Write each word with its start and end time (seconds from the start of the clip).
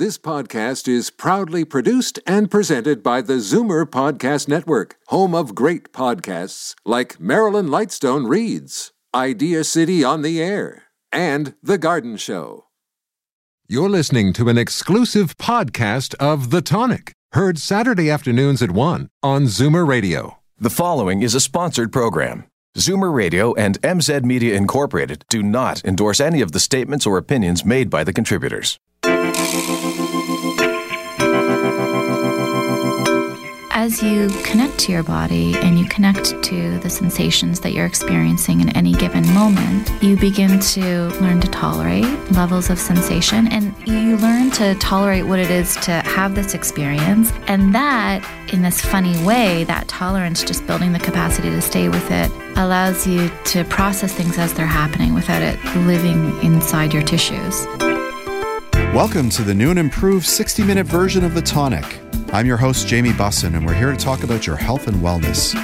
This 0.00 0.16
podcast 0.16 0.88
is 0.88 1.10
proudly 1.10 1.62
produced 1.62 2.20
and 2.26 2.50
presented 2.50 3.02
by 3.02 3.20
the 3.20 3.34
Zoomer 3.34 3.84
Podcast 3.84 4.48
Network, 4.48 4.96
home 5.08 5.34
of 5.34 5.54
great 5.54 5.92
podcasts 5.92 6.74
like 6.86 7.20
Marilyn 7.20 7.66
Lightstone 7.66 8.26
Reads, 8.26 8.92
Idea 9.14 9.62
City 9.62 10.02
on 10.02 10.22
the 10.22 10.42
Air, 10.42 10.84
and 11.12 11.52
The 11.62 11.76
Garden 11.76 12.16
Show. 12.16 12.64
You're 13.68 13.90
listening 13.90 14.32
to 14.32 14.48
an 14.48 14.56
exclusive 14.56 15.36
podcast 15.36 16.14
of 16.14 16.48
The 16.48 16.62
Tonic, 16.62 17.12
heard 17.32 17.58
Saturday 17.58 18.08
afternoons 18.08 18.62
at 18.62 18.70
1 18.70 19.10
on 19.22 19.42
Zoomer 19.42 19.86
Radio. 19.86 20.38
The 20.56 20.70
following 20.70 21.20
is 21.20 21.34
a 21.34 21.40
sponsored 21.40 21.92
program. 21.92 22.46
Zoomer 22.74 23.12
Radio 23.12 23.52
and 23.52 23.78
MZ 23.82 24.24
Media 24.24 24.56
Incorporated 24.56 25.26
do 25.28 25.42
not 25.42 25.84
endorse 25.84 26.20
any 26.20 26.40
of 26.40 26.52
the 26.52 26.60
statements 26.60 27.04
or 27.04 27.18
opinions 27.18 27.66
made 27.66 27.90
by 27.90 28.02
the 28.02 28.14
contributors. 28.14 28.78
As 33.80 34.02
you 34.02 34.28
connect 34.44 34.78
to 34.80 34.92
your 34.92 35.02
body 35.02 35.56
and 35.56 35.78
you 35.78 35.86
connect 35.86 36.42
to 36.42 36.78
the 36.80 36.90
sensations 36.90 37.60
that 37.60 37.72
you're 37.72 37.86
experiencing 37.86 38.60
in 38.60 38.68
any 38.76 38.92
given 38.92 39.26
moment, 39.32 39.90
you 40.02 40.18
begin 40.18 40.60
to 40.60 41.08
learn 41.22 41.40
to 41.40 41.48
tolerate 41.48 42.04
levels 42.30 42.68
of 42.68 42.78
sensation 42.78 43.48
and 43.48 43.74
you 43.88 44.18
learn 44.18 44.50
to 44.50 44.74
tolerate 44.74 45.26
what 45.26 45.38
it 45.38 45.50
is 45.50 45.76
to 45.76 45.92
have 45.92 46.34
this 46.34 46.52
experience. 46.52 47.32
And 47.46 47.74
that, 47.74 48.22
in 48.52 48.60
this 48.60 48.82
funny 48.82 49.16
way, 49.24 49.64
that 49.64 49.88
tolerance, 49.88 50.42
just 50.42 50.66
building 50.66 50.92
the 50.92 50.98
capacity 50.98 51.48
to 51.48 51.62
stay 51.62 51.88
with 51.88 52.10
it, 52.10 52.30
allows 52.58 53.06
you 53.06 53.30
to 53.46 53.64
process 53.64 54.12
things 54.12 54.36
as 54.36 54.52
they're 54.52 54.66
happening 54.66 55.14
without 55.14 55.40
it 55.40 55.58
living 55.86 56.38
inside 56.42 56.92
your 56.92 57.02
tissues. 57.02 57.66
Welcome 58.94 59.30
to 59.30 59.42
the 59.42 59.54
new 59.54 59.70
and 59.70 59.78
improved 59.78 60.26
60 60.26 60.64
minute 60.64 60.84
version 60.84 61.22
of 61.22 61.32
The 61.32 61.40
Tonic. 61.40 62.00
I'm 62.32 62.44
your 62.44 62.56
host, 62.56 62.88
Jamie 62.88 63.12
Bussin, 63.12 63.54
and 63.56 63.64
we're 63.64 63.72
here 63.72 63.92
to 63.92 63.96
talk 63.96 64.24
about 64.24 64.48
your 64.48 64.56
health 64.56 64.88
and 64.88 64.96
wellness. 64.96 65.54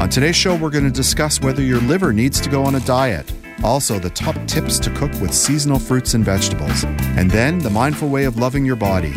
On 0.00 0.08
today's 0.08 0.36
show, 0.36 0.54
we're 0.54 0.70
going 0.70 0.84
to 0.84 0.90
discuss 0.90 1.40
whether 1.40 1.60
your 1.60 1.80
liver 1.80 2.12
needs 2.12 2.40
to 2.40 2.48
go 2.48 2.62
on 2.62 2.76
a 2.76 2.80
diet, 2.82 3.32
also 3.64 3.98
the 3.98 4.10
top 4.10 4.36
tips 4.46 4.78
to 4.78 4.90
cook 4.90 5.10
with 5.20 5.34
seasonal 5.34 5.80
fruits 5.80 6.14
and 6.14 6.24
vegetables, 6.24 6.84
and 6.84 7.28
then 7.32 7.58
the 7.58 7.68
mindful 7.68 8.08
way 8.08 8.26
of 8.26 8.36
loving 8.36 8.64
your 8.64 8.76
body. 8.76 9.12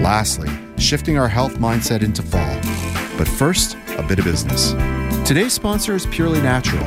Lastly, 0.00 0.48
shifting 0.78 1.18
our 1.18 1.28
health 1.28 1.54
mindset 1.54 2.04
into 2.04 2.22
fall. 2.22 2.54
But 3.18 3.26
first, 3.26 3.76
a 3.98 4.04
bit 4.04 4.20
of 4.20 4.24
business. 4.24 4.74
Today's 5.26 5.52
sponsor 5.52 5.96
is 5.96 6.06
Purely 6.06 6.40
Natural. 6.40 6.86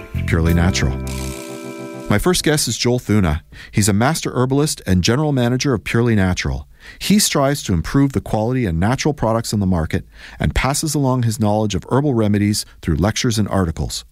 Purely 0.31 0.53
natural. 0.53 0.97
My 2.09 2.17
first 2.17 2.45
guest 2.45 2.69
is 2.69 2.77
Joel 2.77 2.99
Thuna. 2.99 3.43
He's 3.69 3.89
a 3.89 3.93
master 3.93 4.31
herbalist 4.31 4.81
and 4.87 5.03
general 5.03 5.33
manager 5.33 5.73
of 5.73 5.83
Purely 5.83 6.15
Natural. 6.15 6.69
He 6.99 7.19
strives 7.19 7.61
to 7.63 7.73
improve 7.73 8.13
the 8.13 8.21
quality 8.21 8.65
and 8.65 8.79
natural 8.79 9.13
products 9.13 9.53
on 9.53 9.59
the 9.59 9.65
market 9.65 10.05
and 10.39 10.55
passes 10.55 10.95
along 10.95 11.23
his 11.23 11.37
knowledge 11.37 11.75
of 11.75 11.85
herbal 11.89 12.13
remedies 12.13 12.65
through 12.81 12.95
lectures 12.95 13.37
and 13.37 13.49
articles. 13.49 14.05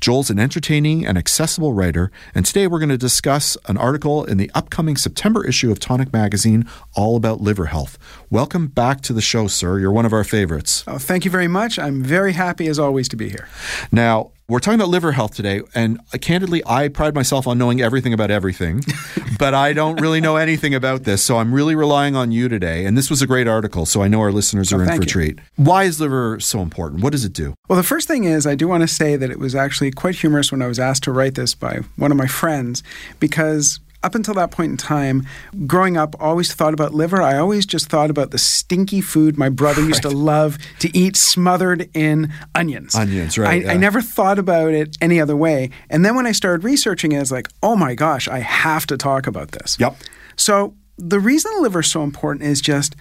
Joel's 0.00 0.30
an 0.30 0.38
entertaining 0.38 1.04
and 1.04 1.18
accessible 1.18 1.74
writer, 1.74 2.10
and 2.34 2.46
today 2.46 2.66
we're 2.66 2.78
going 2.78 2.88
to 2.88 2.96
discuss 2.96 3.58
an 3.66 3.76
article 3.76 4.24
in 4.24 4.38
the 4.38 4.50
upcoming 4.54 4.96
September 4.96 5.46
issue 5.46 5.70
of 5.70 5.78
Tonic 5.78 6.14
Magazine 6.14 6.66
all 6.94 7.14
about 7.14 7.42
liver 7.42 7.66
health. 7.66 7.98
Welcome 8.30 8.68
back 8.68 9.02
to 9.02 9.12
the 9.12 9.20
show, 9.20 9.48
sir. 9.48 9.78
You're 9.78 9.92
one 9.92 10.06
of 10.06 10.14
our 10.14 10.24
favorites. 10.24 10.82
Oh, 10.86 10.96
thank 10.96 11.26
you 11.26 11.30
very 11.30 11.46
much. 11.46 11.78
I'm 11.78 12.02
very 12.02 12.32
happy, 12.32 12.68
as 12.68 12.78
always, 12.78 13.06
to 13.10 13.16
be 13.16 13.28
here. 13.28 13.46
Now, 13.92 14.30
we're 14.48 14.60
talking 14.60 14.80
about 14.80 14.88
liver 14.88 15.12
health 15.12 15.34
today, 15.34 15.60
and 15.74 16.00
uh, 16.14 16.16
candidly, 16.18 16.62
I 16.66 16.88
pride 16.88 17.14
myself 17.14 17.46
on 17.46 17.58
knowing 17.58 17.82
everything 17.82 18.14
about 18.14 18.30
everything, 18.30 18.82
but 19.38 19.52
I 19.52 19.74
don't 19.74 20.00
really 20.00 20.22
know 20.22 20.36
anything 20.36 20.74
about 20.74 21.04
this. 21.04 21.22
So 21.22 21.36
I'm 21.36 21.52
really 21.52 21.74
relying 21.74 22.16
on 22.16 22.32
you 22.32 22.48
today. 22.48 22.86
And 22.86 22.96
this 22.96 23.10
was 23.10 23.20
a 23.20 23.26
great 23.26 23.46
article, 23.46 23.84
so 23.84 24.02
I 24.02 24.08
know 24.08 24.20
our 24.20 24.32
listeners 24.32 24.72
are 24.72 24.76
Oh, 24.76 24.80
in 24.80 24.86
for 24.86 24.92
thank 24.92 25.02
a 25.02 25.06
treat. 25.06 25.38
Why 25.56 25.84
is 25.84 26.00
liver 26.00 26.40
so 26.40 26.60
important? 26.60 27.02
What 27.02 27.12
does 27.12 27.26
it 27.26 27.34
do? 27.34 27.52
Well, 27.68 27.76
the 27.76 27.82
first 27.82 28.08
thing 28.08 28.24
is, 28.24 28.46
I 28.46 28.54
do 28.54 28.66
want 28.68 28.80
to 28.80 28.88
say 28.88 29.16
that 29.16 29.30
it 29.30 29.38
was 29.38 29.54
actually 29.54 29.90
quite 29.90 30.14
humorous 30.14 30.50
when 30.50 30.62
I 30.62 30.66
was 30.66 30.78
asked 30.78 31.02
to 31.02 31.12
write 31.12 31.34
this 31.34 31.54
by 31.54 31.80
one 31.96 32.10
of 32.10 32.16
my 32.16 32.26
friends 32.26 32.82
because. 33.20 33.80
Up 34.02 34.14
until 34.14 34.34
that 34.34 34.52
point 34.52 34.70
in 34.70 34.76
time, 34.76 35.26
growing 35.66 35.96
up, 35.96 36.14
always 36.20 36.54
thought 36.54 36.72
about 36.72 36.94
liver. 36.94 37.20
I 37.20 37.36
always 37.36 37.66
just 37.66 37.88
thought 37.88 38.10
about 38.10 38.30
the 38.30 38.38
stinky 38.38 39.00
food 39.00 39.36
my 39.36 39.48
brother 39.48 39.82
used 39.82 40.02
to 40.02 40.10
love 40.10 40.56
to 40.78 40.96
eat, 40.96 41.16
smothered 41.16 41.90
in 41.94 42.32
onions. 42.54 42.94
Onions, 42.94 43.36
right, 43.36 43.66
I, 43.66 43.72
I 43.72 43.76
never 43.76 44.00
thought 44.00 44.38
about 44.38 44.72
it 44.72 44.96
any 45.00 45.20
other 45.20 45.36
way. 45.36 45.70
And 45.90 46.04
then 46.04 46.14
when 46.14 46.26
I 46.26 46.32
started 46.32 46.62
researching 46.62 47.10
it, 47.10 47.20
it's 47.20 47.32
like, 47.32 47.48
oh 47.60 47.74
my 47.74 47.96
gosh, 47.96 48.28
I 48.28 48.38
have 48.38 48.86
to 48.86 48.96
talk 48.96 49.26
about 49.26 49.50
this. 49.50 49.76
Yep. 49.80 49.96
So 50.36 50.74
the 50.96 51.18
reason 51.18 51.52
the 51.56 51.62
liver 51.62 51.80
is 51.80 51.90
so 51.90 52.02
important 52.04 52.44
is 52.44 52.60
just 52.60 52.94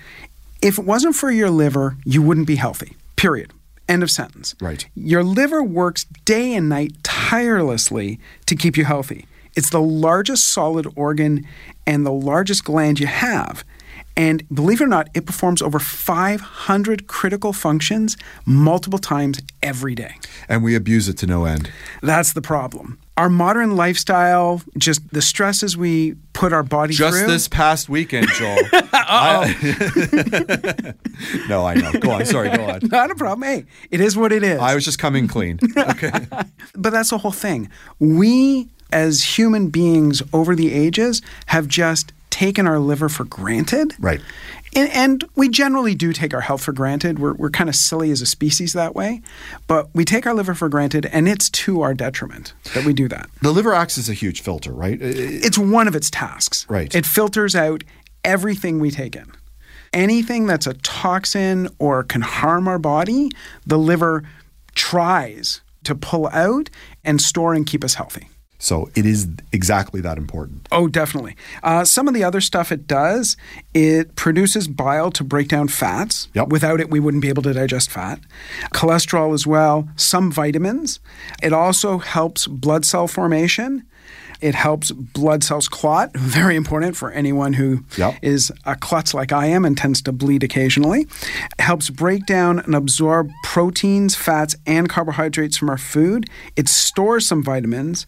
if 0.62 0.80
it 0.80 0.86
wasn't 0.86 1.16
for 1.16 1.32
your 1.32 1.50
liver, 1.50 1.98
you 2.06 2.22
wouldn't 2.22 2.48
be 2.48 2.56
healthy. 2.56 2.96
Period. 3.16 3.54
End 3.88 4.04
of 4.04 4.12
sentence. 4.12 4.56
Right. 4.60 4.88
Your 4.96 5.24
liver 5.24 5.64
works 5.64 6.06
day 6.26 6.54
and 6.54 6.68
night 6.68 6.94
tirelessly 7.04 8.20
to 8.46 8.56
keep 8.56 8.76
you 8.76 8.84
healthy. 8.86 9.26
It's 9.58 9.70
the 9.72 9.82
largest 9.82 10.48
solid 10.48 10.88
organ 10.96 11.46
and 11.86 12.06
the 12.06 12.12
largest 12.12 12.64
gland 12.64 13.00
you 13.00 13.08
have. 13.08 13.64
And 14.16 14.48
believe 14.50 14.82
it 14.82 14.86
or 14.86 14.88
not, 14.88 15.10
it 15.14 15.26
performs 15.28 15.62
over 15.62 15.78
500 15.80 17.06
critical 17.08 17.54
functions 17.54 18.18
multiple 18.46 18.98
times 18.98 19.40
every 19.62 19.94
day. 19.94 20.16
And 20.50 20.64
we 20.64 20.74
abuse 20.76 21.08
it 21.08 21.18
to 21.20 21.28
no 21.28 21.46
end. 21.46 21.70
That's 22.02 22.34
the 22.34 22.42
problem. 22.42 22.98
Our 23.16 23.30
modern 23.30 23.76
lifestyle, 23.76 24.62
just 24.78 25.08
the 25.12 25.22
stresses 25.22 25.78
we 25.78 26.16
put 26.34 26.52
our 26.54 26.64
body 26.64 26.94
Just 26.96 27.18
through. 27.18 27.28
this 27.28 27.48
past 27.48 27.90
weekend, 27.90 28.28
Joel. 28.30 28.58
I- 28.94 30.94
no, 31.50 31.66
I 31.66 31.76
know. 31.76 31.92
Go 31.94 32.12
on. 32.12 32.26
Sorry, 32.26 32.50
go 32.50 32.66
on. 32.66 32.80
Not 32.84 33.12
a 33.12 33.16
problem. 33.16 33.48
Hey, 33.48 33.66
it 33.92 34.02
is 34.02 34.16
what 34.18 34.32
it 34.32 34.44
is. 34.44 34.60
I 34.60 34.74
was 34.76 34.84
just 34.86 34.98
coming 35.00 35.28
clean. 35.28 35.60
Okay. 35.78 36.12
but 36.76 36.90
that's 36.92 37.10
the 37.12 37.18
whole 37.20 37.32
thing. 37.32 37.70
We, 38.00 38.70
as 38.92 39.24
human 39.38 39.70
beings 39.70 40.22
over 40.34 40.56
the 40.56 40.74
ages, 40.74 41.22
have 41.48 41.68
just 41.68 42.14
taken 42.30 42.68
our 42.68 42.80
liver 42.80 43.10
for 43.10 43.24
granted. 43.24 43.96
Right. 44.00 44.22
And, 44.76 44.90
and 44.92 45.24
we 45.36 45.50
generally 45.50 45.96
do 45.96 46.14
take 46.14 46.34
our 46.34 46.42
health 46.42 46.62
for 46.64 46.72
granted. 46.72 47.18
We're, 47.20 47.34
we're 47.34 47.50
kind 47.50 47.70
of 47.70 47.76
silly 47.76 48.12
as 48.12 48.22
a 48.22 48.26
species 48.28 48.74
that 48.74 48.94
way. 48.96 49.22
But 49.66 49.90
we 49.96 50.06
take 50.06 50.28
our 50.28 50.34
liver 50.36 50.54
for 50.54 50.70
granted, 50.70 51.08
and 51.08 51.28
it's 51.28 51.50
to 51.52 51.82
our 51.82 51.94
detriment 51.96 52.54
that 52.76 52.86
we 52.86 52.94
do 52.94 53.08
that. 53.08 53.28
The 53.42 53.52
liver 53.52 53.74
acts 53.74 53.98
as 53.98 54.08
a 54.10 54.14
huge 54.14 54.42
filter, 54.42 54.72
right? 54.72 55.02
It- 55.02 55.18
it- 55.18 55.46
It's 55.46 55.58
one 55.58 55.88
of 55.88 55.96
its 55.96 56.12
tasks. 56.12 56.66
Right. 56.70 56.94
It 56.94 57.06
filters 57.06 57.56
out 57.56 57.84
everything 58.24 58.80
we 58.80 58.92
take 58.92 59.16
in. 59.16 59.32
Anything 59.94 60.46
that's 60.48 60.68
a 60.68 60.74
toxin 60.76 61.70
or 61.80 62.04
can 62.04 62.22
harm 62.22 62.68
our 62.68 62.78
body, 62.78 63.30
the 63.66 63.80
liver 63.80 64.24
tries 64.76 65.62
to 65.86 65.96
pull 65.96 66.28
out 66.28 66.70
and 67.04 67.20
store 67.22 67.54
and 67.54 67.66
keep 67.66 67.84
us 67.84 67.96
healthy. 67.96 68.28
So 68.60 68.90
it 68.96 69.06
is 69.06 69.28
exactly 69.52 70.02
that 70.02 70.18
important. 70.18 70.68
Oh, 70.72 70.88
definitely. 70.88 71.36
Uh, 71.62 71.86
some 71.86 72.08
of 72.08 72.14
the 72.14 72.24
other 72.24 72.42
stuff 72.42 72.72
it 72.72 72.88
does, 72.88 73.38
it 73.74 74.16
produces 74.16 74.68
bile 74.68 75.12
to 75.12 75.24
break 75.24 75.48
down 75.48 75.68
fats. 75.68 76.28
Yep. 76.34 76.50
Without 76.50 76.80
it, 76.80 76.90
we 76.90 77.00
wouldn't 77.00 77.22
be 77.22 77.30
able 77.30 77.44
to 77.44 77.54
digest 77.54 77.92
fat. 77.92 78.20
Cholesterol 78.74 79.34
as 79.34 79.46
well, 79.46 79.88
some 79.96 80.32
vitamins. 80.32 81.00
It 81.44 81.54
also 81.54 82.00
helps 82.00 82.48
blood 82.48 82.84
cell 82.84 83.08
formation. 83.08 83.86
It 84.42 84.56
helps 84.56 84.92
blood 84.92 85.44
cells 85.44 85.68
clot, 85.68 86.16
very 86.16 86.56
important 86.56 86.96
for 86.96 87.12
anyone 87.12 87.54
who 87.54 87.84
is 88.22 88.50
Yep. 88.50 88.60
a 88.66 88.76
klutz 88.76 89.14
like 89.14 89.32
I 89.32 89.48
am 89.48 89.66
and 89.66 89.78
tends 89.78 90.02
to 90.04 90.12
bleed 90.12 90.44
occasionally. 90.44 91.02
It 91.58 91.62
helps 91.62 91.90
break 91.90 92.26
down 92.26 92.60
and 92.60 92.76
absorb 92.76 93.30
proteins, 93.44 94.16
fats, 94.16 94.56
and 94.66 94.88
carbohydrates 94.90 95.58
from 95.58 95.70
our 95.70 95.78
food. 95.78 96.30
It 96.56 96.70
stores 96.70 97.26
some 97.28 97.44
vitamins, 97.44 98.06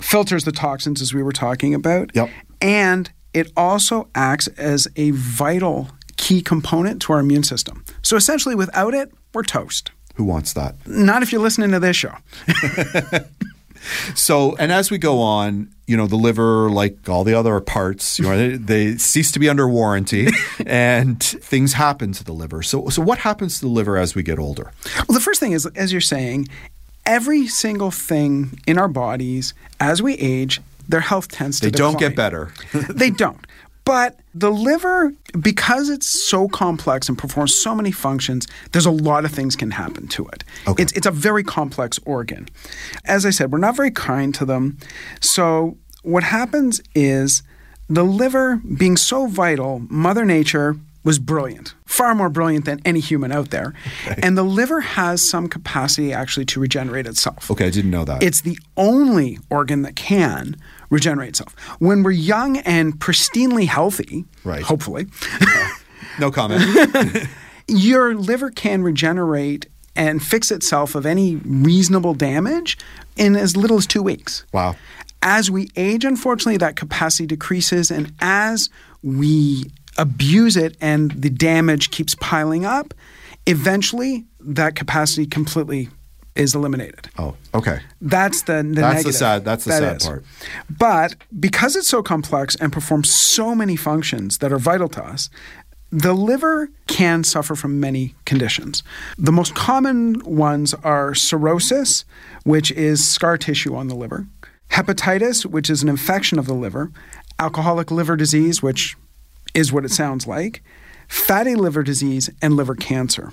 filters 0.00 0.44
the 0.44 0.52
toxins, 0.52 1.00
as 1.00 1.14
we 1.14 1.22
were 1.22 1.32
talking 1.32 1.74
about. 1.74 2.10
Yep. 2.14 2.30
And 2.60 3.10
it 3.32 3.50
also 3.56 4.08
acts 4.14 4.46
as 4.58 4.86
a 4.96 5.12
vital 5.12 5.88
key 6.16 6.42
component 6.42 7.00
to 7.02 7.12
our 7.14 7.20
immune 7.20 7.42
system. 7.44 7.84
So 8.02 8.16
essentially, 8.16 8.54
without 8.54 8.92
it, 8.92 9.10
we're 9.32 9.42
toast. 9.44 9.90
Who 10.16 10.24
wants 10.24 10.52
that? 10.52 10.74
Not 10.86 11.22
if 11.22 11.32
you're 11.32 11.40
listening 11.40 11.70
to 11.70 11.80
this 11.80 11.96
show. 11.96 12.12
So, 14.14 14.54
and 14.56 14.70
as 14.70 14.90
we 14.90 14.98
go 14.98 15.20
on, 15.20 15.70
you 15.86 15.96
know, 15.96 16.06
the 16.06 16.16
liver, 16.16 16.70
like 16.70 17.08
all 17.08 17.24
the 17.24 17.34
other 17.34 17.58
parts, 17.60 18.18
you 18.18 18.24
know, 18.26 18.36
they, 18.36 18.56
they 18.56 18.96
cease 18.98 19.32
to 19.32 19.38
be 19.38 19.48
under 19.48 19.68
warranty, 19.68 20.28
and 20.66 21.22
things 21.22 21.72
happen 21.72 22.12
to 22.12 22.24
the 22.24 22.32
liver. 22.32 22.62
So, 22.62 22.88
so 22.88 23.02
what 23.02 23.18
happens 23.18 23.58
to 23.60 23.66
the 23.66 23.70
liver 23.72 23.96
as 23.96 24.14
we 24.14 24.22
get 24.22 24.38
older? 24.38 24.72
Well, 25.08 25.14
the 25.14 25.20
first 25.20 25.40
thing 25.40 25.52
is, 25.52 25.66
as 25.66 25.92
you're 25.92 26.00
saying, 26.00 26.48
every 27.06 27.46
single 27.48 27.90
thing 27.90 28.60
in 28.66 28.78
our 28.78 28.88
bodies 28.88 29.54
as 29.80 30.02
we 30.02 30.14
age, 30.14 30.60
their 30.88 31.00
health 31.00 31.28
tends 31.28 31.60
to 31.60 31.66
They 31.66 31.70
don't 31.70 31.98
get 31.98 32.14
better. 32.14 32.52
they 32.72 33.10
don't. 33.10 33.44
But 33.84 34.20
the 34.34 34.50
liver, 34.50 35.12
because 35.40 35.88
it's 35.88 36.06
so 36.06 36.48
complex 36.48 37.08
and 37.08 37.16
performs 37.18 37.54
so 37.54 37.74
many 37.74 37.90
functions, 37.90 38.46
there's 38.72 38.86
a 38.86 38.90
lot 38.90 39.24
of 39.24 39.32
things 39.32 39.56
can 39.56 39.72
happen 39.72 40.06
to 40.08 40.26
it. 40.28 40.44
Okay. 40.68 40.82
It's, 40.82 40.92
it's 40.92 41.06
a 41.06 41.10
very 41.10 41.42
complex 41.42 41.98
organ. 42.04 42.48
As 43.04 43.26
I 43.26 43.30
said, 43.30 43.50
we're 43.50 43.58
not 43.58 43.76
very 43.76 43.90
kind 43.90 44.34
to 44.36 44.44
them. 44.44 44.78
So 45.20 45.76
what 46.02 46.22
happens 46.22 46.80
is 46.94 47.42
the 47.88 48.04
liver, 48.04 48.56
being 48.56 48.96
so 48.96 49.26
vital, 49.26 49.82
Mother 49.88 50.24
Nature 50.24 50.76
was 51.02 51.18
brilliant, 51.18 51.74
far 51.86 52.14
more 52.14 52.28
brilliant 52.28 52.66
than 52.66 52.80
any 52.84 53.00
human 53.00 53.32
out 53.32 53.50
there. 53.50 53.74
Okay. 54.06 54.20
And 54.22 54.36
the 54.36 54.42
liver 54.42 54.80
has 54.80 55.28
some 55.28 55.48
capacity 55.48 56.12
actually 56.12 56.44
to 56.46 56.60
regenerate 56.60 57.06
itself. 57.06 57.50
Okay, 57.50 57.66
I 57.66 57.70
didn't 57.70 57.90
know 57.90 58.04
that. 58.04 58.22
It's 58.22 58.42
the 58.42 58.58
only 58.76 59.38
organ 59.48 59.82
that 59.82 59.96
can 59.96 60.56
regenerate 60.90 61.30
itself. 61.30 61.54
When 61.78 62.02
we're 62.02 62.10
young 62.12 62.58
and 62.58 62.98
pristinely 62.98 63.66
healthy, 63.66 64.24
Right. 64.44 64.62
hopefully, 64.62 65.06
no 66.18 66.30
comment. 66.30 66.62
your 67.68 68.14
liver 68.14 68.50
can 68.50 68.82
regenerate 68.82 69.66
and 69.96 70.22
fix 70.22 70.50
itself 70.50 70.94
of 70.94 71.04
any 71.06 71.36
reasonable 71.36 72.14
damage 72.14 72.78
in 73.16 73.36
as 73.36 73.56
little 73.56 73.76
as 73.78 73.86
two 73.86 74.02
weeks. 74.02 74.44
wow. 74.52 74.76
As 75.22 75.50
we 75.50 75.70
age, 75.76 76.06
unfortunately, 76.06 76.56
that 76.56 76.76
capacity 76.76 77.26
decreases, 77.26 77.90
and 77.90 78.10
as 78.20 78.70
we 79.02 79.64
abuse 79.98 80.56
it 80.56 80.78
and 80.80 81.10
the 81.10 81.28
damage 81.28 81.90
keeps 81.90 82.14
piling 82.14 82.64
up, 82.64 82.94
eventually 83.46 84.24
that 84.40 84.74
capacity 84.76 85.26
completely 85.26 85.90
is 86.40 86.54
eliminated. 86.54 87.08
Oh, 87.18 87.36
okay. 87.54 87.80
That's 88.00 88.42
the, 88.42 88.62
the 88.62 88.80
That's 88.80 89.04
the 89.04 89.12
sad- 89.12 89.44
that's 89.44 89.64
the 89.64 89.70
That 89.70 89.80
sad 89.80 89.96
is. 89.98 90.06
part. 90.06 90.24
But 90.68 91.14
because 91.38 91.76
it's 91.76 91.88
so 91.88 92.02
complex 92.02 92.54
and 92.56 92.72
performs 92.72 93.10
so 93.10 93.54
many 93.54 93.76
functions 93.76 94.38
that 94.38 94.52
are 94.52 94.58
vital 94.58 94.88
to 94.90 95.04
us, 95.04 95.28
the 95.92 96.12
liver 96.14 96.70
can 96.86 97.24
suffer 97.24 97.54
from 97.54 97.80
many 97.80 98.14
conditions. 98.24 98.82
The 99.18 99.32
most 99.32 99.54
common 99.54 100.20
ones 100.24 100.72
are 100.84 101.14
cirrhosis, 101.14 102.04
which 102.44 102.70
is 102.72 103.06
scar 103.06 103.36
tissue 103.36 103.74
on 103.74 103.88
the 103.88 103.96
liver, 103.96 104.26
hepatitis, 104.70 105.44
which 105.44 105.68
is 105.68 105.82
an 105.82 105.88
infection 105.88 106.38
of 106.38 106.46
the 106.46 106.54
liver, 106.54 106.90
alcoholic 107.38 107.90
liver 107.90 108.16
disease, 108.16 108.62
which 108.62 108.96
is 109.52 109.72
what 109.72 109.84
it 109.84 109.90
sounds 109.90 110.26
like, 110.28 110.62
fatty 111.08 111.56
liver 111.56 111.82
disease, 111.82 112.30
and 112.40 112.54
liver 112.54 112.76
cancer. 112.76 113.32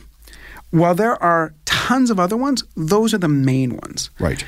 While 0.72 0.96
there 0.96 1.22
are 1.22 1.54
tons 1.66 2.10
of 2.10 2.20
other 2.20 2.38
ones, 2.38 2.64
those 2.76 3.14
are 3.14 3.18
the 3.18 3.28
main 3.30 3.78
ones. 3.78 4.10
Right. 4.20 4.44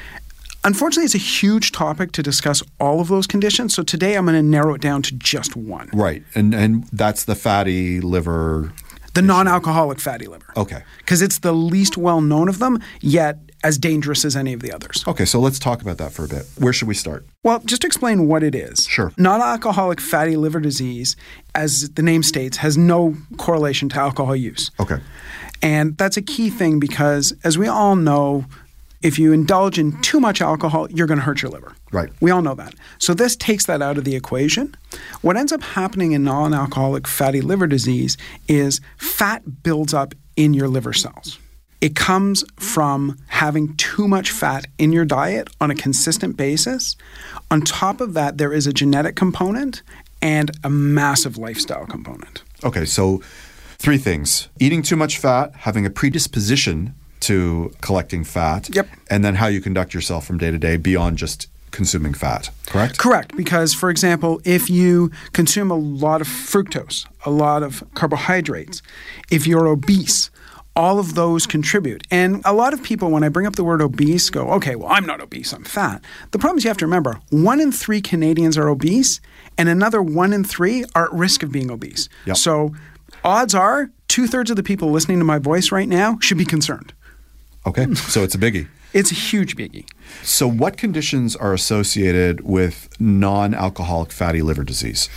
Unfortunately, 0.66 1.06
it's 1.06 1.16
a 1.16 1.18
huge 1.18 1.72
topic 1.72 2.12
to 2.14 2.22
discuss 2.24 2.62
all 2.80 3.00
of 3.00 3.08
those 3.08 3.26
conditions. 3.28 3.74
So 3.74 3.82
today 3.82 4.16
I'm 4.16 4.26
going 4.26 4.36
to 4.36 4.44
narrow 4.44 4.74
it 4.74 4.82
down 4.82 5.02
to 5.04 5.16
just 5.16 5.56
one 5.56 5.90
Right. 5.94 6.24
And 6.36 6.54
and 6.54 6.84
that's 6.92 7.24
the 7.24 7.36
fatty 7.36 8.02
liver. 8.02 8.74
the 9.14 9.22
non 9.22 9.48
alcoholic 9.48 10.00
fatty 10.00 10.28
liver. 10.28 10.52
Okay. 10.58 10.84
Because 10.98 11.22
it's 11.22 11.40
the 11.40 11.54
least 11.54 11.96
well 11.98 12.20
known 12.20 12.50
of 12.50 12.60
them, 12.60 12.80
yet 13.00 13.38
as 13.64 13.78
dangerous 13.78 14.24
as 14.26 14.36
any 14.36 14.54
of 14.54 14.62
the 14.62 14.72
others. 14.74 15.04
Okay, 15.08 15.26
so 15.26 15.38
let's 15.40 15.60
talk 15.60 15.82
about 15.82 15.98
that 15.98 16.12
for 16.14 16.24
a 16.24 16.28
bit. 16.30 16.46
Where 16.58 16.72
should 16.72 16.88
we 16.88 16.94
start? 16.94 17.26
Well, 17.44 17.60
just 17.66 17.82
to 17.82 17.88
explain 17.88 18.28
what 18.28 18.42
it 18.44 18.56
is. 18.56 18.86
Sure. 18.86 19.12
Non 19.18 19.42
alcoholic 19.42 20.00
fatty 20.02 20.36
liver 20.36 20.60
disease, 20.60 21.16
as 21.56 21.90
the 21.92 22.02
name 22.02 22.22
states, 22.24 22.58
has 22.58 22.78
no 22.78 23.16
correlation 23.38 23.88
to 23.90 23.98
alcohol 23.98 24.36
use. 24.36 24.72
Okay. 24.80 25.00
And 25.62 25.98
that's 25.98 26.18
a 26.18 26.22
key 26.22 26.50
thing 26.50 26.80
because, 26.80 27.34
as 27.44 27.58
we 27.58 27.68
all 27.68 27.96
know, 27.96 28.46
if 29.02 29.18
you 29.18 29.32
indulge 29.32 29.80
in 29.80 30.00
too 30.02 30.20
much 30.20 30.42
alcohol, 30.42 30.90
you're 30.92 31.08
going 31.08 31.20
to 31.20 31.24
hurt 31.24 31.42
your 31.42 31.52
liver. 31.52 31.74
Right. 31.92 32.10
We 32.20 32.32
all 32.32 32.42
know 32.42 32.56
that. 32.56 32.76
So 32.98 33.14
this 33.14 33.36
takes 33.36 33.66
that 33.66 33.82
out 33.82 33.98
of 33.98 34.04
the 34.04 34.16
equation. 34.16 34.76
What 35.22 35.38
ends 35.38 35.52
up 35.52 35.62
happening 35.62 36.12
in 36.12 36.24
non 36.24 36.54
alcoholic 36.54 37.08
fatty 37.08 37.42
liver 37.42 37.68
disease 37.68 38.18
is 38.48 38.82
fat 38.98 39.64
builds 39.64 39.94
up 39.94 40.14
in 40.36 40.54
your 40.54 40.68
liver 40.68 40.94
cells. 40.94 41.40
It 41.82 41.96
comes 41.96 42.44
from 42.58 43.18
having 43.28 43.76
too 43.78 44.08
much 44.08 44.32
fat 44.32 44.68
in 44.78 44.92
your 44.92 45.06
diet 45.06 45.50
on 45.62 45.72
a 45.72 45.76
consistent 45.76 46.36
basis. 46.36 46.98
On 47.52 47.62
top 47.62 48.02
of 48.02 48.14
that, 48.16 48.38
there 48.38 48.52
is 48.52 48.68
a 48.68 48.74
genetic 48.74 49.16
component 49.16 49.82
and 50.22 50.52
a 50.66 50.70
massive 50.70 51.38
lifestyle 51.38 51.86
component. 51.86 52.44
Okay, 52.66 52.84
so 52.84 53.22
three 53.80 53.98
things 53.98 54.50
eating 54.60 54.82
too 54.82 54.96
much 54.96 55.18
fat, 55.18 55.52
having 55.56 55.86
a 55.86 55.90
predisposition 55.90 56.94
to 57.22 57.74
collecting 57.82 58.24
fat, 58.24 58.70
Yep. 58.74 58.88
and 59.10 59.24
then 59.26 59.36
how 59.36 59.48
you 59.48 59.62
conduct 59.62 59.94
yourself 59.94 60.26
from 60.26 60.38
day 60.38 60.52
to 60.52 60.58
day 60.58 60.78
beyond 60.78 61.18
just 61.18 61.48
consuming 61.72 62.14
fat, 62.14 62.50
correct? 62.66 62.98
Correct, 62.98 63.36
because 63.36 63.74
for 63.74 63.90
example, 63.90 64.42
if 64.44 64.70
you 64.70 65.12
consume 65.34 65.70
a 65.72 65.76
lot 65.76 66.20
of 66.22 66.28
fructose, 66.28 67.06
a 67.26 67.30
lot 67.30 67.62
of 67.64 67.84
carbohydrates, 67.94 68.82
if 69.30 69.46
you're 69.46 69.68
obese, 69.68 70.30
all 70.76 70.98
of 70.98 71.16
those 71.16 71.46
contribute. 71.46 72.04
And 72.10 72.42
a 72.46 72.54
lot 72.54 72.74
of 72.74 72.82
people, 72.82 73.12
when 73.12 73.24
I 73.24 73.30
bring 73.30 73.46
up 73.46 73.56
the 73.58 73.64
word 73.66 73.82
obese, 73.82 74.30
go, 74.30 74.50
okay, 74.52 74.76
well, 74.76 74.88
I'm 74.90 75.06
not 75.06 75.20
obese, 75.20 75.52
I'm 75.52 75.66
fat. 75.66 76.02
The 76.32 76.40
problem 76.40 76.58
is 76.58 76.64
you 76.64 76.70
have 76.70 76.78
to 76.78 76.86
remember 76.86 77.20
one 77.32 77.60
in 77.60 77.72
three 77.72 78.02
Canadians 78.02 78.58
are 78.58 78.70
obese, 78.70 79.20
and 79.58 79.68
another 79.68 80.02
one 80.02 80.32
in 80.32 80.44
three 80.46 80.86
are 80.96 81.06
at 81.06 81.14
risk 81.14 81.44
of 81.44 81.52
being 81.52 81.70
obese. 81.70 82.08
Yep. 82.26 82.38
So 82.38 82.74
odds 83.24 83.56
are 83.56 83.92
two 84.08 84.28
thirds 84.28 84.50
of 84.50 84.56
the 84.56 84.64
people 84.64 84.92
listening 84.92 85.20
to 85.20 85.26
my 85.26 85.40
voice 85.40 85.72
right 85.72 85.88
now 85.88 86.18
should 86.22 86.38
be 86.38 86.46
concerned. 86.46 86.94
Okay, 87.66 87.94
so 87.94 88.24
it's 88.24 88.36
a 88.36 88.40
biggie. 88.40 88.68
It's 88.92 89.12
a 89.12 89.16
huge 89.16 89.56
biggie. 89.56 89.86
So, 90.24 90.48
what 90.50 90.76
conditions 90.76 91.36
are 91.36 91.54
associated 91.54 92.42
with 92.42 92.90
non 93.00 93.54
alcoholic 93.54 94.12
fatty 94.12 94.42
liver 94.42 94.64
disease? 94.64 95.10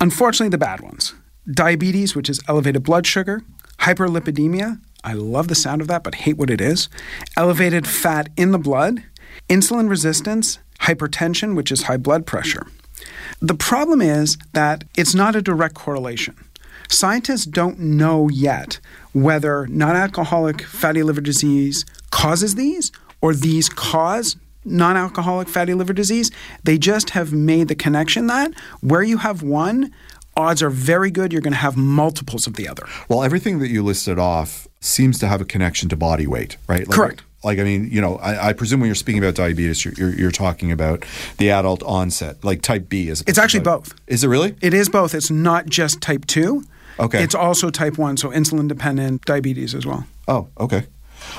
Unfortunately, 0.00 0.48
the 0.48 0.56
bad 0.56 0.80
ones 0.80 1.12
diabetes, 1.52 2.16
which 2.16 2.30
is 2.30 2.40
elevated 2.48 2.84
blood 2.84 3.06
sugar, 3.06 3.42
hyperlipidemia. 3.80 4.80
I 5.04 5.12
love 5.12 5.48
the 5.48 5.54
sound 5.54 5.82
of 5.82 5.88
that, 5.88 6.02
but 6.02 6.14
hate 6.14 6.38
what 6.38 6.48
it 6.48 6.62
is. 6.62 6.88
Elevated 7.36 7.86
fat 7.86 8.30
in 8.34 8.52
the 8.52 8.58
blood, 8.58 9.02
insulin 9.48 9.90
resistance, 9.90 10.58
hypertension, 10.80 11.54
which 11.54 11.70
is 11.70 11.82
high 11.82 11.96
blood 11.96 12.26
pressure. 12.26 12.66
The 13.40 13.54
problem 13.54 14.00
is 14.00 14.36
that 14.52 14.84
it's 14.96 15.14
not 15.14 15.36
a 15.36 15.42
direct 15.42 15.74
correlation. 15.74 16.34
Scientists 16.88 17.44
don't 17.44 17.78
know 17.78 18.28
yet 18.28 18.80
whether 19.12 19.66
non 19.66 19.96
alcoholic 19.96 20.62
fatty 20.62 21.02
liver 21.02 21.20
disease 21.20 21.84
causes 22.10 22.54
these 22.54 22.90
or 23.20 23.34
these 23.34 23.68
cause 23.68 24.36
non 24.64 24.96
alcoholic 24.96 25.48
fatty 25.48 25.74
liver 25.74 25.92
disease. 25.92 26.30
They 26.64 26.78
just 26.78 27.10
have 27.10 27.32
made 27.32 27.68
the 27.68 27.74
connection 27.74 28.26
that 28.28 28.52
where 28.80 29.02
you 29.02 29.18
have 29.18 29.42
one, 29.42 29.92
odds 30.36 30.62
are 30.62 30.70
very 30.70 31.10
good 31.10 31.32
you're 31.32 31.42
going 31.42 31.52
to 31.52 31.58
have 31.58 31.76
multiples 31.76 32.46
of 32.46 32.54
the 32.54 32.68
other. 32.68 32.86
Well, 33.08 33.22
everything 33.22 33.58
that 33.58 33.68
you 33.68 33.82
listed 33.82 34.18
off 34.18 34.68
seems 34.80 35.18
to 35.18 35.26
have 35.26 35.40
a 35.40 35.44
connection 35.44 35.88
to 35.90 35.96
body 35.96 36.26
weight, 36.26 36.56
right? 36.68 36.86
Like, 36.86 36.96
Correct. 36.96 37.22
Like, 37.44 37.60
I 37.60 37.64
mean, 37.64 37.88
you 37.90 38.00
know, 38.00 38.16
I, 38.16 38.48
I 38.48 38.52
presume 38.52 38.80
when 38.80 38.88
you're 38.88 38.96
speaking 38.96 39.22
about 39.22 39.36
diabetes, 39.36 39.84
you're, 39.84 39.94
you're, 39.94 40.14
you're 40.14 40.30
talking 40.32 40.72
about 40.72 41.04
the 41.38 41.50
adult 41.50 41.84
onset, 41.84 42.42
like 42.42 42.62
type 42.62 42.88
B. 42.88 43.08
Is 43.08 43.22
It's 43.28 43.38
actually 43.38 43.60
both. 43.60 43.94
Is 44.08 44.24
it 44.24 44.28
really? 44.28 44.56
It 44.60 44.74
is 44.74 44.88
both. 44.88 45.14
It's 45.14 45.30
not 45.30 45.66
just 45.66 46.00
type 46.00 46.26
2. 46.26 46.64
Okay. 46.98 47.22
It's 47.22 47.34
also 47.34 47.70
type 47.70 47.98
1, 47.98 48.16
so 48.16 48.30
insulin 48.30 48.68
dependent 48.68 49.24
diabetes 49.24 49.74
as 49.74 49.86
well. 49.86 50.06
Oh, 50.26 50.48
okay. 50.58 50.84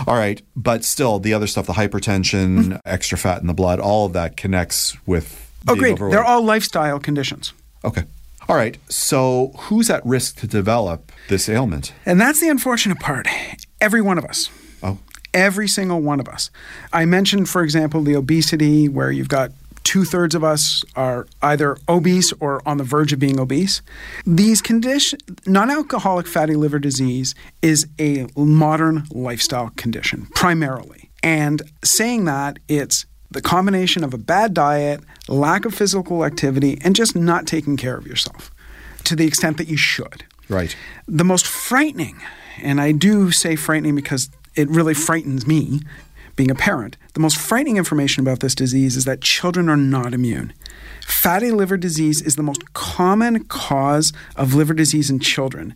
All 0.07 0.15
right. 0.15 0.41
But 0.55 0.83
still, 0.85 1.19
the 1.19 1.33
other 1.33 1.47
stuff, 1.47 1.65
the 1.65 1.73
hypertension, 1.73 2.59
mm-hmm. 2.59 2.75
extra 2.85 3.17
fat 3.17 3.41
in 3.41 3.47
the 3.47 3.53
blood, 3.53 3.79
all 3.79 4.05
of 4.05 4.13
that 4.13 4.37
connects 4.37 4.97
with. 5.05 5.51
Oh, 5.67 5.75
great. 5.75 5.93
overweight. 5.93 6.13
They're 6.13 6.23
all 6.23 6.43
lifestyle 6.43 6.99
conditions. 6.99 7.53
Okay. 7.83 8.03
All 8.47 8.55
right. 8.55 8.77
So, 8.87 9.51
who's 9.57 9.89
at 9.89 10.05
risk 10.05 10.37
to 10.37 10.47
develop 10.47 11.11
this 11.27 11.47
ailment? 11.47 11.93
And 12.05 12.19
that's 12.19 12.39
the 12.39 12.49
unfortunate 12.49 12.99
part. 12.99 13.27
Every 13.79 14.01
one 14.01 14.17
of 14.17 14.25
us. 14.25 14.49
Oh, 14.81 14.97
Every 15.33 15.67
single 15.67 16.01
one 16.01 16.19
of 16.19 16.27
us. 16.27 16.49
I 16.91 17.05
mentioned, 17.05 17.49
for 17.49 17.61
example, 17.61 18.01
the 18.01 18.15
obesity, 18.15 18.89
where 18.89 19.11
you've 19.11 19.29
got 19.29 19.51
two 19.83 20.05
thirds 20.05 20.35
of 20.35 20.43
us 20.43 20.83
are 20.95 21.27
either 21.41 21.77
obese 21.87 22.33
or 22.39 22.61
on 22.67 22.77
the 22.77 22.83
verge 22.83 23.13
of 23.13 23.19
being 23.19 23.39
obese. 23.39 23.81
These 24.25 24.61
condition, 24.61 25.19
non-alcoholic 25.45 26.27
fatty 26.27 26.55
liver 26.55 26.79
disease 26.79 27.35
is 27.61 27.87
a 27.99 28.27
modern 28.35 29.05
lifestyle 29.11 29.71
condition 29.75 30.27
primarily. 30.35 31.09
And 31.23 31.61
saying 31.83 32.25
that, 32.25 32.59
it's 32.67 33.05
the 33.31 33.41
combination 33.41 34.03
of 34.03 34.13
a 34.13 34.17
bad 34.17 34.53
diet, 34.53 35.01
lack 35.27 35.65
of 35.65 35.73
physical 35.75 36.25
activity, 36.25 36.79
and 36.83 36.95
just 36.95 37.15
not 37.15 37.45
taking 37.45 37.77
care 37.77 37.95
of 37.97 38.07
yourself 38.07 38.51
to 39.03 39.15
the 39.15 39.25
extent 39.25 39.57
that 39.57 39.67
you 39.67 39.77
should. 39.77 40.23
right. 40.49 40.75
The 41.07 41.23
most 41.23 41.47
frightening, 41.47 42.21
and 42.61 42.81
I 42.81 42.91
do 42.91 43.31
say 43.31 43.55
frightening 43.55 43.95
because 43.95 44.29
it 44.55 44.69
really 44.69 44.93
frightens 44.93 45.47
me, 45.47 45.81
being 46.35 46.51
a 46.51 46.55
parent, 46.55 46.97
the 47.19 47.23
most 47.23 47.37
frightening 47.37 47.75
information 47.75 48.21
about 48.21 48.39
this 48.39 48.55
disease 48.55 48.95
is 48.95 49.03
that 49.03 49.19
children 49.19 49.67
are 49.67 49.75
not 49.75 50.13
immune. 50.13 50.53
Fatty 51.05 51.51
liver 51.51 51.75
disease 51.75 52.21
is 52.21 52.37
the 52.37 52.43
most 52.43 52.73
common 52.73 53.43
cause 53.43 54.13
of 54.37 54.53
liver 54.53 54.73
disease 54.73 55.09
in 55.09 55.19
children. 55.19 55.75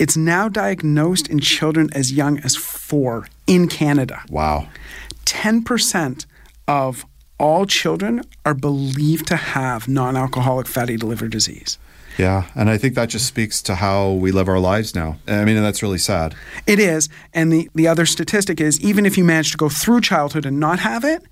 It's 0.00 0.16
now 0.16 0.48
diagnosed 0.48 1.28
in 1.28 1.38
children 1.38 1.90
as 1.92 2.12
young 2.12 2.40
as 2.40 2.56
four 2.56 3.28
in 3.46 3.68
Canada. 3.68 4.24
Wow. 4.28 4.66
10% 5.26 6.26
of 6.66 7.06
all 7.38 7.66
children 7.66 8.22
are 8.44 8.54
believed 8.54 9.28
to 9.28 9.36
have 9.36 9.86
non 9.86 10.16
alcoholic 10.16 10.66
fatty 10.66 10.96
liver 10.96 11.28
disease. 11.28 11.78
Yeah, 12.18 12.46
and 12.54 12.70
I 12.70 12.78
think 12.78 12.94
that 12.94 13.08
just 13.08 13.26
speaks 13.26 13.60
to 13.62 13.74
how 13.74 14.12
we 14.12 14.30
live 14.30 14.48
our 14.48 14.60
lives 14.60 14.94
now. 14.94 15.16
I 15.26 15.44
mean, 15.44 15.60
that's 15.60 15.82
really 15.82 15.98
sad. 15.98 16.34
It 16.66 16.78
is. 16.78 17.08
And 17.32 17.52
the, 17.52 17.68
the 17.74 17.88
other 17.88 18.06
statistic 18.06 18.60
is 18.60 18.80
even 18.80 19.04
if 19.04 19.18
you 19.18 19.24
manage 19.24 19.50
to 19.52 19.56
go 19.56 19.68
through 19.68 20.00
childhood 20.02 20.46
and 20.46 20.60
not 20.60 20.78
have 20.80 21.04
it, 21.04 21.22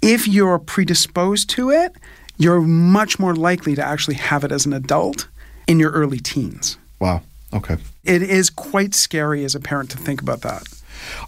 if 0.00 0.28
you're 0.28 0.58
predisposed 0.58 1.50
to 1.50 1.70
it, 1.70 1.96
you're 2.36 2.60
much 2.60 3.18
more 3.18 3.34
likely 3.34 3.74
to 3.74 3.84
actually 3.84 4.14
have 4.14 4.44
it 4.44 4.52
as 4.52 4.64
an 4.64 4.72
adult 4.72 5.28
in 5.66 5.80
your 5.80 5.90
early 5.90 6.18
teens. 6.18 6.78
Wow. 7.00 7.22
Okay. 7.52 7.76
It 8.04 8.22
is 8.22 8.50
quite 8.50 8.94
scary 8.94 9.44
as 9.44 9.54
a 9.54 9.60
parent 9.60 9.90
to 9.90 9.98
think 9.98 10.22
about 10.22 10.42
that. 10.42 10.62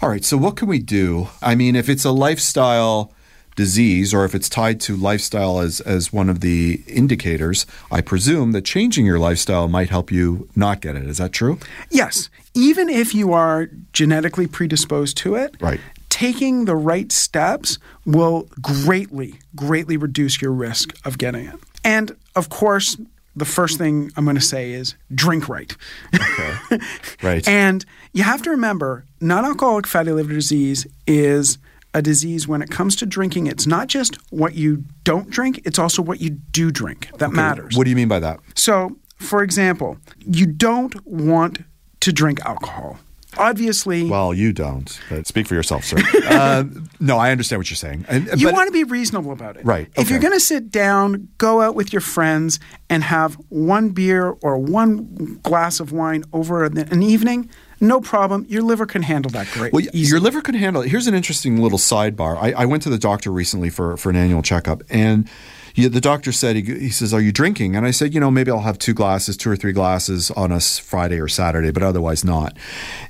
All 0.00 0.08
right. 0.08 0.24
So, 0.24 0.36
what 0.36 0.56
can 0.56 0.68
we 0.68 0.78
do? 0.78 1.28
I 1.42 1.54
mean, 1.54 1.76
if 1.76 1.88
it's 1.88 2.04
a 2.04 2.10
lifestyle 2.10 3.12
disease 3.56 4.14
or 4.14 4.24
if 4.24 4.34
it's 4.34 4.48
tied 4.48 4.80
to 4.82 4.96
lifestyle 4.96 5.60
as, 5.60 5.80
as 5.82 6.12
one 6.12 6.28
of 6.28 6.40
the 6.40 6.82
indicators, 6.86 7.66
I 7.90 8.00
presume 8.00 8.52
that 8.52 8.64
changing 8.64 9.06
your 9.06 9.18
lifestyle 9.18 9.68
might 9.68 9.90
help 9.90 10.10
you 10.10 10.48
not 10.56 10.80
get 10.80 10.96
it. 10.96 11.04
Is 11.04 11.18
that 11.18 11.32
true? 11.32 11.58
Yes. 11.90 12.28
Even 12.54 12.88
if 12.88 13.14
you 13.14 13.32
are 13.32 13.68
genetically 13.92 14.46
predisposed 14.46 15.16
to 15.18 15.34
it, 15.34 15.56
Right. 15.60 15.80
taking 16.08 16.64
the 16.64 16.76
right 16.76 17.12
steps 17.12 17.78
will 18.06 18.48
greatly, 18.60 19.34
greatly 19.54 19.96
reduce 19.96 20.40
your 20.42 20.52
risk 20.52 20.94
of 21.06 21.18
getting 21.18 21.46
it. 21.46 21.56
And 21.84 22.16
of 22.34 22.48
course, 22.48 22.96
the 23.36 23.44
first 23.44 23.78
thing 23.78 24.10
I'm 24.16 24.24
going 24.24 24.36
to 24.36 24.42
say 24.42 24.72
is 24.72 24.94
drink 25.14 25.48
right. 25.48 25.74
Okay. 26.14 26.78
Right. 27.22 27.46
And 27.46 27.84
you 28.12 28.22
have 28.24 28.42
to 28.42 28.50
remember 28.50 29.04
non 29.20 29.44
alcoholic 29.44 29.86
fatty 29.86 30.10
liver 30.10 30.32
disease 30.32 30.86
is 31.06 31.58
a 31.94 32.00
disease 32.02 32.46
when 32.46 32.62
it 32.62 32.70
comes 32.70 32.94
to 32.96 33.06
drinking. 33.06 33.46
It's 33.46 33.66
not 33.66 33.88
just 33.88 34.16
what 34.30 34.54
you 34.54 34.84
don't 35.04 35.28
drink, 35.30 35.60
it's 35.64 35.78
also 35.78 36.02
what 36.02 36.20
you 36.20 36.30
do 36.30 36.70
drink 36.70 37.10
that 37.18 37.32
matters. 37.32 37.76
what 37.76 37.84
do 37.84 37.90
you 37.90 37.96
mean 37.96 38.08
by 38.08 38.20
that? 38.20 38.40
So, 38.54 38.96
for 39.16 39.42
example, 39.42 39.98
you 40.18 40.46
don't 40.46 40.94
want 41.06 41.64
to 42.00 42.12
drink 42.12 42.40
alcohol. 42.46 42.98
Obviously, 43.38 44.08
Well, 44.10 44.34
you 44.34 44.52
don't. 44.52 44.98
But 45.08 45.26
speak 45.26 45.46
for 45.46 45.54
yourself, 45.54 45.84
sir. 45.84 45.98
uh, 46.28 46.64
no, 47.00 47.16
I 47.16 47.30
understand 47.30 47.60
what 47.60 47.70
you're 47.70 47.76
saying. 47.76 48.04
And, 48.08 48.26
you 48.40 48.48
but- 48.48 48.54
want 48.54 48.66
to 48.66 48.72
be 48.72 48.82
reasonable 48.84 49.30
about 49.32 49.56
it. 49.56 49.64
Right, 49.64 49.88
If 49.96 50.10
you're 50.10 50.18
going 50.18 50.32
to 50.32 50.40
sit 50.40 50.70
down, 50.70 51.28
go 51.38 51.60
out 51.60 51.74
with 51.76 51.92
your 51.92 52.00
friends, 52.00 52.58
and 52.88 53.04
have 53.04 53.34
one 53.48 53.90
beer 53.90 54.30
or 54.42 54.58
one 54.58 55.38
glass 55.44 55.78
of 55.78 55.92
wine 55.92 56.24
over 56.32 56.64
an 56.64 57.02
evening, 57.02 57.48
no 57.80 58.00
problem. 58.00 58.46
Your 58.48 58.62
liver 58.62 58.86
can 58.86 59.02
handle 59.02 59.30
that 59.32 59.48
great. 59.52 59.72
Well, 59.72 59.82
easily. 59.82 60.00
your 60.02 60.20
liver 60.20 60.42
can 60.42 60.54
handle 60.54 60.82
it. 60.82 60.90
Here's 60.90 61.06
an 61.06 61.14
interesting 61.14 61.60
little 61.60 61.78
sidebar. 61.78 62.36
I, 62.36 62.52
I 62.52 62.64
went 62.66 62.82
to 62.84 62.90
the 62.90 62.98
doctor 62.98 63.30
recently 63.30 63.70
for, 63.70 63.96
for 63.96 64.10
an 64.10 64.16
annual 64.16 64.42
checkup, 64.42 64.82
and 64.90 65.28
he, 65.72 65.86
the 65.88 66.00
doctor 66.00 66.32
said, 66.32 66.56
he, 66.56 66.62
he 66.62 66.90
says, 66.90 67.14
Are 67.14 67.20
you 67.20 67.32
drinking? 67.32 67.76
And 67.76 67.86
I 67.86 67.90
said, 67.90 68.14
You 68.14 68.20
know, 68.20 68.30
maybe 68.30 68.50
I'll 68.50 68.60
have 68.60 68.78
two 68.78 68.94
glasses, 68.94 69.36
two 69.36 69.50
or 69.50 69.56
three 69.56 69.72
glasses 69.72 70.30
on 70.32 70.52
a 70.52 70.60
Friday 70.60 71.20
or 71.20 71.28
Saturday, 71.28 71.70
but 71.70 71.82
otherwise 71.82 72.24
not. 72.24 72.56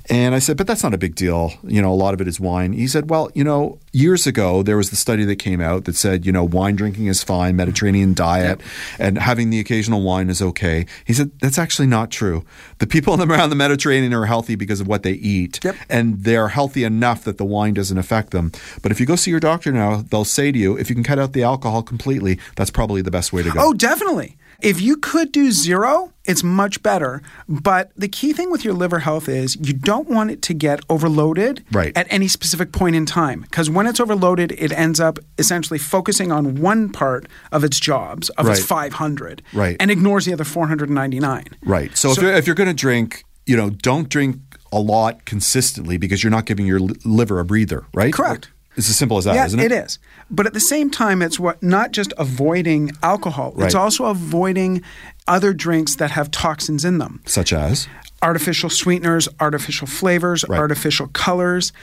And 0.09 0.35
I 0.35 0.39
said, 0.39 0.57
But 0.57 0.67
that's 0.67 0.83
not 0.83 0.93
a 0.93 0.97
big 0.97 1.15
deal. 1.15 1.53
You 1.63 1.81
know, 1.81 1.91
a 1.91 1.95
lot 1.95 2.13
of 2.13 2.21
it 2.21 2.27
is 2.27 2.39
wine. 2.39 2.73
He 2.73 2.87
said, 2.87 3.09
Well, 3.09 3.31
you 3.33 3.43
know, 3.43 3.79
years 3.93 4.25
ago, 4.27 4.63
there 4.63 4.77
was 4.77 4.89
the 4.89 4.95
study 4.95 5.25
that 5.25 5.35
came 5.37 5.59
out 5.61 5.85
that 5.85 5.95
said, 5.95 6.25
you 6.25 6.31
know, 6.31 6.43
wine 6.43 6.75
drinking 6.75 7.07
is 7.07 7.23
fine, 7.23 7.55
Mediterranean 7.55 8.13
diet, 8.13 8.61
and 8.99 9.17
having 9.17 9.49
the 9.49 9.59
occasional 9.59 10.01
wine 10.01 10.29
is 10.29 10.41
okay. 10.41 10.85
He 11.05 11.13
said, 11.13 11.31
That's 11.41 11.57
actually 11.57 11.87
not 11.87 12.11
true. 12.11 12.45
The 12.79 12.87
people 12.87 13.21
around 13.31 13.49
the 13.49 13.55
Mediterranean 13.55 14.13
are 14.13 14.25
healthy 14.25 14.55
because 14.55 14.79
of 14.81 14.87
what 14.87 15.03
they 15.03 15.13
eat 15.13 15.59
Yep. 15.63 15.75
and 15.89 16.23
they're 16.23 16.49
healthy 16.49 16.83
enough 16.83 17.23
that 17.23 17.37
the 17.37 17.45
wine 17.45 17.73
doesn't 17.73 17.97
affect 17.97 18.31
them. 18.31 18.51
But 18.81 18.91
if 18.91 18.99
you 18.99 19.05
go 19.05 19.15
see 19.15 19.31
your 19.31 19.39
doctor 19.39 19.71
now, 19.71 20.03
they'll 20.09 20.25
say 20.25 20.51
to 20.51 20.57
you, 20.57 20.77
if 20.77 20.89
you 20.89 20.95
can 20.95 21.03
cut 21.03 21.19
out 21.19 21.33
the 21.33 21.43
alcohol 21.43 21.83
completely, 21.83 22.39
that's 22.55 22.71
probably 22.71 23.01
the 23.01 23.11
best 23.11 23.33
way 23.33 23.43
to 23.43 23.51
go. 23.51 23.59
Oh, 23.59 23.73
definitely. 23.73 24.37
If 24.61 24.79
you 24.81 24.97
could 24.97 25.31
do 25.31 25.51
zero, 25.51 26.13
it's 26.25 26.43
much 26.43 26.83
better. 26.83 27.21
But 27.49 27.91
the 27.95 28.07
key 28.07 28.31
thing 28.33 28.51
with 28.51 28.63
your 28.63 28.73
liver 28.73 28.99
health 28.99 29.27
is 29.27 29.55
you 29.55 29.73
don't 29.73 30.07
want 30.07 30.31
it 30.31 30.41
to 30.43 30.53
get 30.53 30.79
overloaded 30.89 31.63
Right. 31.71 31.95
at 31.97 32.07
any 32.09 32.27
specific 32.27 32.71
point 32.71 32.95
in 32.95 33.05
time. 33.05 33.41
Because 33.41 33.69
when 33.69 33.87
it's 33.87 33.99
overloaded, 33.99 34.51
it 34.53 34.71
ends 34.71 34.99
up 34.99 35.19
essentially 35.37 35.79
focusing 35.79 36.31
on 36.31 36.55
one 36.61 36.89
part 36.89 37.27
of 37.51 37.63
its 37.63 37.79
jobs, 37.79 38.29
of 38.31 38.47
its 38.47 38.61
500, 38.63 39.41
Right. 39.53 39.75
and 39.79 39.89
ignores 39.89 40.25
the 40.25 40.33
other 40.33 40.43
499. 40.43 41.45
right. 41.65 41.95
So, 41.97 42.11
if 42.11 42.17
you're, 42.21 42.33
if 42.33 42.45
you're 42.47 42.55
going 42.55 42.69
to 42.69 42.73
drink, 42.75 43.23
you 43.45 43.57
know, 43.57 43.69
don't 43.71 44.07
drink 44.09 44.37
a 44.71 44.79
lot 44.79 45.25
consistently 45.25 45.97
because 45.97 46.23
you're 46.23 46.31
not 46.31 46.45
giving 46.45 46.65
your 46.65 46.79
liver 47.03 47.39
a 47.39 47.45
breather, 47.45 47.85
right? 47.93 48.13
Correct. 48.13 48.49
It's 48.81 48.89
as 48.89 48.97
simple 48.97 49.17
as 49.17 49.25
that, 49.25 49.35
yeah, 49.35 49.47
not 49.47 49.65
it? 49.65 49.71
it 49.71 49.83
is. 49.85 49.99
But 50.29 50.45
at 50.45 50.53
the 50.53 50.59
same 50.59 50.89
time, 50.89 51.21
it's 51.21 51.39
what 51.39 51.61
not 51.63 51.91
just 51.91 52.13
avoiding 52.17 52.91
alcohol. 53.03 53.53
Right. 53.55 53.65
It's 53.65 53.75
also 53.75 54.05
avoiding 54.05 54.81
other 55.27 55.53
drinks 55.53 55.95
that 55.95 56.11
have 56.11 56.31
toxins 56.31 56.83
in 56.85 56.97
them. 56.97 57.21
Such 57.25 57.53
as? 57.53 57.87
artificial 58.23 58.69
sweeteners, 58.69 59.27
artificial 59.39 59.87
flavors, 59.87 60.45
Right. 60.47 60.59
artificial 60.59 61.07
colors. 61.07 61.73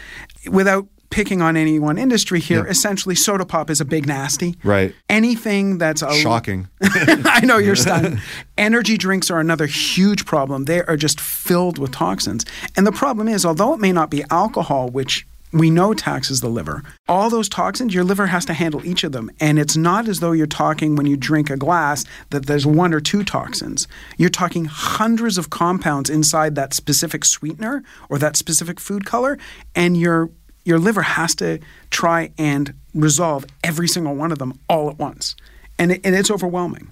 Without 0.49 0.87
picking 1.11 1.43
on 1.43 1.57
any 1.57 1.81
one 1.81 1.99
industry 1.99 2.38
here, 2.38 2.64
Yeah. 2.64 2.71
essentially 2.71 3.17
soda 3.17 3.45
pop 3.45 3.71
is 3.71 3.81
a 3.81 3.85
big 3.85 4.07
nasty. 4.07 4.57
Right. 4.62 4.95
Anything 5.09 5.78
that's 5.78 6.00
a 6.02 6.12
Shocking. 6.12 6.69
I 6.83 7.40
know 7.45 7.59
you're 7.59 7.75
stunned. 7.75 8.21
Energy 8.59 8.97
drinks 8.97 9.31
are 9.33 9.40
another 9.40 9.67
huge 9.67 10.26
problem. 10.26 10.67
They 10.67 10.83
are 10.83 10.97
just 10.97 11.19
filled 11.21 11.76
with 11.78 11.90
toxins. 11.90 12.45
And 12.76 12.87
the 12.87 12.93
problem 12.93 13.26
is, 13.26 13.45
although 13.45 13.75
it 13.75 13.81
may 13.81 13.90
not 13.90 14.09
be 14.11 14.23
alcohol, 14.31 14.90
which 14.90 15.26
we 15.52 15.71
know 15.71 15.95
taxes 15.95 16.40
the 16.40 16.49
liver, 16.49 16.83
all 17.09 17.31
those 17.31 17.49
toxins, 17.49 17.95
your 17.95 18.05
liver 18.05 18.26
has 18.26 18.45
to 18.47 18.52
handle 18.55 18.85
each 18.85 19.05
of 19.05 19.12
them. 19.12 19.31
And 19.40 19.59
it's 19.59 19.76
not 19.76 20.09
as 20.09 20.21
though 20.21 20.33
you're 20.33 20.47
talking 20.47 20.95
when 20.97 21.07
you 21.07 21.17
drink 21.17 21.49
a 21.50 21.57
glass 21.57 22.05
that 22.31 22.47
there's 22.47 22.67
one 22.67 22.93
or 22.93 23.00
two 23.00 23.25
toxins. 23.25 23.88
You're 24.17 24.28
talking 24.31 24.67
hundreds 24.67 25.38
of 25.38 25.50
compounds 25.50 26.11
inside 26.11 26.55
that 26.57 26.75
specific 26.75 27.25
sweetener 27.25 27.83
or 28.09 28.19
that 28.19 28.37
specific 28.37 28.78
food 28.81 29.07
color. 29.07 29.38
And 29.75 29.97
your 29.97 30.31
your 30.64 30.78
liver 30.78 31.00
has 31.02 31.35
to 31.37 31.59
try 31.90 32.31
and 32.37 32.75
resolve 32.93 33.47
every 33.64 33.88
single 33.88 34.14
one 34.14 34.31
of 34.33 34.38
them 34.38 34.52
all 34.69 34.90
at 34.90 34.99
once. 34.99 35.35
And, 35.78 35.93
it, 35.93 36.02
and 36.05 36.14
it's 36.14 36.31
overwhelming. 36.31 36.90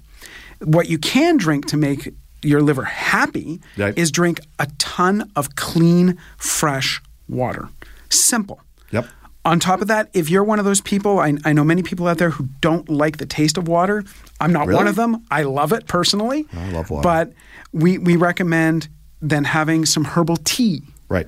What 0.63 0.89
you 0.89 0.97
can 0.97 1.37
drink 1.37 1.67
to 1.67 1.77
make 1.77 2.11
your 2.41 2.61
liver 2.61 2.85
happy 2.85 3.61
Right. 3.77 3.95
is 3.95 4.09
drink 4.09 4.39
a 4.57 4.67
ton 4.79 5.29
of 5.35 5.55
clean, 5.55 6.17
fresh 6.37 7.01
water. 7.27 7.69
Simple. 8.09 8.61
Yep. 8.91 9.07
On 9.45 9.59
top 9.59 9.81
of 9.81 9.87
that, 9.87 10.09
if 10.13 10.29
you're 10.29 10.43
one 10.43 10.59
of 10.59 10.65
those 10.65 10.81
people, 10.81 11.19
I, 11.19 11.33
I 11.45 11.53
know 11.53 11.63
many 11.63 11.81
people 11.81 12.07
out 12.07 12.17
there 12.17 12.31
who 12.31 12.47
don't 12.59 12.89
like 12.89 13.17
the 13.17 13.25
taste 13.25 13.57
of 13.57 13.67
water. 13.67 14.03
I'm 14.41 14.51
not 14.51 14.67
Really? 14.67 14.77
one 14.77 14.87
of 14.87 14.95
them. 14.97 15.23
I 15.31 15.43
love 15.43 15.71
it 15.71 15.87
personally. 15.87 16.45
I 16.53 16.69
love 16.71 16.89
water. 16.89 17.03
But 17.03 17.33
we, 17.71 17.97
we 17.97 18.17
recommend 18.17 18.89
then 19.21 19.45
having 19.45 19.85
some 19.85 20.03
herbal 20.03 20.37
tea. 20.43 20.81
Right. 21.07 21.27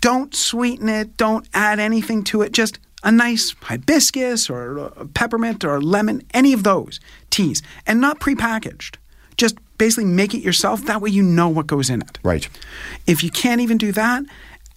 Don't 0.00 0.34
sweeten 0.34 0.88
it. 0.88 1.16
Don't 1.16 1.48
add 1.54 1.78
anything 1.78 2.24
to 2.24 2.42
it. 2.42 2.52
Just 2.52 2.80
a 3.04 3.12
nice 3.12 3.54
hibiscus 3.62 4.50
or 4.50 4.90
peppermint 5.14 5.64
or 5.64 5.80
lemon, 5.80 6.22
any 6.34 6.52
of 6.52 6.64
those 6.64 6.98
teas, 7.30 7.62
and 7.86 8.00
not 8.00 8.18
prepackaged. 8.20 8.96
Just 9.36 9.56
basically 9.78 10.04
make 10.04 10.34
it 10.34 10.40
yourself. 10.42 10.84
That 10.84 11.00
way 11.00 11.10
you 11.10 11.22
know 11.22 11.48
what 11.48 11.66
goes 11.68 11.90
in 11.90 12.02
it. 12.02 12.18
Right. 12.22 12.48
If 13.06 13.22
you 13.24 13.30
can't 13.30 13.60
even 13.60 13.78
do 13.78 13.92
that, 13.92 14.22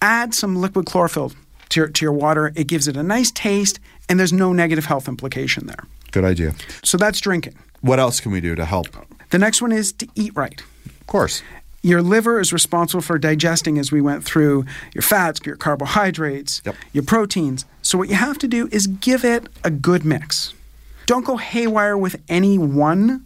add 0.02 0.34
some 0.34 0.56
liquid 0.56 0.86
chlorophyll 0.86 1.32
to 1.70 1.80
your, 1.80 1.88
to 1.88 2.04
your 2.04 2.12
water. 2.12 2.52
It 2.54 2.66
gives 2.66 2.88
it 2.88 2.96
a 2.96 3.02
nice 3.02 3.30
taste, 3.30 3.80
and 4.08 4.18
there's 4.18 4.32
no 4.32 4.52
negative 4.52 4.86
health 4.86 5.08
implication 5.08 5.66
there. 5.66 5.84
Good 6.12 6.24
idea. 6.24 6.54
So 6.84 6.96
that's 6.96 7.20
drinking. 7.20 7.54
What 7.80 7.98
else 7.98 8.20
can 8.20 8.32
we 8.32 8.40
do 8.40 8.54
to 8.54 8.64
help? 8.64 8.86
The 9.30 9.38
next 9.38 9.60
one 9.60 9.72
is 9.72 9.92
to 9.94 10.06
eat 10.14 10.32
right. 10.34 10.60
Of 11.00 11.06
course. 11.06 11.42
Your 11.82 12.02
liver 12.02 12.40
is 12.40 12.52
responsible 12.52 13.02
for 13.02 13.16
digesting, 13.18 13.78
as 13.78 13.92
we 13.92 14.00
went 14.00 14.24
through, 14.24 14.64
your 14.94 15.02
fats, 15.02 15.40
your 15.44 15.56
carbohydrates, 15.56 16.62
Yep. 16.64 16.74
your 16.92 17.04
proteins. 17.04 17.64
So, 17.82 17.96
what 17.98 18.08
you 18.08 18.16
have 18.16 18.38
to 18.38 18.48
do 18.48 18.68
is 18.72 18.86
give 18.88 19.24
it 19.24 19.48
a 19.62 19.70
good 19.70 20.04
mix. 20.04 20.52
Don't 21.06 21.24
go 21.24 21.36
haywire 21.36 21.96
with 21.96 22.16
any 22.28 22.58
one. 22.58 23.24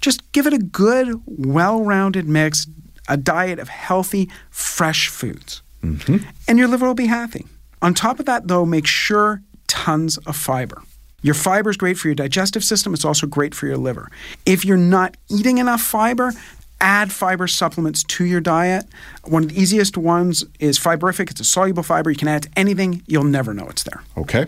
Just 0.00 0.32
give 0.32 0.46
it 0.46 0.52
a 0.52 0.58
good, 0.58 1.20
well 1.26 1.84
rounded 1.84 2.26
mix, 2.26 2.66
a 3.08 3.16
diet 3.16 3.60
of 3.60 3.68
healthy, 3.68 4.28
fresh 4.50 5.06
foods. 5.08 5.62
Mm-hmm. 5.82 6.28
And 6.48 6.58
your 6.58 6.68
liver 6.68 6.86
will 6.86 6.94
be 6.94 7.06
happy. 7.06 7.46
On 7.82 7.94
top 7.94 8.20
of 8.20 8.26
that, 8.26 8.48
though, 8.48 8.66
make 8.66 8.86
sure 8.86 9.42
tons 9.66 10.18
of 10.18 10.36
fiber. 10.36 10.82
Your 11.22 11.34
fiber 11.34 11.70
is 11.70 11.76
great 11.76 11.98
for 11.98 12.08
your 12.08 12.14
digestive 12.14 12.64
system, 12.64 12.94
it's 12.94 13.04
also 13.04 13.26
great 13.26 13.54
for 13.54 13.66
your 13.66 13.76
liver. 13.76 14.10
If 14.46 14.64
you're 14.64 14.76
not 14.76 15.16
eating 15.28 15.58
enough 15.58 15.82
fiber, 15.82 16.32
add 16.80 17.12
fiber 17.12 17.46
supplements 17.46 18.02
to 18.04 18.24
your 18.24 18.40
diet. 18.40 18.86
One 19.24 19.44
of 19.44 19.50
the 19.50 19.60
easiest 19.60 19.96
ones 19.98 20.44
is 20.58 20.78
Fiberific. 20.78 21.30
It's 21.30 21.40
a 21.40 21.44
soluble 21.44 21.82
fiber. 21.82 22.10
You 22.10 22.16
can 22.16 22.28
add 22.28 22.44
to 22.44 22.50
anything. 22.56 23.02
You'll 23.06 23.24
never 23.24 23.52
know 23.52 23.68
it's 23.68 23.82
there. 23.82 24.02
Okay. 24.16 24.46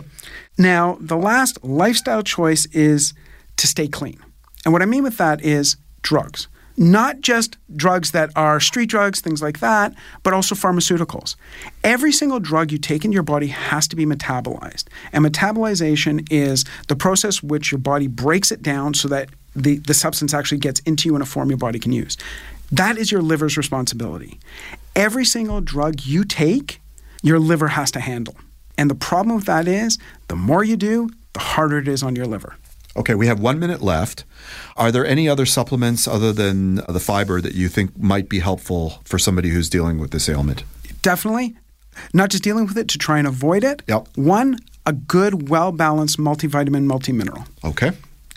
Now, 0.57 0.97
the 0.99 1.17
last 1.17 1.63
lifestyle 1.63 2.23
choice 2.23 2.65
is 2.67 3.13
to 3.57 3.67
stay 3.67 3.87
clean. 3.87 4.17
And 4.65 4.73
what 4.73 4.81
I 4.81 4.85
mean 4.85 5.03
with 5.03 5.17
that 5.17 5.41
is 5.41 5.77
drugs. 6.01 6.47
Not 6.75 7.21
just 7.21 7.57
drugs 7.75 8.11
that 8.11 8.31
are 8.35 8.59
street 8.59 8.89
drugs, 8.89 9.21
things 9.21 9.41
like 9.41 9.59
that, 9.59 9.93
but 10.23 10.33
also 10.33 10.55
pharmaceuticals. 10.55 11.35
Every 11.83 12.11
single 12.11 12.39
drug 12.39 12.71
you 12.71 12.77
take 12.77 13.05
into 13.05 13.13
your 13.13 13.23
body 13.23 13.47
has 13.47 13.87
to 13.89 13.95
be 13.95 14.05
metabolized. 14.05 14.85
And 15.11 15.25
metabolization 15.25 16.27
is 16.31 16.65
the 16.87 16.95
process 16.95 17.43
which 17.43 17.71
your 17.71 17.79
body 17.79 18.07
breaks 18.07 18.51
it 18.51 18.61
down 18.61 18.93
so 18.93 19.07
that 19.09 19.29
the, 19.55 19.77
the 19.77 19.93
substance 19.93 20.33
actually 20.33 20.57
gets 20.57 20.79
into 20.81 21.07
you 21.07 21.15
in 21.15 21.21
a 21.21 21.25
form 21.25 21.49
your 21.49 21.57
body 21.57 21.77
can 21.77 21.91
use. 21.91 22.17
That 22.71 22.97
is 22.97 23.11
your 23.11 23.21
liver's 23.21 23.55
responsibility. 23.55 24.39
Every 24.95 25.25
single 25.25 25.61
drug 25.61 26.01
you 26.01 26.23
take, 26.23 26.81
your 27.21 27.39
liver 27.39 27.67
has 27.67 27.91
to 27.91 27.99
handle. 27.99 28.35
And 28.77 28.89
the 28.89 28.95
problem 28.95 29.35
with 29.35 29.45
that 29.45 29.67
is 29.67 29.99
the 30.27 30.35
more 30.35 30.63
you 30.63 30.75
do, 30.75 31.09
the 31.33 31.39
harder 31.39 31.77
it 31.77 31.87
is 31.87 32.01
on 32.01 32.15
your 32.15 32.25
liver. 32.25 32.55
Okay, 32.95 33.15
we 33.15 33.27
have 33.27 33.39
one 33.39 33.59
minute 33.59 33.81
left. 33.81 34.23
Are 34.77 34.91
there 34.91 35.05
any 35.05 35.27
other 35.27 35.45
supplements 35.45 36.07
other 36.07 36.31
than 36.31 36.75
the 36.75 36.99
fiber 36.99 37.41
that 37.41 37.55
you 37.55 37.67
think 37.67 37.97
might 37.97 38.29
be 38.29 38.39
helpful 38.39 39.01
for 39.03 39.17
somebody 39.17 39.49
who's 39.49 39.69
dealing 39.69 39.97
with 39.97 40.11
this 40.11 40.29
ailment? 40.29 40.63
Definitely, 41.01 41.55
not 42.13 42.29
just 42.29 42.43
dealing 42.43 42.65
with 42.67 42.77
it 42.77 42.87
to 42.89 42.97
try 42.97 43.17
and 43.17 43.27
avoid 43.27 43.63
it. 43.63 43.81
Yep. 43.87 44.09
One, 44.15 44.59
a 44.85 44.93
good, 44.93 45.49
well 45.49 45.71
balanced 45.71 46.19
multivitamin, 46.19 46.85
multimineral. 46.85 47.47
Okay. 47.63 47.91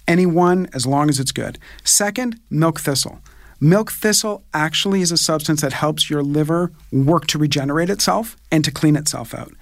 Any 0.08 0.24
one, 0.24 0.68
as 0.72 0.86
long 0.86 1.10
as 1.10 1.20
it's 1.20 1.32
good. 1.32 1.58
Second, 1.84 2.40
milk 2.48 2.80
thistle. 2.80 3.20
Milk 3.60 3.90
thistle 3.90 4.44
actually 4.54 5.00
is 5.00 5.10
a 5.10 5.16
substance 5.16 5.62
that 5.62 5.72
helps 5.72 6.08
your 6.08 6.22
liver 6.22 6.72
work 6.92 7.26
to 7.28 7.38
regenerate 7.38 7.90
itself 7.90 8.36
and 8.52 8.64
to 8.64 8.70
clean 8.70 8.96
itself 8.96 9.34
out. 9.34 9.52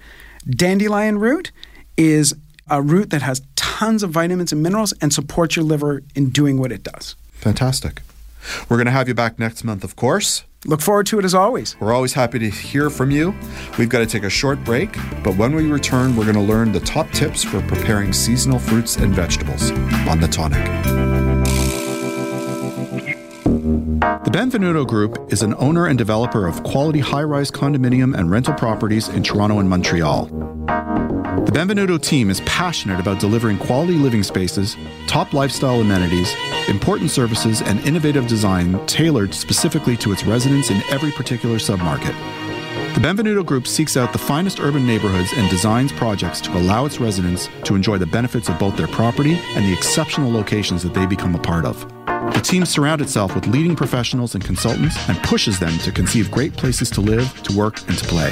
Dandelion 0.49 1.17
root 1.17 1.51
is 1.97 2.35
a 2.69 2.81
root 2.81 3.09
that 3.11 3.21
has 3.21 3.41
tons 3.75 4.03
of 4.03 4.09
vitamins 4.09 4.53
and 4.53 4.63
minerals 4.63 4.93
and 5.01 5.11
support 5.11 5.57
your 5.57 5.65
liver 5.65 6.01
in 6.15 6.29
doing 6.29 6.57
what 6.57 6.71
it 6.71 6.81
does. 6.81 7.17
Fantastic. 7.33 8.03
We're 8.69 8.77
going 8.77 8.85
to 8.85 8.91
have 8.91 9.09
you 9.09 9.13
back 9.13 9.37
next 9.37 9.65
month, 9.65 9.83
of 9.83 9.97
course. 9.97 10.45
Look 10.65 10.79
forward 10.79 11.07
to 11.07 11.19
it 11.19 11.25
as 11.25 11.35
always. 11.35 11.75
We're 11.81 11.91
always 11.91 12.13
happy 12.13 12.39
to 12.39 12.49
hear 12.49 12.89
from 12.89 13.11
you. 13.11 13.35
We've 13.77 13.89
got 13.89 13.99
to 13.99 14.05
take 14.05 14.23
a 14.23 14.29
short 14.29 14.63
break, 14.63 14.93
but 15.25 15.35
when 15.35 15.53
we 15.53 15.69
return, 15.69 16.15
we're 16.15 16.23
going 16.23 16.35
to 16.35 16.53
learn 16.53 16.71
the 16.71 16.79
top 16.79 17.11
tips 17.11 17.43
for 17.43 17.61
preparing 17.63 18.13
seasonal 18.13 18.59
fruits 18.59 18.95
and 18.95 19.13
vegetables 19.13 19.71
on 20.07 20.21
the 20.21 20.29
tonic. 20.29 20.63
The 24.23 24.31
Benvenuto 24.31 24.87
Group 24.87 25.33
is 25.33 25.43
an 25.43 25.53
owner 25.57 25.87
and 25.87 25.97
developer 25.97 26.47
of 26.47 26.63
quality 26.63 26.99
high 26.99 27.23
rise 27.23 27.51
condominium 27.51 28.17
and 28.17 28.31
rental 28.31 28.53
properties 28.53 29.09
in 29.09 29.21
Toronto 29.21 29.59
and 29.59 29.69
Montreal. 29.69 30.29
The 31.45 31.51
Benvenuto 31.51 32.01
team 32.01 32.31
is 32.31 32.41
passionate 32.41 32.99
about 32.99 33.19
delivering 33.19 33.59
quality 33.59 33.93
living 33.93 34.23
spaces, 34.23 34.75
top 35.05 35.31
lifestyle 35.31 35.79
amenities, 35.79 36.33
important 36.67 37.11
services, 37.11 37.61
and 37.61 37.79
innovative 37.81 38.25
design 38.25 38.83
tailored 38.87 39.31
specifically 39.31 39.95
to 39.97 40.11
its 40.11 40.25
residents 40.25 40.71
in 40.71 40.81
every 40.89 41.11
particular 41.11 41.57
submarket. 41.57 42.15
The 42.95 43.01
Benvenuto 43.01 43.45
Group 43.45 43.67
seeks 43.67 43.97
out 43.97 44.13
the 44.13 44.17
finest 44.17 44.61
urban 44.61 44.87
neighborhoods 44.87 45.33
and 45.35 45.49
designs 45.49 45.91
projects 45.91 46.39
to 46.39 46.57
allow 46.57 46.85
its 46.85 46.97
residents 46.97 47.49
to 47.65 47.75
enjoy 47.75 47.97
the 47.97 48.05
benefits 48.05 48.47
of 48.47 48.57
both 48.57 48.77
their 48.77 48.87
property 48.87 49.37
and 49.53 49.65
the 49.65 49.73
exceptional 49.73 50.31
locations 50.31 50.81
that 50.83 50.93
they 50.93 51.05
become 51.05 51.35
a 51.35 51.39
part 51.39 51.65
of. 51.65 51.81
The 52.33 52.41
team 52.41 52.63
surrounds 52.63 53.03
itself 53.03 53.35
with 53.35 53.47
leading 53.47 53.75
professionals 53.75 54.33
and 54.33 54.45
consultants 54.45 54.95
and 55.09 55.21
pushes 55.23 55.59
them 55.59 55.77
to 55.79 55.91
conceive 55.91 56.31
great 56.31 56.53
places 56.53 56.89
to 56.91 57.01
live, 57.01 57.43
to 57.43 57.57
work, 57.57 57.85
and 57.89 57.97
to 57.97 58.05
play. 58.05 58.31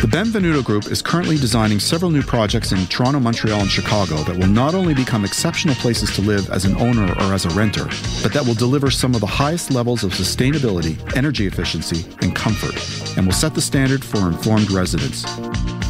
The 0.00 0.08
Benvenuto 0.08 0.62
Group 0.62 0.86
is 0.86 1.00
currently 1.00 1.36
designing 1.36 1.80
several 1.80 2.10
new 2.10 2.22
projects 2.22 2.70
in 2.70 2.86
Toronto, 2.86 3.18
Montreal, 3.18 3.62
and 3.62 3.70
Chicago 3.70 4.16
that 4.24 4.36
will 4.36 4.46
not 4.46 4.74
only 4.74 4.92
become 4.92 5.24
exceptional 5.24 5.74
places 5.76 6.14
to 6.16 6.22
live 6.22 6.50
as 6.50 6.66
an 6.66 6.76
owner 6.76 7.10
or 7.14 7.32
as 7.32 7.46
a 7.46 7.50
renter, 7.50 7.84
but 8.22 8.30
that 8.34 8.44
will 8.46 8.54
deliver 8.54 8.90
some 8.90 9.14
of 9.14 9.22
the 9.22 9.26
highest 9.26 9.70
levels 9.70 10.04
of 10.04 10.12
sustainability, 10.12 10.96
energy 11.16 11.46
efficiency, 11.46 12.04
and 12.20 12.36
comfort, 12.36 12.76
and 13.16 13.26
will 13.26 13.32
set 13.32 13.54
the 13.54 13.60
standard 13.62 13.95
for 14.04 14.26
informed 14.28 14.70
residents. 14.70 15.24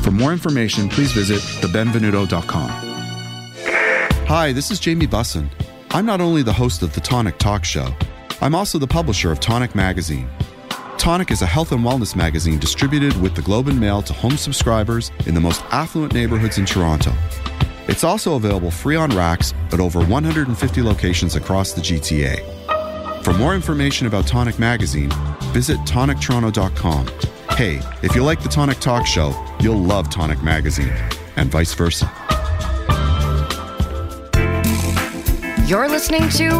For 0.05 0.11
more 0.11 0.33
information, 0.33 0.89
please 0.89 1.13
visit 1.13 1.41
thebenvenuto.com. 1.61 2.69
Hi, 4.29 4.53
this 4.53 4.71
is 4.71 4.81
Jamie 4.81 5.07
Bussin. 5.07 5.49
I'm 5.91 6.07
not 6.07 6.21
only 6.21 6.43
the 6.43 6.53
host 6.53 6.83
of 6.83 6.95
the 6.95 7.01
Tonic 7.01 7.39
Talk 7.39 7.65
Show, 7.65 7.95
I'm 8.41 8.55
also 8.55 8.79
the 8.79 8.87
publisher 8.87 9.33
of 9.33 9.41
Tonic 9.41 9.75
Magazine. 9.75 10.29
Tonic 10.99 11.31
is 11.31 11.43
a 11.43 11.47
health 11.47 11.73
and 11.73 11.85
wellness 11.85 12.17
magazine 12.17 12.59
distributed 12.59 13.21
with 13.21 13.35
the 13.35 13.43
Globe 13.43 13.69
and 13.69 13.79
Mail 13.79 14.03
to 14.03 14.13
home 14.13 14.37
subscribers 14.37 15.13
in 15.27 15.35
the 15.35 15.41
most 15.41 15.63
affluent 15.71 16.15
neighborhoods 16.15 16.59
in 16.59 16.67
Toronto. 16.67 17.13
It's 17.89 18.03
also 18.03 18.35
available 18.35 18.71
free 18.71 18.97
on 18.97 19.11
racks 19.11 19.55
at 19.73 19.79
over 19.79 20.01
150 20.01 20.83
locations 20.83 21.37
across 21.37 21.73
the 21.73 21.81
GTA. 21.81 23.23
For 23.23 23.33
more 23.35 23.55
information 23.55 24.07
about 24.07 24.27
Tonic 24.27 24.59
Magazine, 24.59 25.11
visit 25.53 25.79
tonictoronto.com. 25.81 27.36
Hey, 27.57 27.81
if 28.03 28.15
you 28.15 28.23
like 28.23 28.43
the 28.43 28.51
Tonic 28.51 28.81
Talk 28.81 29.07
Show, 29.07 29.33
you'll 29.61 29.79
love 29.79 30.11
Tonic 30.11 30.43
Magazine, 30.43 30.93
and 31.37 31.51
vice 31.51 31.73
versa. 31.73 32.05
You're 35.67 35.89
listening 35.89 36.29
to 36.29 36.51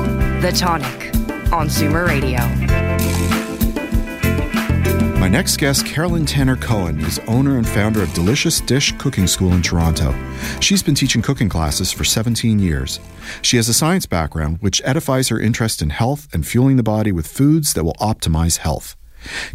The 0.41 0.51
Tonic 0.57 1.15
on 1.53 1.69
Zoomer 1.69 2.07
Radio. 2.07 2.39
My 5.21 5.29
next 5.29 5.59
guest, 5.59 5.85
Carolyn 5.85 6.25
Tanner 6.25 6.57
Cohen, 6.57 6.99
is 7.01 7.19
owner 7.29 7.59
and 7.59 7.69
founder 7.69 8.03
of 8.03 8.11
Delicious 8.15 8.63
Dish 8.63 8.93
Cooking 8.93 9.27
School 9.27 9.53
in 9.53 9.61
Toronto. 9.61 10.15
She's 10.61 10.83
been 10.83 10.95
teaching 10.95 11.21
cooking 11.21 11.51
classes 11.51 11.93
for 11.93 12.05
17 12.05 12.59
years. 12.59 13.01
She 13.43 13.59
has 13.59 13.69
a 13.69 13.75
science 13.75 14.07
background, 14.07 14.63
which 14.63 14.81
edifies 14.83 15.29
her 15.29 15.39
interest 15.39 15.83
in 15.83 15.91
health 15.91 16.27
and 16.33 16.47
fueling 16.47 16.77
the 16.77 16.83
body 16.83 17.13
with 17.13 17.27
foods 17.27 17.75
that 17.75 17.85
will 17.85 17.97
optimize 18.01 18.57
health. 18.57 18.96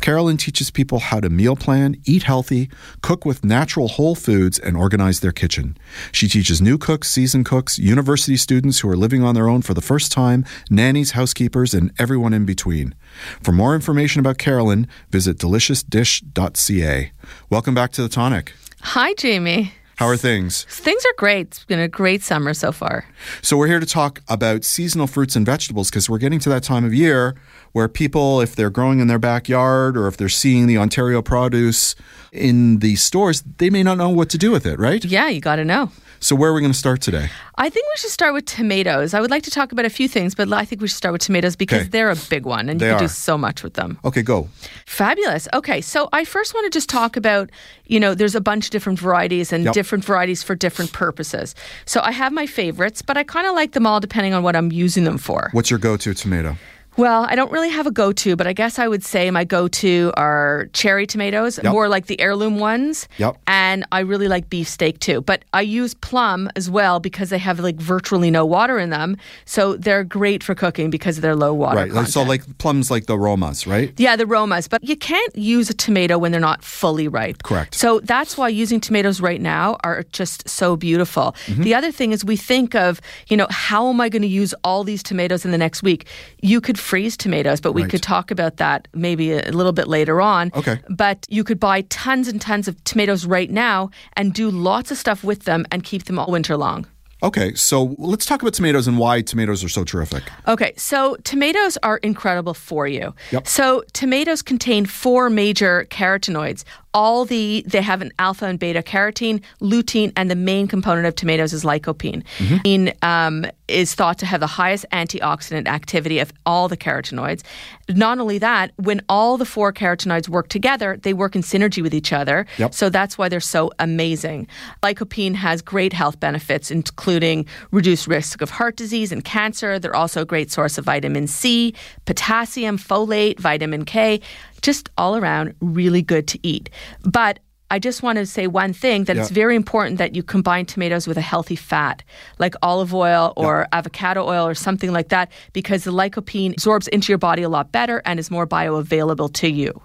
Carolyn 0.01 0.38
teaches 0.38 0.71
people 0.71 0.99
how 0.99 1.19
to 1.19 1.29
meal 1.29 1.55
plan, 1.55 1.95
eat 2.05 2.23
healthy, 2.23 2.69
cook 3.01 3.25
with 3.25 3.43
natural 3.43 3.88
whole 3.88 4.15
foods, 4.15 4.60
and 4.60 4.77
organize 4.77 5.19
their 5.19 5.31
kitchen. 5.31 5.77
She 6.12 6.27
teaches 6.27 6.62
new 6.62 6.77
cooks, 6.77 7.10
seasoned 7.10 7.45
cooks, 7.45 7.77
university 7.79 8.38
students 8.38 8.79
who 8.79 8.89
are 8.89 8.95
living 8.95 9.23
on 9.23 9.36
their 9.36 9.47
own 9.47 9.62
for 9.62 9.73
the 9.73 9.81
first 9.81 10.12
time, 10.12 10.45
nannies, 10.69 11.12
housekeepers, 11.12 11.73
and 11.73 11.91
everyone 11.99 12.34
in 12.34 12.45
between. 12.45 12.95
For 13.41 13.51
more 13.51 13.75
information 13.75 14.19
about 14.19 14.38
Carolyn, 14.38 14.88
visit 15.10 15.38
deliciousdish.ca. 15.38 17.12
Welcome 17.49 17.73
back 17.73 17.91
to 17.93 18.01
the 18.01 18.10
Tonic. 18.10 18.53
Hi, 18.81 19.13
Jamie. 19.13 19.73
How 20.01 20.07
are 20.07 20.17
things? 20.17 20.63
Things 20.63 21.05
are 21.05 21.13
great. 21.15 21.49
It's 21.49 21.63
been 21.63 21.79
a 21.79 21.87
great 21.87 22.23
summer 22.23 22.55
so 22.55 22.71
far. 22.71 23.05
So, 23.43 23.55
we're 23.55 23.67
here 23.67 23.79
to 23.79 23.85
talk 23.85 24.19
about 24.27 24.63
seasonal 24.63 25.05
fruits 25.05 25.35
and 25.35 25.45
vegetables 25.45 25.91
because 25.91 26.09
we're 26.09 26.17
getting 26.17 26.39
to 26.39 26.49
that 26.49 26.63
time 26.63 26.83
of 26.83 26.91
year 26.91 27.35
where 27.73 27.87
people, 27.87 28.41
if 28.41 28.55
they're 28.55 28.71
growing 28.71 28.99
in 28.99 29.05
their 29.05 29.19
backyard 29.19 29.95
or 29.95 30.07
if 30.07 30.17
they're 30.17 30.27
seeing 30.27 30.65
the 30.65 30.75
Ontario 30.75 31.21
produce 31.21 31.93
in 32.32 32.80
the 32.80 32.96
stores, 32.96 33.44
they 33.58 33.70
may 33.70 33.84
not 33.84 33.98
know 33.98 34.10
what 34.10 34.30
to 34.30 34.38
do 34.38 34.52
with 34.52 34.65
it, 34.65 34.80
right? 34.80 35.04
Yeah, 35.04 35.28
you 35.28 35.41
got 35.41 35.58
to 35.58 35.65
know. 35.65 35.91
So, 36.24 36.36
where 36.36 36.52
are 36.52 36.54
we 36.54 36.62
going 36.62 36.72
to 36.72 36.78
start 36.78 37.02
today? 37.02 37.30
I 37.58 37.70
think 37.70 37.88
we 37.88 37.98
should 38.00 38.12
start 38.12 38.34
with 38.36 38.46
tomatoes. 38.46 39.15
I 39.15 39.20
would 39.20 39.32
like 39.32 39.41
to 39.44 39.50
talk 39.52 39.72
about 39.72 39.86
a 39.86 39.89
few 39.89 40.08
things, 40.08 40.36
but 40.36 40.54
I 40.54 40.63
think 40.65 40.80
we 40.80 40.88
should 40.88 40.96
start 40.98 41.13
with 41.13 41.24
tomatoes 41.24 41.56
because 41.56 41.82
Okay. 41.82 41.89
they're 41.89 42.12
a 42.12 42.15
big 42.30 42.46
one 42.46 42.70
and 42.70 42.80
They 42.80 42.86
you 42.86 42.91
can 42.91 43.04
are. 43.04 43.08
do 43.08 43.08
so 43.08 43.39
much 43.39 43.63
with 43.63 43.74
them. 43.74 43.98
Okay, 44.06 44.22
go. 44.22 44.48
Fabulous. 44.86 45.48
Okay, 45.54 45.82
so 45.82 46.10
I 46.13 46.24
first 46.24 46.54
want 46.54 46.72
to 46.72 46.78
just 46.78 46.89
talk 46.89 47.17
about, 47.17 47.50
you 47.88 48.00
know, 48.00 48.13
there's 48.13 48.36
a 48.36 48.41
bunch 48.41 48.65
of 48.65 48.72
different 48.72 49.00
varieties 49.00 49.52
and 49.52 49.65
Yep. 49.65 49.74
different 49.74 50.06
varieties 50.06 50.44
for 50.44 50.54
different 50.56 50.94
purposes. 50.94 51.56
So 51.86 52.02
I 52.04 52.12
have 52.12 52.32
my 52.32 52.46
favorites, 52.46 53.02
but 53.02 53.17
I 53.17 53.24
kind 53.24 53.48
of 53.48 53.56
like 53.56 53.72
them 53.72 53.88
all 53.88 54.00
depending 54.00 54.36
on 54.36 54.44
what 54.44 54.56
I'm 54.56 54.72
using 54.72 55.04
them 55.06 55.17
for. 55.17 55.50
What's 55.54 55.72
your 55.72 55.80
go 55.80 55.98
to 55.98 56.13
tomato? 56.13 56.56
Well, 56.97 57.25
I 57.30 57.36
don't 57.36 57.51
really 57.51 57.69
have 57.69 57.88
a 57.88 57.91
go 57.91 58.12
to, 58.12 58.36
but 58.36 58.47
I 58.47 58.54
guess 58.54 58.77
I 58.77 58.88
would 58.88 59.04
say 59.04 59.32
my 59.32 59.43
go 59.45 59.67
to 59.69 60.12
are 60.17 60.67
cherry 60.73 61.08
tomatoes, 61.08 61.60
Yep. 61.63 61.71
more 61.71 61.88
like 61.88 62.08
the 62.08 62.19
heirloom 62.19 62.60
ones. 62.60 63.08
Yep. 63.17 63.38
And 63.47 63.86
I 63.91 63.99
really 64.01 64.27
like 64.27 64.49
beef 64.49 64.67
steak 64.67 64.99
too. 64.99 65.21
But 65.21 65.45
I 65.54 65.62
use 65.62 65.93
plum 65.93 66.49
as 66.56 66.69
well 66.69 66.99
because 66.99 67.30
they 67.30 67.38
have 67.38 67.60
like 67.60 67.77
virtually 67.77 68.30
no 68.30 68.45
water 68.45 68.77
in 68.77 68.89
them. 68.89 69.15
So 69.45 69.75
they're 69.77 70.04
great 70.04 70.43
for 70.43 70.54
cooking 70.54 70.89
because 70.89 71.17
of 71.17 71.21
their 71.21 71.36
low 71.36 71.54
water. 71.54 71.77
right. 71.77 71.91
Like, 71.91 72.08
so, 72.08 72.23
like 72.23 72.58
plums, 72.58 72.91
like 72.91 73.06
the 73.06 73.15
Romas, 73.15 73.65
right? 73.65 73.93
Yeah, 73.97 74.15
the 74.15 74.25
Romas, 74.25 74.67
but 74.69 74.84
you 74.84 74.95
can't 74.97 75.36
use 75.36 75.69
a 75.69 75.73
tomato 75.73 76.17
when 76.17 76.32
they're 76.32 76.41
not 76.41 76.63
fully 76.63 77.08
ripe. 77.08 77.43
Correct. 77.43 77.73
So 77.73 77.99
that's 78.01 78.38
why 78.38 78.49
using 78.49 78.80
tomatoes 78.82 79.21
right 79.21 79.39
now 79.41 79.77
are 79.84 80.04
just 80.12 80.47
so 80.49 80.75
beautiful. 80.75 81.36
Mm-hmm. 81.45 81.63
The 81.63 81.73
other 81.73 81.91
thing 81.91 82.12
is 82.12 82.25
we 82.25 82.36
think 82.36 82.75
of, 82.75 82.99
you 83.30 83.38
know, 83.38 83.47
how 83.49 83.88
am 83.89 84.01
I 84.01 84.10
going 84.10 84.23
to 84.23 84.27
use 84.27 84.54
all 84.63 84.84
these 84.84 85.01
tomatoes 85.04 85.45
in 85.45 85.51
the 85.51 85.58
next 85.58 85.84
week? 85.84 86.06
You 86.41 86.60
could 86.60 86.77
freeze 86.82 87.15
tomatoes, 87.15 87.62
but 87.62 87.74
we 87.74 87.84
Right. 87.84 87.91
could 87.91 88.02
talk 88.04 88.32
about 88.32 88.58
that 88.58 88.88
maybe 88.94 89.32
a 89.34 89.52
little 89.52 89.72
bit 89.72 89.88
later 89.88 90.20
on. 90.22 90.52
Okay. 90.56 90.80
But 90.89 91.26
you 91.30 91.44
could 91.44 91.60
buy 91.60 91.82
tons 91.89 92.28
and 92.28 92.41
tons 92.41 92.67
of 92.67 92.82
tomatoes 92.84 93.26
right 93.26 93.50
now 93.52 93.89
and 94.17 94.34
do 94.34 94.50
lots 94.50 94.91
of 94.91 94.98
stuff 94.98 95.24
with 95.24 95.44
them 95.44 95.65
and 95.72 95.84
keep 95.84 96.06
them 96.06 96.20
all 96.20 96.32
winter 96.32 96.58
long. 96.58 96.86
Okay, 97.24 97.54
so 97.54 97.94
let's 98.00 98.26
talk 98.26 98.41
about 98.41 98.56
tomatoes 98.56 98.88
and 98.88 98.98
why 98.98 99.22
tomatoes 99.22 99.63
are 99.63 99.70
so 99.70 99.84
terrific. 99.84 100.24
Okay, 100.48 100.74
so 100.76 101.15
tomatoes 101.24 101.78
are 101.84 101.98
incredible 101.98 102.56
for 102.56 102.88
you. 102.88 103.13
Yep. 103.30 103.48
So 103.48 103.84
tomatoes 103.94 104.41
contain 104.41 104.88
four 104.88 105.30
major 105.30 105.86
carotenoids. 105.91 106.63
All 106.93 107.25
the 107.25 107.63
they 107.67 107.82
have 107.82 108.01
an 108.01 108.12
alpha 108.19 108.45
and 108.45 108.60
beta 108.60 108.82
carotene, 108.82 109.41
lutein, 109.62 110.12
and 110.15 110.30
the 110.30 110.36
main 110.36 110.67
component 110.67 111.08
of 111.08 111.15
tomatoes 111.15 111.54
is 111.54 111.63
lycopene. 111.63 112.23
In, 112.63 112.93
um, 113.01 113.45
is 113.67 113.95
thought 113.95 114.17
to 114.19 114.25
have 114.25 114.39
the 114.39 114.47
highest 114.47 114.86
antioxidant 114.91 115.67
activity 115.67 116.19
of 116.19 116.32
all 116.45 116.67
the 116.67 116.77
carotenoids. 116.77 117.41
Not 117.89 118.19
only 118.19 118.38
that, 118.38 118.71
when 118.75 119.01
all 119.10 119.38
the 119.38 119.45
four 119.45 119.71
carotenoids 119.73 120.27
work 120.27 120.49
together, 120.49 120.97
they 121.01 121.13
work 121.13 121.36
in 121.36 121.41
synergy 121.41 121.82
with 121.82 121.93
each 121.93 122.13
other. 122.13 122.45
Yep. 122.58 122.73
So 122.73 122.89
that's 122.89 123.17
why 123.17 123.30
they're 123.30 123.39
so 123.39 123.71
amazing. 123.80 124.47
Lycopene 124.84 125.36
has 125.36 125.62
great 125.62 125.93
health 125.93 126.19
benefits, 126.19 126.69
including 126.71 127.45
reduced 127.71 128.08
risk 128.08 128.41
of 128.41 128.49
heart 128.49 128.75
disease 128.75 129.12
and 129.12 129.23
cancer. 129.23 129.80
They're 129.80 129.95
also 129.95 130.21
a 130.21 130.25
great 130.25 130.51
source 130.51 130.77
of 130.77 130.86
vitamin 130.86 131.27
C, 131.27 131.73
potassium, 132.06 132.77
folate, 132.77 133.39
vitamin 133.39 133.86
K, 133.86 134.21
just 134.62 134.89
all 134.97 135.15
around 135.15 135.56
really 135.62 136.02
good 136.02 136.28
to 136.30 136.39
eat. 136.43 136.69
But 137.04 137.39
I 137.71 137.80
just 137.80 138.04
want 138.04 138.17
to 138.17 138.26
say 138.26 138.47
one 138.47 138.74
thing 138.74 139.06
that 139.06 139.15
it's 139.15 139.30
very 139.30 139.56
important 139.56 139.97
that 139.97 140.13
you 140.13 140.24
combine 140.24 140.65
tomatoes 140.65 141.08
with 141.08 141.15
a 141.15 141.21
healthy 141.21 141.56
fat, 141.56 142.04
like 142.38 142.54
olive 142.62 142.93
oil 142.93 143.32
or 143.38 143.65
avocado 143.71 144.28
oil 144.28 144.45
or 144.45 144.54
something 144.54 144.91
like 144.91 145.08
that, 145.08 145.32
because 145.54 145.86
the 145.86 145.91
lycopene 145.91 146.52
absorbs 146.52 146.89
into 146.89 147.13
your 147.13 147.17
body 147.17 147.43
a 147.43 147.50
lot 147.50 147.71
better 147.71 148.02
and 148.04 148.19
is 148.19 148.30
more 148.30 148.45
bioavailable 148.45 149.34
to 149.36 149.47
you. 149.47 149.82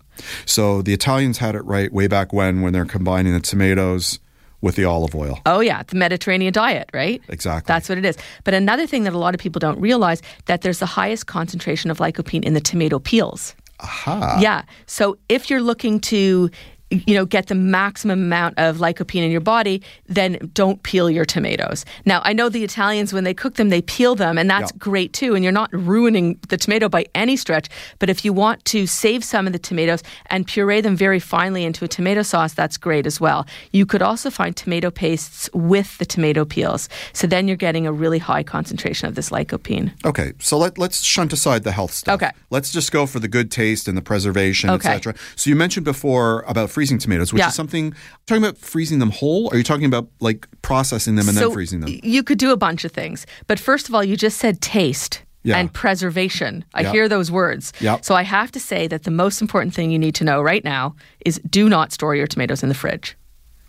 So 0.47 0.83
the 0.83 0.93
Italians 0.93 1.39
had 1.39 1.55
it 1.55 1.65
right 1.65 1.93
way 1.93 2.09
back 2.09 2.33
when 2.33 2.61
when 2.61 2.73
they're 2.73 2.87
combining 2.87 3.35
the 3.35 3.41
tomatoes 3.41 4.19
with 4.61 4.75
the 4.75 4.85
olive 4.85 5.15
oil. 5.15 5.39
Oh 5.47 5.61
yeah, 5.61 5.85
the 5.85 5.95
Mediterranean 5.95 6.53
diet, 6.53 6.91
right? 6.93 7.23
Exactly. 7.29 7.69
That's 7.69 7.89
what 7.89 7.99
it 7.99 8.05
is. 8.05 8.17
But 8.43 8.55
another 8.55 8.89
thing 8.89 9.05
that 9.05 9.13
a 9.13 9.19
lot 9.19 9.33
of 9.33 9.41
people 9.41 9.61
don't 9.61 9.81
realize 9.81 10.23
that 10.47 10.63
there's 10.63 10.81
the 10.81 10.87
highest 10.87 11.29
concentration 11.29 11.93
of 11.93 11.99
lycopene 11.99 12.43
in 12.43 12.55
the 12.55 12.61
tomato 12.61 12.99
peels. 12.99 13.55
Aha. 13.81 14.39
Yeah. 14.41 14.63
So 14.87 15.19
if 15.29 15.51
you're 15.51 15.61
looking 15.61 16.01
to 16.01 16.51
you 16.91 17.15
know 17.15 17.25
get 17.25 17.49
the 17.49 17.55
maximum 17.55 18.23
amount 18.23 18.55
of 18.59 18.77
lycopene 18.77 19.25
in 19.25 19.31
your 19.33 19.41
body 19.41 19.83
then 20.07 20.39
don't 20.55 20.85
peel 20.85 21.11
your 21.11 21.25
tomatoes 21.25 21.85
now 22.05 22.21
i 22.25 22.33
know 22.33 22.49
the 22.49 22.63
italians 22.63 23.13
when 23.13 23.25
they 23.25 23.35
cook 23.35 23.55
them 23.57 23.71
they 23.71 23.83
peel 23.83 24.15
them 24.15 24.39
and 24.39 24.49
that's 24.49 24.71
Yeah. 24.73 24.79
great 24.79 25.13
too 25.13 25.35
and 25.35 25.43
you're 25.43 25.53
not 25.53 25.69
ruining 25.73 26.39
the 26.49 26.57
tomato 26.57 26.89
by 26.89 27.07
any 27.15 27.37
stretch 27.37 27.69
but 27.99 28.09
if 28.09 28.25
you 28.25 28.33
want 28.33 28.65
to 28.67 28.87
save 28.87 29.25
some 29.25 29.49
of 29.49 29.53
the 29.53 29.59
tomatoes 29.59 30.03
and 30.31 30.47
puree 30.47 30.81
them 30.81 30.97
very 30.97 31.19
finely 31.19 31.65
into 31.65 31.85
a 31.85 31.89
tomato 31.89 32.23
sauce 32.23 32.55
that's 32.55 32.77
great 32.77 33.05
as 33.05 33.21
well 33.21 33.45
you 33.73 33.85
could 33.85 34.03
also 34.03 34.31
find 34.31 34.57
tomato 34.57 34.89
pastes 34.91 35.51
with 35.53 35.99
the 35.99 36.07
tomato 36.07 36.45
peels 36.45 36.89
so 37.13 37.27
then 37.27 37.49
you're 37.49 37.57
getting 37.57 37.85
a 37.87 37.93
really 37.93 38.19
high 38.21 38.45
concentration 38.45 39.09
of 39.09 39.17
this 39.17 39.31
lycopene 39.31 39.91
Okay, 40.05 40.33
so 40.39 40.57
let, 40.57 40.79
let's 40.79 41.03
shunt 41.03 41.33
aside 41.33 41.65
the 41.65 41.73
health 41.73 41.91
stuff. 41.93 42.15
Okay. 42.23 42.31
Let's 42.51 42.71
just 42.71 42.93
go 42.93 43.07
for 43.07 43.19
the 43.19 43.27
good 43.29 43.51
taste 43.51 43.89
and 43.89 43.97
the 43.99 44.03
preservation, 44.03 44.71
Okay. 44.71 44.89
etc. 44.89 45.15
So 45.35 45.51
you 45.51 45.57
mentioned 45.57 45.85
before 45.85 46.43
about 46.47 46.71
freezing 46.77 46.99
tomatoes, 46.99 47.33
which 47.33 47.41
Yeah. 47.41 47.49
is 47.49 47.55
something 47.55 47.95
talking 48.27 48.45
about 48.45 48.59
freezing 48.59 48.99
them 48.99 49.11
whole. 49.11 49.47
Or 49.47 49.55
are 49.55 49.57
you 49.57 49.65
talking 49.73 49.87
about 49.87 50.09
like 50.21 50.47
processing 50.61 51.17
them 51.17 51.27
and 51.29 51.37
so 51.39 51.45
then 51.49 51.53
freezing 51.55 51.81
them? 51.81 51.89
You 52.17 52.23
could 52.23 52.39
do 52.39 52.51
a 52.53 52.57
bunch 52.67 52.85
of 52.85 52.93
things. 52.93 53.27
But 53.47 53.59
first 53.59 53.89
of 53.89 53.95
all, 53.95 54.05
you 54.05 54.15
just 54.15 54.37
said 54.39 54.61
taste. 54.61 55.23
Yeah. 55.43 55.59
And 55.59 55.73
preservation. 55.73 56.65
I 56.75 56.83
hear 56.95 57.09
those 57.09 57.31
words. 57.31 57.73
So 58.03 58.15
I 58.17 58.23
have 58.25 58.51
to 58.51 58.61
say 58.61 58.89
that 58.89 59.05
the 59.05 59.13
most 59.13 59.41
important 59.41 59.75
thing 59.75 59.93
you 59.93 59.99
need 60.07 60.15
to 60.17 60.25
know 60.25 60.43
right 60.43 60.65
now 60.65 60.97
is 61.25 61.41
do 61.49 61.69
not 61.69 61.93
store 61.93 62.17
your 62.17 62.27
tomatoes 62.27 62.63
in 62.65 62.69
the 62.69 62.75
fridge. 62.75 63.17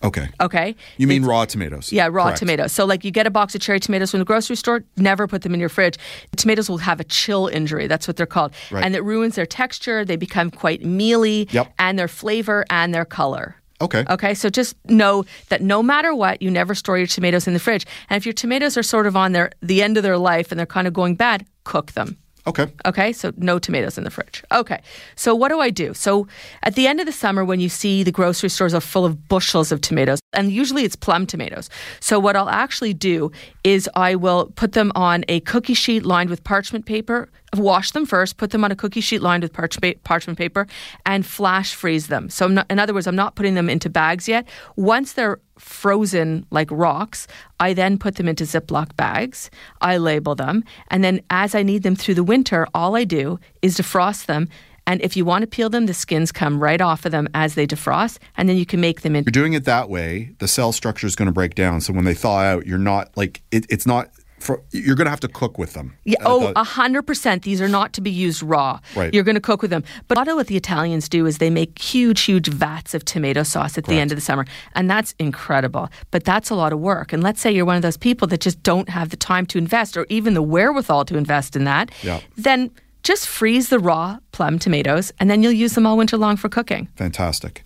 Okay. 0.03 0.27
Okay? 0.39 0.75
You 0.97 1.07
mean 1.07 1.23
It's- 1.23 1.29
raw 1.29 1.45
tomatoes? 1.45 1.91
Yeah, 1.91 2.07
raw 2.11 2.25
Correct. 2.25 2.39
tomatoes. 2.39 2.71
So, 2.71 2.85
like, 2.85 3.03
you 3.03 3.11
get 3.11 3.25
a 3.25 3.31
box 3.31 3.55
of 3.55 3.61
cherry 3.61 3.79
tomatoes 3.79 4.11
from 4.11 4.19
the 4.19 4.25
grocery 4.25 4.55
store, 4.55 4.83
never 4.95 5.27
put 5.27 5.41
them 5.41 5.53
in 5.53 5.59
your 5.59 5.69
fridge. 5.69 5.97
Tomatoes 6.35 6.69
will 6.69 6.77
have 6.79 6.99
a 6.99 7.03
chill 7.03 7.47
injury. 7.47 7.87
That's 7.87 8.07
what 8.07 8.15
they're 8.17 8.25
called. 8.25 8.51
Right. 8.71 8.83
And 8.85 8.95
it 8.95 9.03
ruins 9.03 9.35
their 9.35 9.45
texture. 9.47 10.05
They 10.05 10.15
become 10.15 10.51
quite 10.51 10.85
mealy 10.85 11.47
Yep. 11.51 11.73
and 11.79 11.97
their 11.97 12.07
flavor 12.07 12.63
and 12.69 12.93
their 12.93 13.05
color. 13.05 13.55
Okay. 13.79 14.03
Okay, 14.09 14.33
so 14.33 14.49
just 14.49 14.75
know 14.89 15.23
that 15.49 15.61
no 15.61 15.83
matter 15.83 16.13
what, 16.15 16.41
you 16.41 16.49
never 16.49 16.73
store 16.73 16.97
your 16.97 17.05
tomatoes 17.07 17.47
in 17.47 17.53
the 17.53 17.59
fridge. 17.59 17.85
And 18.09 18.17
if 18.17 18.25
your 18.25 18.33
tomatoes 18.33 18.75
are 18.75 18.81
sort 18.83 19.05
of 19.07 19.15
on 19.15 19.33
their 19.33 19.51
the 19.61 19.83
end 19.83 19.97
of 19.97 20.03
their 20.03 20.17
life 20.17 20.51
and 20.51 20.57
they're 20.57 20.65
kind 20.65 20.87
of 20.87 20.93
going 20.93 21.15
bad, 21.15 21.45
cook 21.63 21.91
them. 21.91 22.17
Okay. 22.47 22.67
Okay, 22.85 23.11
so 23.11 23.33
no 23.35 23.59
tomatoes 23.59 23.97
in 23.97 24.05
the 24.05 24.09
fridge. 24.09 24.41
Okay, 24.53 24.81
so 25.15 25.35
what 25.35 25.49
do 25.49 25.59
I 25.59 25.69
do? 25.69 25.93
So 25.93 26.27
at 26.63 26.75
the 26.75 26.87
end 26.87 27.01
of 27.01 27.05
the 27.05 27.11
summer, 27.11 27.43
when 27.43 27.59
you 27.59 27.67
see 27.67 28.03
the 28.03 28.11
grocery 28.11 28.49
stores 28.49 28.73
are 28.73 28.79
full 28.79 29.03
of 29.03 29.27
bushels 29.27 29.71
of 29.73 29.81
tomatoes, 29.81 30.19
and 30.31 30.49
usually 30.49 30.83
it's 30.83 30.95
plum 30.95 31.27
tomatoes. 31.27 31.69
So 31.99 32.19
what 32.19 32.37
I'll 32.37 32.49
actually 32.49 32.93
do 32.93 33.31
is 33.65 33.89
I 33.95 34.15
will 34.15 34.47
put 34.55 34.71
them 34.71 34.93
on 34.95 35.25
a 35.27 35.41
cookie 35.41 35.73
sheet 35.73 36.05
lined 36.05 36.29
with 36.29 36.43
parchment 36.45 36.85
paper. 36.85 37.29
Wash 37.55 37.91
them 37.91 38.05
first, 38.05 38.35
put 38.37 38.51
them 38.51 38.65
on 38.65 38.71
a 38.71 38.75
cookie 38.75 38.99
sheet 38.99 39.21
lined 39.21 39.41
with 39.41 39.53
parchment 39.53 40.37
paper, 40.37 40.67
and 41.05 41.25
flash 41.25 41.73
freeze 41.73 42.07
them. 42.07 42.29
So, 42.29 42.47
not, 42.47 42.65
in 42.69 42.77
other 42.77 42.93
words, 42.93 43.07
I'm 43.07 43.15
not 43.15 43.35
putting 43.35 43.55
them 43.55 43.69
into 43.69 43.89
bags 43.89 44.27
yet. 44.27 44.45
Once 44.75 45.13
they're 45.13 45.39
frozen 45.57 46.45
like 46.51 46.67
rocks, 46.71 47.25
I 47.59 47.73
then 47.73 47.97
put 47.97 48.15
them 48.15 48.27
into 48.27 48.43
Ziploc 48.43 48.95
bags. 48.97 49.49
I 49.79 49.97
label 49.97 50.35
them. 50.35 50.63
And 50.89 51.03
then 51.03 51.21
as 51.29 51.55
I 51.55 51.63
need 51.63 51.83
them 51.83 51.95
through 51.95 52.15
the 52.15 52.23
winter, 52.23 52.67
all 52.73 52.95
I 52.95 53.05
do 53.05 53.39
is 53.61 53.77
defrost 53.77 54.25
them. 54.25 54.49
And 54.85 55.01
if 55.01 55.17
you 55.17 55.25
want 55.25 55.41
to 55.41 55.47
peel 55.47 55.69
them, 55.69 55.85
the 55.85 55.93
skins 55.93 56.31
come 56.31 56.61
right 56.61 56.79
off 56.79 57.05
of 57.05 57.11
them 57.11 57.27
as 57.33 57.55
they 57.55 57.67
defrost. 57.67 58.19
And 58.37 58.47
then 58.47 58.55
you 58.55 58.65
can 58.65 58.79
make 58.79 59.01
them 59.01 59.15
into. 59.15 59.27
You're 59.27 59.43
doing 59.43 59.53
it 59.53 59.65
that 59.65 59.89
way. 59.89 60.31
The 60.39 60.47
cell 60.47 60.71
structure 60.71 61.05
is 61.05 61.15
going 61.15 61.25
to 61.27 61.33
break 61.33 61.55
down. 61.55 61.81
So 61.81 61.91
when 61.91 62.05
they 62.05 62.13
thaw 62.13 62.39
out, 62.39 62.65
you're 62.65 62.77
not 62.77 63.15
like 63.17 63.41
it, 63.51 63.65
it's 63.69 63.85
not. 63.85 64.09
For, 64.39 64.61
you're 64.71 64.95
going 64.95 65.05
to 65.05 65.09
have 65.09 65.19
to 65.21 65.27
cook 65.27 65.57
with 65.57 65.73
them. 65.73 65.95
Yeah, 66.05 66.19
Uh, 66.21 66.27
oh, 66.27 66.53
a 66.55 66.63
hundred 66.63 67.03
percent. 67.03 67.43
These 67.43 67.59
are 67.59 67.67
not 67.67 67.93
to 67.93 68.01
be 68.01 68.11
used 68.11 68.43
raw. 68.43 68.79
Right. 68.95 69.11
You're 69.13 69.23
going 69.23 69.35
to 69.35 69.41
cook 69.41 69.61
with 69.61 69.71
them. 69.71 69.83
But 70.07 70.17
a 70.17 70.19
lot 70.21 70.27
of 70.27 70.35
what 70.35 70.47
the 70.47 70.55
Italians 70.55 71.09
do 71.09 71.25
is 71.25 71.39
they 71.39 71.49
make 71.49 71.79
huge, 71.79 72.21
huge 72.21 72.47
vats 72.47 72.93
of 72.93 73.03
tomato 73.03 73.43
sauce 73.43 73.77
at 73.77 73.85
the 73.85 73.95
end 73.99 74.11
of 74.11 74.17
the 74.17 74.21
summer, 74.21 74.45
and 74.75 74.89
that's 74.89 75.15
incredible. 75.19 75.89
But 76.11 76.23
that's 76.23 76.49
a 76.51 76.55
lot 76.55 76.71
of 76.71 76.79
work. 76.79 77.13
And 77.13 77.23
let's 77.23 77.41
say 77.41 77.51
you're 77.51 77.65
one 77.65 77.75
of 77.75 77.81
those 77.81 77.97
people 77.97 78.27
that 78.27 78.41
just 78.41 78.61
don't 78.63 78.89
have 78.89 79.09
the 79.09 79.17
time 79.17 79.45
to 79.47 79.57
invest, 79.57 79.97
or 79.97 80.05
even 80.09 80.33
the 80.35 80.43
wherewithal 80.43 81.05
to 81.05 81.17
invest 81.17 81.55
in 81.55 81.63
that. 81.63 81.91
Yeah. 82.03 82.19
Then 82.37 82.69
just 83.03 83.27
freeze 83.27 83.69
the 83.69 83.79
raw 83.79 84.19
plum 84.33 84.59
tomatoes, 84.59 85.11
and 85.19 85.29
then 85.29 85.41
you'll 85.41 85.51
use 85.53 85.73
them 85.73 85.85
all 85.87 85.97
winter 85.97 86.17
long 86.17 86.37
for 86.37 86.49
cooking. 86.49 86.89
Fantastic. 86.95 87.63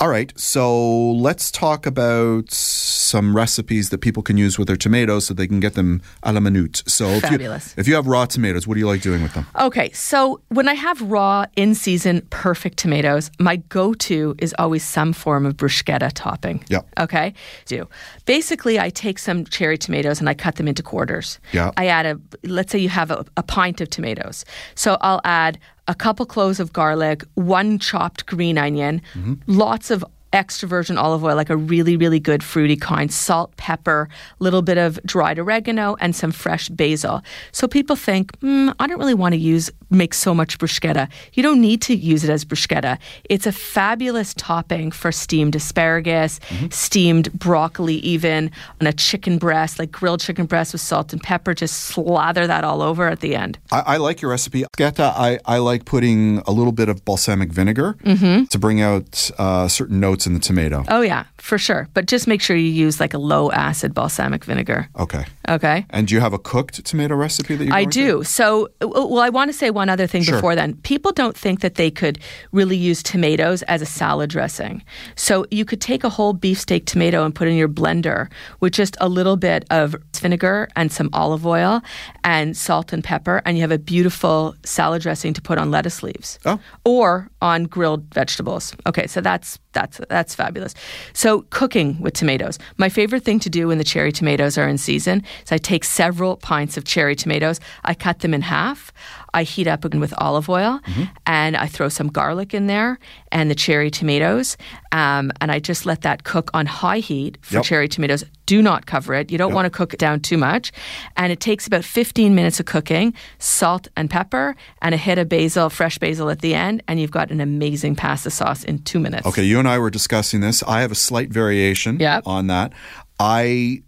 All 0.00 0.08
right, 0.08 0.32
so 0.38 1.12
let's 1.12 1.50
talk 1.50 1.86
about 1.86 2.50
some 2.50 3.36
recipes 3.36 3.90
that 3.90 3.98
people 3.98 4.22
can 4.22 4.36
use 4.36 4.58
with 4.58 4.68
their 4.68 4.76
tomatoes 4.76 5.26
so 5.26 5.34
they 5.34 5.46
can 5.46 5.60
get 5.60 5.74
them 5.74 6.02
a 6.22 6.32
la 6.32 6.40
minute. 6.40 6.82
So 6.86 7.06
if 7.08 7.22
Fabulous. 7.22 7.74
you 7.76 7.80
if 7.80 7.88
you 7.88 7.94
have 7.94 8.06
raw 8.06 8.24
tomatoes, 8.24 8.66
what 8.66 8.74
do 8.74 8.80
you 8.80 8.86
like 8.86 9.02
doing 9.02 9.22
with 9.22 9.34
them? 9.34 9.46
Okay, 9.58 9.90
so 9.92 10.40
when 10.48 10.68
I 10.68 10.74
have 10.74 11.00
raw, 11.02 11.46
in 11.56 11.74
season, 11.74 12.26
perfect 12.30 12.78
tomatoes, 12.78 13.30
my 13.38 13.56
go 13.56 13.94
to 13.94 14.34
is 14.38 14.54
always 14.58 14.84
some 14.84 15.12
form 15.12 15.46
of 15.46 15.56
bruschetta 15.56 16.10
topping. 16.14 16.64
Yep. 16.68 16.88
Okay, 16.98 17.34
do. 17.66 17.88
Basically, 18.26 18.78
I 18.78 18.90
take 18.90 19.18
some 19.18 19.44
cherry 19.44 19.78
tomatoes 19.78 20.20
and 20.20 20.28
I 20.28 20.34
cut 20.34 20.56
them 20.56 20.68
into 20.68 20.82
quarters. 20.82 21.38
Yeah. 21.52 21.70
I 21.76 21.86
add 21.86 22.06
a, 22.06 22.20
let's 22.44 22.72
say 22.72 22.78
you 22.78 22.88
have 22.88 23.10
a, 23.10 23.24
a 23.36 23.42
pint 23.42 23.80
of 23.80 23.90
tomatoes. 23.90 24.44
So 24.74 24.96
I'll 25.00 25.20
add 25.24 25.58
a 25.90 25.94
couple 25.94 26.24
cloves 26.24 26.60
of 26.60 26.72
garlic, 26.72 27.24
one 27.34 27.76
chopped 27.80 28.24
green 28.26 28.56
onion, 28.56 29.02
mm-hmm. 29.12 29.34
lots 29.48 29.90
of 29.90 30.04
extra 30.32 30.68
virgin 30.68 30.96
olive 30.96 31.24
oil, 31.24 31.34
like 31.36 31.50
a 31.50 31.56
really, 31.56 31.96
really 31.96 32.20
good 32.20 32.42
fruity 32.42 32.76
kind, 32.76 33.12
salt, 33.12 33.56
pepper, 33.56 34.08
little 34.38 34.62
bit 34.62 34.78
of 34.78 35.00
dried 35.04 35.38
oregano, 35.38 35.96
and 36.00 36.14
some 36.14 36.30
fresh 36.32 36.68
basil. 36.68 37.22
So 37.52 37.66
people 37.66 37.96
think, 37.96 38.32
mm, 38.40 38.74
I 38.78 38.86
don't 38.86 38.98
really 38.98 39.14
want 39.14 39.32
to 39.34 39.38
use 39.40 39.70
make 39.92 40.14
so 40.14 40.32
much 40.32 40.56
bruschetta. 40.58 41.08
You 41.32 41.42
don't 41.42 41.60
need 41.60 41.82
to 41.82 41.96
use 41.96 42.22
it 42.22 42.30
as 42.30 42.44
bruschetta. 42.44 42.96
It's 43.28 43.44
a 43.46 43.50
fabulous 43.52 44.34
topping 44.34 44.92
for 44.92 45.10
steamed 45.10 45.56
asparagus, 45.56 46.38
steamed 46.70 47.32
broccoli, 47.32 47.96
even 47.96 48.52
on 48.80 48.86
a 48.86 48.92
chicken 48.92 49.36
breast, 49.38 49.78
like 49.80 49.90
grilled 49.90 50.20
chicken 50.20 50.46
breast 50.46 50.72
with 50.72 50.80
salt 50.80 51.12
and 51.12 51.20
pepper. 51.20 51.54
Just 51.54 51.76
slather 51.86 52.46
that 52.46 52.62
all 52.62 52.82
over 52.82 53.08
at 53.08 53.18
the 53.20 53.34
end. 53.34 53.58
I, 53.72 53.80
I 53.80 53.96
like 53.96 54.20
your 54.22 54.30
recipe. 54.30 54.64
Bruschetta, 54.78 55.12
I, 55.16 55.40
I 55.44 55.58
like 55.58 55.84
putting 55.86 56.38
a 56.46 56.52
little 56.52 56.72
bit 56.72 56.88
of 56.88 57.04
balsamic 57.04 57.50
vinegar 57.52 57.96
Mm-hmm. 58.04 58.44
to 58.44 58.58
bring 58.58 58.80
out 58.80 59.30
uh, 59.38 59.66
certain 59.68 60.00
notes 60.00 60.19
in 60.26 60.34
the 60.34 60.40
tomato. 60.40 60.84
Oh 60.88 61.00
yeah, 61.00 61.24
for 61.40 61.58
sure. 61.58 61.88
But 61.94 62.06
just 62.06 62.26
make 62.26 62.40
sure 62.40 62.56
you 62.56 62.70
use 62.70 63.00
like 63.00 63.14
a 63.14 63.18
low 63.18 63.50
acid 63.50 63.94
balsamic 63.94 64.44
vinegar. 64.44 64.88
Okay. 64.98 65.24
Okay. 65.48 65.86
And 65.90 66.06
do 66.06 66.14
you 66.14 66.20
have 66.20 66.32
a 66.32 66.38
cooked 66.38 66.84
tomato 66.84 67.14
recipe 67.16 67.56
that 67.56 67.64
you 67.64 67.70
do? 67.70 67.76
I 67.76 67.84
do. 67.84 68.24
So, 68.24 68.68
well, 68.80 69.20
I 69.20 69.30
want 69.30 69.50
to 69.50 69.56
say 69.56 69.70
one 69.70 69.88
other 69.88 70.06
thing 70.06 70.22
Sure. 70.22 70.36
before 70.36 70.54
then. 70.54 70.74
People 70.82 71.12
don't 71.12 71.36
think 71.36 71.60
that 71.60 71.74
they 71.74 71.90
could 71.90 72.18
really 72.52 72.76
use 72.76 73.02
tomatoes 73.02 73.62
as 73.62 73.82
a 73.82 73.86
salad 73.86 74.30
dressing. 74.30 74.82
So, 75.16 75.46
you 75.50 75.64
could 75.64 75.80
take 75.80 76.04
a 76.04 76.08
whole 76.08 76.32
beefsteak 76.32 76.86
tomato 76.86 77.24
and 77.24 77.34
put 77.34 77.48
it 77.48 77.52
in 77.52 77.56
your 77.56 77.68
blender 77.68 78.28
with 78.60 78.72
just 78.72 78.96
a 79.00 79.08
little 79.08 79.36
bit 79.36 79.64
of 79.70 79.96
vinegar 80.14 80.68
and 80.76 80.92
some 80.92 81.08
olive 81.12 81.46
oil 81.46 81.80
and 82.22 82.56
salt 82.56 82.92
and 82.92 83.02
pepper, 83.02 83.42
and 83.44 83.56
you 83.56 83.62
have 83.62 83.72
a 83.72 83.78
beautiful 83.78 84.54
salad 84.64 85.02
dressing 85.02 85.32
to 85.34 85.40
put 85.42 85.58
on 85.58 85.70
lettuce 85.70 86.02
leaves. 86.02 86.38
Oh. 86.44 86.60
Or 86.84 87.28
on 87.40 87.64
grilled 87.64 88.04
vegetables. 88.14 88.74
Okay, 88.86 89.06
so 89.06 89.20
that's 89.20 89.58
that's 89.72 90.00
that's 90.08 90.34
fabulous. 90.34 90.74
So 91.12 91.29
cooking 91.38 92.00
with 92.00 92.14
tomatoes. 92.14 92.58
My 92.76 92.88
favorite 92.88 93.24
thing 93.24 93.38
to 93.40 93.50
do 93.50 93.68
when 93.68 93.78
the 93.78 93.84
cherry 93.84 94.12
tomatoes 94.12 94.58
are 94.58 94.68
in 94.68 94.78
season 94.78 95.22
is 95.44 95.52
I 95.52 95.58
take 95.58 95.84
several 95.84 96.36
pints 96.36 96.76
of 96.76 96.84
cherry 96.84 97.14
tomatoes, 97.16 97.60
I 97.84 97.94
cut 97.94 98.20
them 98.20 98.34
in 98.34 98.42
half, 98.42 98.92
I 99.34 99.42
heat 99.44 99.66
up 99.66 99.84
with 99.84 100.14
olive 100.18 100.48
oil, 100.48 100.80
Mm-hmm. 100.86 101.02
and 101.26 101.56
I 101.56 101.66
throw 101.66 101.88
some 101.88 102.08
garlic 102.08 102.54
in 102.54 102.66
there 102.66 102.98
and 103.32 103.50
the 103.50 103.54
cherry 103.54 103.90
tomatoes, 103.90 104.56
um, 104.92 105.30
and 105.40 105.50
I 105.52 105.58
just 105.60 105.86
let 105.86 106.02
that 106.02 106.24
cook 106.24 106.50
on 106.54 106.66
high 106.66 106.98
heat 106.98 107.38
for 107.42 107.56
Yep. 107.56 107.64
cherry 107.64 107.88
tomatoes. 107.88 108.24
Do 108.46 108.60
not 108.62 108.86
cover 108.86 109.14
it. 109.14 109.30
You 109.30 109.38
don't 109.38 109.54
want 109.54 109.66
to 109.66 109.70
cook 109.70 109.94
it 109.94 110.00
down 110.00 110.20
too 110.20 110.36
much, 110.36 110.72
and 111.16 111.30
it 111.32 111.38
takes 111.40 111.66
about 111.68 111.84
15 111.84 112.34
minutes 112.34 112.58
of 112.58 112.66
cooking. 112.66 113.14
Salt 113.38 113.86
and 113.96 114.10
pepper, 114.10 114.56
and 114.82 114.92
a 114.94 114.98
hit 114.98 115.18
of 115.18 115.28
basil, 115.28 115.70
fresh 115.70 115.98
basil 115.98 116.30
at 116.30 116.40
the 116.40 116.54
end, 116.54 116.82
and 116.88 117.00
you've 117.00 117.12
got 117.12 117.30
an 117.30 117.40
amazing 117.40 117.94
pasta 117.94 118.30
sauce 118.30 118.64
in 118.64 118.78
two 118.82 118.98
minutes. 118.98 119.26
Okay, 119.26 119.44
you 119.44 119.58
and 119.60 119.68
I 119.68 119.78
were 119.78 119.90
discussing 119.90 120.40
this. 120.40 120.62
I 120.64 120.80
have 120.80 120.90
a 120.90 120.96
slight 120.96 121.30
variation 121.30 121.98
Yep. 122.00 122.24
on 122.26 122.48
that. 122.48 122.72
I 123.20 123.82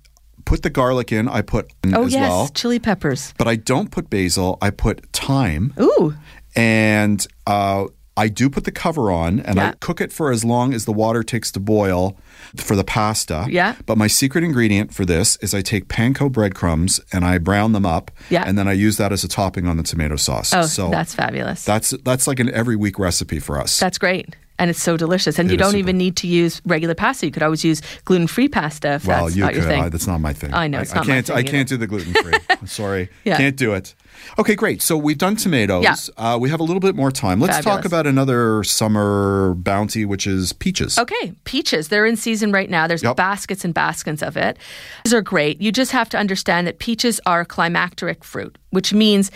put 0.44 0.62
the 0.62 0.70
garlic 0.70 1.12
in, 1.12 1.28
I 1.28 1.42
put 1.42 1.72
Oh 1.92 2.04
as 2.06 2.12
yes, 2.12 2.20
well, 2.28 2.48
chili 2.48 2.78
peppers. 2.78 3.32
but 3.38 3.46
I 3.48 3.56
don't 3.56 3.90
put 3.90 4.10
basil. 4.10 4.58
I 4.60 4.70
put 4.70 5.06
thyme, 5.12 5.72
Ooh, 5.80 6.14
and 6.54 7.26
uh, 7.46 7.86
I 8.16 8.28
do 8.28 8.50
put 8.50 8.64
the 8.64 8.72
cover 8.72 9.10
on, 9.10 9.40
and 9.40 9.58
I 9.58 9.72
cook 9.80 10.00
it 10.02 10.12
for 10.12 10.30
as 10.30 10.44
long 10.44 10.74
as 10.74 10.84
the 10.84 10.92
water 10.92 11.22
takes 11.22 11.50
to 11.52 11.60
boil 11.60 12.18
for 12.56 12.76
the 12.76 12.84
pasta. 12.84 13.46
Yeah. 13.48 13.74
But 13.86 13.96
my 13.96 14.06
secret 14.06 14.44
ingredient 14.44 14.92
for 14.92 15.06
this 15.06 15.36
is 15.36 15.54
I 15.54 15.62
take 15.62 15.88
panko 15.88 16.30
breadcrumbs 16.30 17.00
and 17.10 17.24
I 17.24 17.38
brown 17.38 17.72
them 17.72 17.86
up, 17.86 18.10
Yeah. 18.28 18.44
and 18.46 18.58
then 18.58 18.68
I 18.68 18.72
use 18.72 18.98
that 18.98 19.12
as 19.12 19.24
a 19.24 19.28
topping 19.28 19.66
on 19.66 19.78
the 19.78 19.82
tomato 19.82 20.16
sauce. 20.16 20.52
oh, 20.52 20.62
so 20.66 20.90
that's 20.90 21.14
fabulous. 21.14 21.64
that's 21.64 21.90
that's 22.04 22.26
like 22.26 22.38
an 22.38 22.50
every 22.52 22.76
week 22.76 22.98
recipe 22.98 23.38
for 23.38 23.58
us. 23.58 23.80
That's 23.80 23.96
great. 23.98 24.36
And 24.62 24.70
it's 24.70 24.80
so 24.80 24.96
delicious. 24.96 25.40
And 25.40 25.48
It 25.48 25.52
you 25.52 25.58
don't 25.58 25.72
super. 25.72 25.78
even 25.80 25.98
need 25.98 26.14
to 26.18 26.28
use 26.28 26.62
regular 26.64 26.94
pasta. 26.94 27.26
You 27.26 27.32
could 27.32 27.42
always 27.42 27.64
use 27.64 27.82
gluten 28.04 28.28
free 28.28 28.46
pasta 28.48 28.92
if 28.94 29.04
Well, 29.06 29.24
that's 29.24 29.34
you 29.34 29.42
not 29.42 29.54
your 29.54 29.62
could. 29.64 29.68
thing. 29.70 29.82
I, 29.82 29.88
that's 29.88 30.06
not 30.06 30.20
my 30.20 30.32
thing. 30.32 30.54
I 30.54 30.68
know, 30.68 30.78
it's 30.80 30.92
I, 30.92 30.96
not 30.98 31.06
my 31.08 31.14
can't. 31.14 31.26
thing 31.26 31.36
I 31.36 31.42
can't 31.42 31.68
do 31.68 31.76
the 31.76 31.88
gluten 31.88 32.14
free. 32.14 32.34
I'm 32.50 32.68
sorry. 32.68 33.08
Yeah. 33.24 33.38
Can't 33.38 33.56
do 33.56 33.74
it. 33.74 33.94
Okay, 34.38 34.54
great. 34.54 34.80
So 34.80 34.96
we've 34.96 35.18
done 35.18 35.34
tomatoes. 35.34 35.82
Yeah. 35.82 35.96
Uh, 36.34 36.38
we 36.38 36.48
have 36.50 36.60
a 36.60 36.62
little 36.62 36.78
bit 36.78 36.94
more 36.94 37.10
time. 37.10 37.40
Let's 37.40 37.64
talk 37.64 37.84
about 37.84 38.06
another 38.06 38.62
summer 38.62 39.54
bounty, 39.56 40.04
which 40.04 40.28
is 40.28 40.52
peaches. 40.52 40.96
Okay, 40.96 41.32
peaches. 41.42 41.88
They're 41.88 42.06
in 42.06 42.14
season 42.16 42.52
right 42.52 42.70
now. 42.70 42.86
There's 42.86 43.02
Yep. 43.02 43.16
baskets 43.16 43.64
and 43.64 43.74
baskets 43.74 44.22
of 44.22 44.36
it. 44.36 44.58
These 45.04 45.12
are 45.14 45.22
great. 45.22 45.60
You 45.60 45.72
just 45.72 45.90
have 45.90 46.08
to 46.10 46.18
understand 46.18 46.68
that 46.68 46.78
peaches 46.78 47.20
are 47.26 47.44
climacteric 47.44 48.22
fruit, 48.22 48.56
which 48.70 48.92
means 48.94 49.32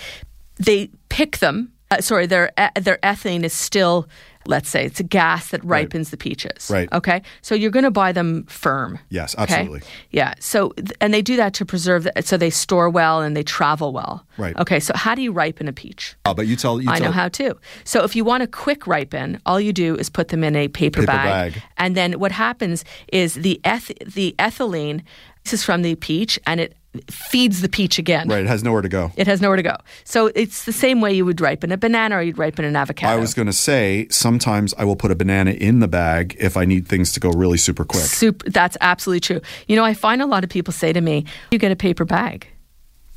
they 0.58 0.88
pick 1.08 1.38
them. 1.38 1.72
Uh, 1.90 2.00
sorry, 2.00 2.26
their 2.26 2.52
their 2.80 2.98
ethylene 3.02 3.44
is 3.44 3.52
still, 3.52 4.08
let's 4.46 4.68
say, 4.68 4.84
it's 4.84 5.00
a 5.00 5.04
gas 5.04 5.50
that 5.50 5.64
ripens 5.64 6.10
the 6.10 6.16
peaches. 6.16 6.70
Right. 6.70 6.90
Okay. 6.92 7.22
So 7.42 7.54
you're 7.54 7.70
going 7.70 7.84
to 7.84 7.90
buy 7.90 8.12
them 8.12 8.44
firm. 8.44 8.98
Yes, 9.10 9.34
okay? 9.34 9.42
absolutely. 9.42 9.82
Yeah. 10.10 10.34
So 10.40 10.72
and 11.00 11.12
they 11.12 11.22
do 11.22 11.36
that 11.36 11.54
to 11.54 11.64
preserve, 11.64 12.04
the, 12.04 12.12
so 12.22 12.36
they 12.36 12.50
store 12.50 12.88
well 12.88 13.20
and 13.22 13.36
they 13.36 13.42
travel 13.42 13.92
well. 13.92 14.24
Right. 14.38 14.56
Okay. 14.56 14.80
So 14.80 14.92
how 14.96 15.14
do 15.14 15.22
you 15.22 15.32
ripen 15.32 15.68
a 15.68 15.72
peach? 15.72 16.16
Uh, 16.24 16.34
but 16.34 16.46
you 16.46 16.56
tell. 16.56 16.80
You 16.80 16.90
I 16.90 16.98
know 16.98 17.10
how 17.10 17.28
to. 17.28 17.56
So 17.84 18.04
if 18.04 18.14
you 18.14 18.24
want 18.24 18.42
a 18.42 18.46
quick 18.46 18.86
ripen, 18.86 19.40
all 19.46 19.60
you 19.60 19.72
do 19.72 19.96
is 19.96 20.08
put 20.10 20.28
them 20.28 20.44
in 20.44 20.54
a 20.56 20.68
paper, 20.68 21.00
Paper 21.00 21.06
bag, 21.06 21.54
bag. 21.54 21.62
and 21.78 21.96
then 21.96 22.14
what 22.14 22.32
happens 22.32 22.84
is 23.12 23.34
the 23.34 23.60
eth- 23.64 23.92
the 24.04 24.34
ethylene. 24.38 25.02
This 25.44 25.52
is 25.52 25.62
from 25.64 25.82
the 25.82 25.94
peach, 25.94 26.40
and 26.46 26.60
it 26.60 26.75
feeds 27.10 27.60
the 27.60 27.68
peach 27.68 27.98
again. 27.98 28.28
Right. 28.28 28.40
It 28.40 28.46
has 28.48 28.62
nowhere 28.64 28.82
to 28.82 28.88
go. 28.88 29.12
It 29.16 29.26
has 29.26 29.40
nowhere 29.40 29.56
to 29.56 29.62
go. 29.62 29.76
So 30.04 30.28
it's 30.34 30.64
the 30.64 30.72
same 30.72 31.00
way 31.00 31.12
you 31.12 31.24
would 31.24 31.40
ripen 31.40 31.72
a 31.72 31.76
banana 31.76 32.16
or 32.16 32.22
you'd 32.22 32.38
ripen 32.38 32.64
an 32.64 32.76
avocado. 32.76 33.12
I 33.12 33.16
was 33.16 33.34
going 33.34 33.46
to 33.46 33.52
say 33.52 34.06
sometimes 34.10 34.74
I 34.78 34.84
will 34.84 34.96
put 34.96 35.10
a 35.10 35.14
banana 35.14 35.52
in 35.52 35.80
the 35.80 35.88
bag 35.88 36.36
if 36.38 36.56
I 36.56 36.64
need 36.64 36.86
things 36.88 37.12
to 37.12 37.20
go 37.20 37.30
really 37.30 37.58
super 37.58 37.84
quick. 37.84 38.04
Super, 38.04 38.48
that's 38.50 38.76
absolutely 38.80 39.20
true. 39.20 39.40
You 39.68 39.76
know, 39.76 39.84
I 39.84 39.94
find 39.94 40.20
a 40.22 40.26
lot 40.26 40.44
of 40.44 40.50
people 40.50 40.72
say 40.72 40.92
to 40.92 41.00
me, 41.00 41.24
"You 41.50 41.58
get 41.58 41.72
a 41.72 41.76
paper 41.76 42.04
bag." 42.04 42.46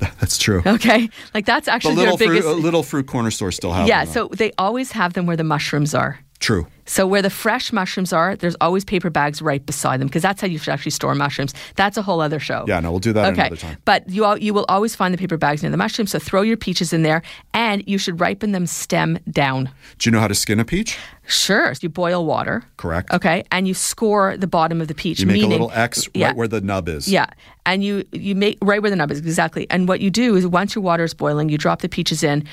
That's 0.18 0.38
true. 0.38 0.62
Okay, 0.64 1.10
like 1.34 1.44
that's 1.44 1.66
The 1.66 1.72
actually 1.72 1.96
little 1.96 2.16
their 2.16 2.28
fruit, 2.28 2.36
biggest. 2.36 2.48
uh, 2.48 2.52
little 2.54 2.82
fruit 2.82 3.06
corner 3.06 3.30
store 3.30 3.52
still 3.52 3.72
have. 3.72 3.86
yeah, 3.86 4.04
so 4.04 4.28
they 4.32 4.50
always 4.56 4.92
have 4.92 5.12
them 5.12 5.26
where 5.26 5.36
the 5.36 5.44
mushrooms 5.44 5.94
are. 5.94 6.18
True. 6.40 6.66
So 6.90 7.06
where 7.06 7.22
the 7.22 7.30
fresh 7.30 7.72
mushrooms 7.72 8.12
are, 8.12 8.34
there's 8.34 8.56
always 8.60 8.84
paper 8.84 9.10
bags 9.10 9.40
right 9.40 9.64
beside 9.64 10.00
them 10.00 10.08
because 10.08 10.22
that's 10.22 10.40
how 10.40 10.48
you 10.48 10.58
should 10.58 10.72
actually 10.72 10.90
store 10.90 11.14
mushrooms. 11.14 11.54
That's 11.76 11.96
a 11.96 12.02
whole 12.02 12.20
other 12.20 12.40
show. 12.40 12.64
Yeah, 12.66 12.80
no, 12.80 12.90
we'll 12.90 12.98
do 12.98 13.12
that 13.12 13.32
okay. 13.32 13.42
another 13.42 13.56
time. 13.56 13.76
But 13.84 14.08
you 14.08 14.24
all, 14.24 14.36
you 14.36 14.52
will 14.52 14.66
always 14.68 14.96
find 14.96 15.14
the 15.14 15.18
paper 15.18 15.36
bags 15.36 15.62
near 15.62 15.70
the 15.70 15.76
mushrooms. 15.76 16.10
So 16.10 16.18
throw 16.18 16.42
your 16.42 16.56
peaches 16.56 16.92
in 16.92 17.04
there, 17.04 17.22
and 17.54 17.86
you 17.86 17.96
should 17.96 18.18
ripen 18.18 18.50
them 18.50 18.66
stem 18.66 19.20
down. 19.30 19.70
Do 19.98 20.08
you 20.08 20.12
know 20.12 20.18
how 20.18 20.26
to 20.26 20.34
skin 20.34 20.58
a 20.58 20.64
peach? 20.64 20.98
Sure. 21.28 21.72
You 21.80 21.88
boil 21.88 22.26
water. 22.26 22.64
Correct. 22.76 23.12
Okay, 23.12 23.44
and 23.52 23.68
you 23.68 23.74
score 23.74 24.36
the 24.36 24.48
bottom 24.48 24.80
of 24.80 24.88
the 24.88 24.94
peach. 24.94 25.20
You 25.20 25.26
make 25.26 25.34
meaning, 25.34 25.50
a 25.50 25.52
little 25.52 25.70
X 25.70 26.08
yeah, 26.12 26.28
right 26.28 26.36
where 26.36 26.48
the 26.48 26.60
nub 26.60 26.88
is. 26.88 27.06
yeah, 27.06 27.26
and 27.66 27.84
you 27.84 28.04
you 28.10 28.34
make 28.34 28.58
right 28.60 28.82
where 28.82 28.90
the 28.90 28.96
nub 28.96 29.12
is 29.12 29.20
exactly. 29.20 29.68
And 29.70 29.86
what 29.86 30.00
you 30.00 30.10
do 30.10 30.34
is 30.34 30.44
once 30.44 30.74
your 30.74 30.82
water 30.82 31.04
is 31.04 31.14
boiling, 31.14 31.48
you 31.48 31.56
drop 31.56 31.82
the 31.82 31.88
peaches 31.88 32.24
in. 32.24 32.44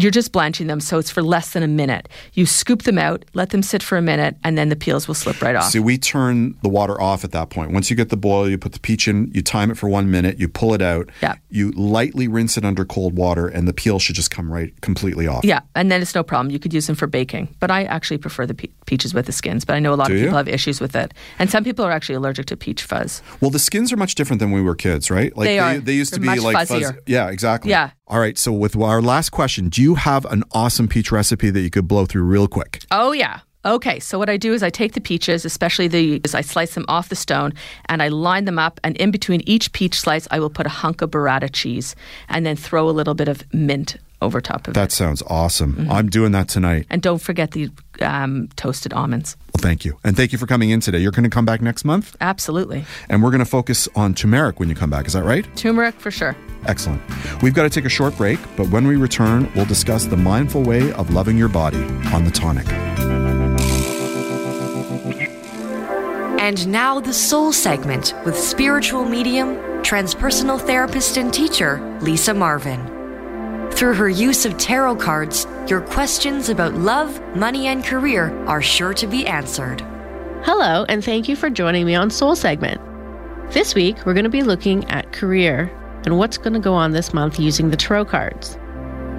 You're 0.00 0.10
just 0.10 0.32
blanching 0.32 0.66
them, 0.66 0.80
so 0.80 0.98
it's 0.98 1.10
for 1.10 1.22
less 1.22 1.52
than 1.52 1.62
a 1.62 1.68
minute. 1.68 2.08
You 2.32 2.46
scoop 2.46 2.84
them 2.84 2.96
out, 2.96 3.22
let 3.34 3.50
them 3.50 3.62
sit 3.62 3.82
for 3.82 3.98
a 3.98 4.02
minute, 4.02 4.34
and 4.44 4.56
then 4.56 4.70
the 4.70 4.76
peels 4.76 5.06
will 5.06 5.14
slip 5.14 5.42
right 5.42 5.54
off. 5.54 5.70
See, 5.70 5.78
we 5.78 5.98
turn 5.98 6.54
the 6.62 6.70
water 6.70 6.98
off 6.98 7.22
at 7.22 7.32
that 7.32 7.50
point. 7.50 7.72
Once 7.72 7.90
you 7.90 7.96
get 7.96 8.08
the 8.08 8.16
boil, 8.16 8.48
you 8.48 8.56
put 8.56 8.72
the 8.72 8.80
peach 8.80 9.06
in, 9.08 9.30
you 9.34 9.42
time 9.42 9.70
it 9.70 9.76
for 9.76 9.88
one 9.90 10.10
minute, 10.10 10.38
you 10.40 10.48
pull 10.48 10.72
it 10.72 10.80
out, 10.80 11.10
Yeah. 11.20 11.34
you 11.50 11.72
lightly 11.72 12.28
rinse 12.28 12.56
it 12.56 12.64
under 12.64 12.86
cold 12.86 13.14
water, 13.16 13.46
and 13.46 13.68
the 13.68 13.74
peel 13.74 13.98
should 13.98 14.14
just 14.16 14.30
come 14.30 14.50
right 14.50 14.72
completely 14.80 15.26
off. 15.26 15.44
Yeah, 15.44 15.60
and 15.74 15.92
then 15.92 16.00
it's 16.00 16.14
no 16.14 16.22
problem. 16.22 16.50
You 16.50 16.58
could 16.58 16.72
use 16.72 16.86
them 16.86 16.96
for 16.96 17.06
baking, 17.06 17.54
but 17.60 17.70
I 17.70 17.84
actually 17.84 18.18
prefer 18.18 18.46
the 18.46 18.54
pe- 18.54 18.68
peaches 18.86 19.12
with 19.12 19.26
the 19.26 19.32
skins. 19.32 19.66
But 19.66 19.74
I 19.76 19.80
know 19.80 19.92
a 19.92 19.96
lot 19.96 20.06
Do 20.08 20.14
of 20.14 20.18
you? 20.18 20.24
people 20.26 20.38
have 20.38 20.48
issues 20.48 20.80
with 20.80 20.96
it, 20.96 21.12
and 21.38 21.50
some 21.50 21.62
people 21.62 21.84
are 21.84 21.92
actually 21.92 22.14
allergic 22.14 22.46
to 22.46 22.56
peach 22.56 22.84
fuzz. 22.84 23.20
Well, 23.42 23.50
the 23.50 23.58
skins 23.58 23.92
are 23.92 23.98
much 23.98 24.14
different 24.14 24.40
than 24.40 24.50
when 24.50 24.62
we 24.62 24.66
were 24.66 24.74
kids, 24.76 25.10
right? 25.10 25.36
Like 25.36 25.46
They 25.46 25.58
are. 25.58 25.78
They 25.78 25.92
used 25.94 26.14
to 26.14 26.20
They're 26.20 26.34
be 26.34 26.40
much 26.42 26.54
like 26.54 26.68
fuzz-. 26.68 26.92
Yeah, 27.06 27.28
exactly. 27.28 27.70
Yeah. 27.70 27.90
All 28.06 28.18
right. 28.18 28.36
So 28.36 28.50
with 28.50 28.74
our 28.76 29.00
last 29.02 29.30
question, 29.30 29.68
do 29.68 29.80
you 29.80 29.89
have 29.94 30.24
an 30.26 30.44
awesome 30.52 30.88
peach 30.88 31.12
recipe 31.12 31.50
that 31.50 31.60
you 31.60 31.70
could 31.70 31.88
blow 31.88 32.06
through 32.06 32.24
real 32.24 32.48
quick? 32.48 32.82
Oh 32.90 33.12
yeah. 33.12 33.40
Okay, 33.62 34.00
so 34.00 34.18
what 34.18 34.30
I 34.30 34.38
do 34.38 34.54
is 34.54 34.62
I 34.62 34.70
take 34.70 34.94
the 34.94 35.02
peaches, 35.02 35.44
especially 35.44 35.86
the, 35.86 36.20
I 36.32 36.40
slice 36.40 36.74
them 36.74 36.86
off 36.88 37.10
the 37.10 37.16
stone, 37.16 37.52
and 37.90 38.02
I 38.02 38.08
line 38.08 38.46
them 38.46 38.58
up, 38.58 38.80
and 38.82 38.96
in 38.96 39.10
between 39.10 39.42
each 39.44 39.70
peach 39.72 40.00
slice, 40.00 40.26
I 40.30 40.40
will 40.40 40.48
put 40.48 40.64
a 40.64 40.70
hunk 40.70 41.02
of 41.02 41.10
burrata 41.10 41.50
cheese, 41.52 41.94
and 42.30 42.46
then 42.46 42.56
throw 42.56 42.88
a 42.88 42.90
little 42.90 43.12
bit 43.12 43.28
of 43.28 43.44
mint 43.52 43.98
over 44.22 44.40
top 44.40 44.68
of 44.68 44.74
That 44.74 44.90
it. 44.90 44.92
sounds 44.92 45.22
awesome. 45.26 45.74
Mm-hmm. 45.74 45.90
I'm 45.92 46.08
doing 46.08 46.32
that 46.32 46.48
tonight. 46.48 46.86
And 46.90 47.00
don't 47.02 47.20
forget 47.20 47.52
the 47.52 47.70
um, 48.00 48.48
toasted 48.56 48.92
almonds. 48.92 49.36
Well, 49.54 49.62
thank 49.62 49.84
you. 49.84 49.98
And 50.04 50.16
thank 50.16 50.32
you 50.32 50.38
for 50.38 50.46
coming 50.46 50.70
in 50.70 50.80
today. 50.80 50.98
You're 50.98 51.12
going 51.12 51.24
to 51.24 51.30
come 51.30 51.44
back 51.44 51.60
next 51.60 51.84
month, 51.84 52.16
Absolutely, 52.20 52.84
and 53.08 53.22
we're 53.22 53.30
going 53.30 53.40
to 53.40 53.44
focus 53.44 53.88
on 53.94 54.14
turmeric 54.14 54.60
when 54.60 54.68
you 54.68 54.74
come 54.74 54.90
back. 54.90 55.06
Is 55.06 55.12
that 55.14 55.24
right? 55.24 55.44
turmeric 55.56 55.94
for 55.96 56.10
sure. 56.10 56.36
Excellent. 56.66 57.00
We've 57.42 57.54
got 57.54 57.62
to 57.62 57.70
take 57.70 57.84
a 57.86 57.88
short 57.90 58.16
break, 58.16 58.38
but 58.56 58.68
when 58.68 58.86
we 58.86 58.96
return, 58.96 59.50
we'll 59.56 59.64
discuss 59.64 60.04
the 60.06 60.16
mindful 60.16 60.62
way 60.62 60.92
of 60.92 61.10
loving 61.10 61.36
your 61.38 61.48
body 61.48 61.82
on 62.12 62.24
the 62.24 62.30
tonic. 62.30 62.66
And 66.40 66.66
now 66.68 67.00
the 67.00 67.12
soul 67.12 67.52
segment 67.52 68.14
with 68.24 68.36
spiritual 68.36 69.04
medium, 69.04 69.56
transpersonal 69.82 70.60
therapist, 70.60 71.16
and 71.16 71.32
teacher, 71.32 71.98
Lisa 72.00 72.34
Marvin. 72.34 72.99
Through 73.72 73.94
her 73.94 74.08
use 74.08 74.44
of 74.44 74.58
tarot 74.58 74.96
cards, 74.96 75.46
your 75.66 75.80
questions 75.80 76.48
about 76.48 76.74
love, 76.74 77.20
money, 77.34 77.68
and 77.68 77.82
career 77.82 78.30
are 78.46 78.60
sure 78.60 78.92
to 78.94 79.06
be 79.06 79.26
answered. 79.26 79.80
Hello, 80.42 80.84
and 80.88 81.04
thank 81.04 81.28
you 81.28 81.36
for 81.36 81.48
joining 81.48 81.86
me 81.86 81.94
on 81.94 82.10
Soul 82.10 82.36
Segment. 82.36 82.80
This 83.52 83.74
week, 83.74 83.96
we're 84.04 84.14
going 84.14 84.24
to 84.24 84.30
be 84.30 84.42
looking 84.42 84.88
at 84.90 85.12
career 85.12 85.70
and 86.04 86.18
what's 86.18 86.38
going 86.38 86.52
to 86.52 86.60
go 86.60 86.74
on 86.74 86.92
this 86.92 87.14
month 87.14 87.40
using 87.40 87.70
the 87.70 87.76
tarot 87.76 88.06
cards. 88.06 88.58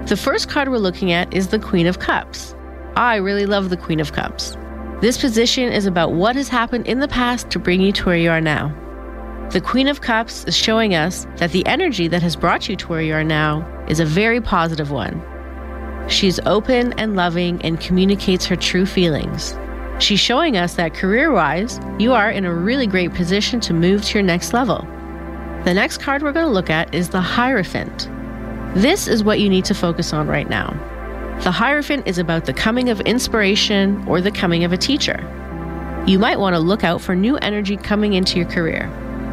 The 0.08 0.18
first 0.18 0.50
card 0.50 0.70
we're 0.70 0.78
looking 0.78 1.12
at 1.12 1.34
is 1.34 1.48
the 1.48 1.60
Queen 1.60 1.88
of 1.88 2.00
Cups. 2.00 2.56
I 2.96 3.18
really 3.18 3.46
love 3.46 3.70
the 3.70 3.78
Queen 3.78 4.00
of 4.00 4.14
Cups. 4.14 4.58
This 5.00 5.20
position 5.20 5.72
is 5.72 5.86
about 5.86 6.14
what 6.14 6.36
has 6.36 6.50
happened 6.50 6.88
in 6.88 7.00
the 7.00 7.08
past 7.08 7.50
to 7.52 7.60
bring 7.60 7.82
you 7.82 7.92
to 7.94 8.06
where 8.06 8.18
you 8.18 8.30
are 8.30 8.42
now. 8.42 8.76
The 9.52 9.60
Queen 9.60 9.90
of 9.90 10.00
Cups 10.00 10.46
is 10.46 10.56
showing 10.56 10.96
us 10.96 11.28
that 11.36 11.52
the 11.52 11.66
energy 11.66 12.08
that 12.08 12.22
has 12.22 12.38
brought 12.38 12.70
you 12.70 12.78
to 12.78 12.88
where 12.88 13.02
you 13.02 13.14
are 13.14 13.24
now 13.24 13.68
is 13.90 14.00
a 14.00 14.06
very 14.06 14.40
positive 14.40 14.92
one. 14.92 15.22
She's 16.08 16.40
open 16.46 16.94
and 16.94 17.18
loving 17.18 17.62
and 17.62 17.78
communicates 17.78 18.46
her 18.46 18.56
true 18.56 18.86
feelings. 18.86 19.54
She's 20.00 20.22
showing 20.22 20.56
us 20.56 20.76
that 20.76 20.94
career 20.94 21.34
wise, 21.34 21.82
you 22.00 22.14
are 22.14 22.32
in 22.32 22.46
a 22.46 22.56
really 22.56 22.88
great 22.88 23.14
position 23.14 23.60
to 23.60 23.74
move 23.74 24.06
to 24.06 24.14
your 24.14 24.24
next 24.24 24.54
level. 24.54 24.88
The 25.66 25.74
next 25.74 25.98
card 25.98 26.24
we're 26.24 26.32
going 26.32 26.48
to 26.48 26.54
look 26.54 26.70
at 26.70 26.96
is 26.96 27.10
the 27.10 27.20
Hierophant. 27.20 28.10
This 28.74 29.10
is 29.10 29.22
what 29.22 29.42
you 29.42 29.50
need 29.50 29.66
to 29.66 29.74
focus 29.74 30.14
on 30.14 30.30
right 30.30 30.50
now. 30.50 30.70
The 31.44 31.52
Hierophant 31.52 32.08
is 32.08 32.18
about 32.18 32.46
the 32.46 32.54
coming 32.54 32.88
of 32.88 33.02
inspiration 33.02 34.02
or 34.08 34.22
the 34.22 34.32
coming 34.32 34.64
of 34.64 34.72
a 34.72 34.78
teacher. 34.78 35.20
You 36.08 36.20
might 36.20 36.40
want 36.40 36.54
to 36.54 36.60
look 36.60 36.86
out 36.86 37.02
for 37.02 37.18
new 37.18 37.36
energy 37.40 37.76
coming 37.76 38.14
into 38.14 38.40
your 38.40 38.48
career. 38.48 38.90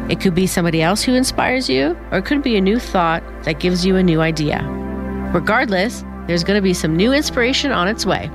It 0.09 0.19
could 0.19 0.33
be 0.33 0.47
somebody 0.47 0.81
else 0.81 1.03
who 1.03 1.13
inspires 1.13 1.69
you, 1.69 1.95
or 2.11 2.17
it 2.17 2.25
could 2.25 2.41
be 2.41 2.57
a 2.57 2.61
new 2.61 2.79
thought 2.79 3.23
that 3.43 3.59
gives 3.59 3.85
you 3.85 3.95
a 3.95 4.03
new 4.03 4.21
idea. 4.21 4.63
Regardless, 5.33 6.03
there's 6.25 6.43
going 6.43 6.57
to 6.57 6.63
be 6.63 6.73
some 6.73 6.95
new 6.95 7.13
inspiration 7.13 7.71
on 7.71 7.87
its 7.87 8.07
way. 8.07 8.31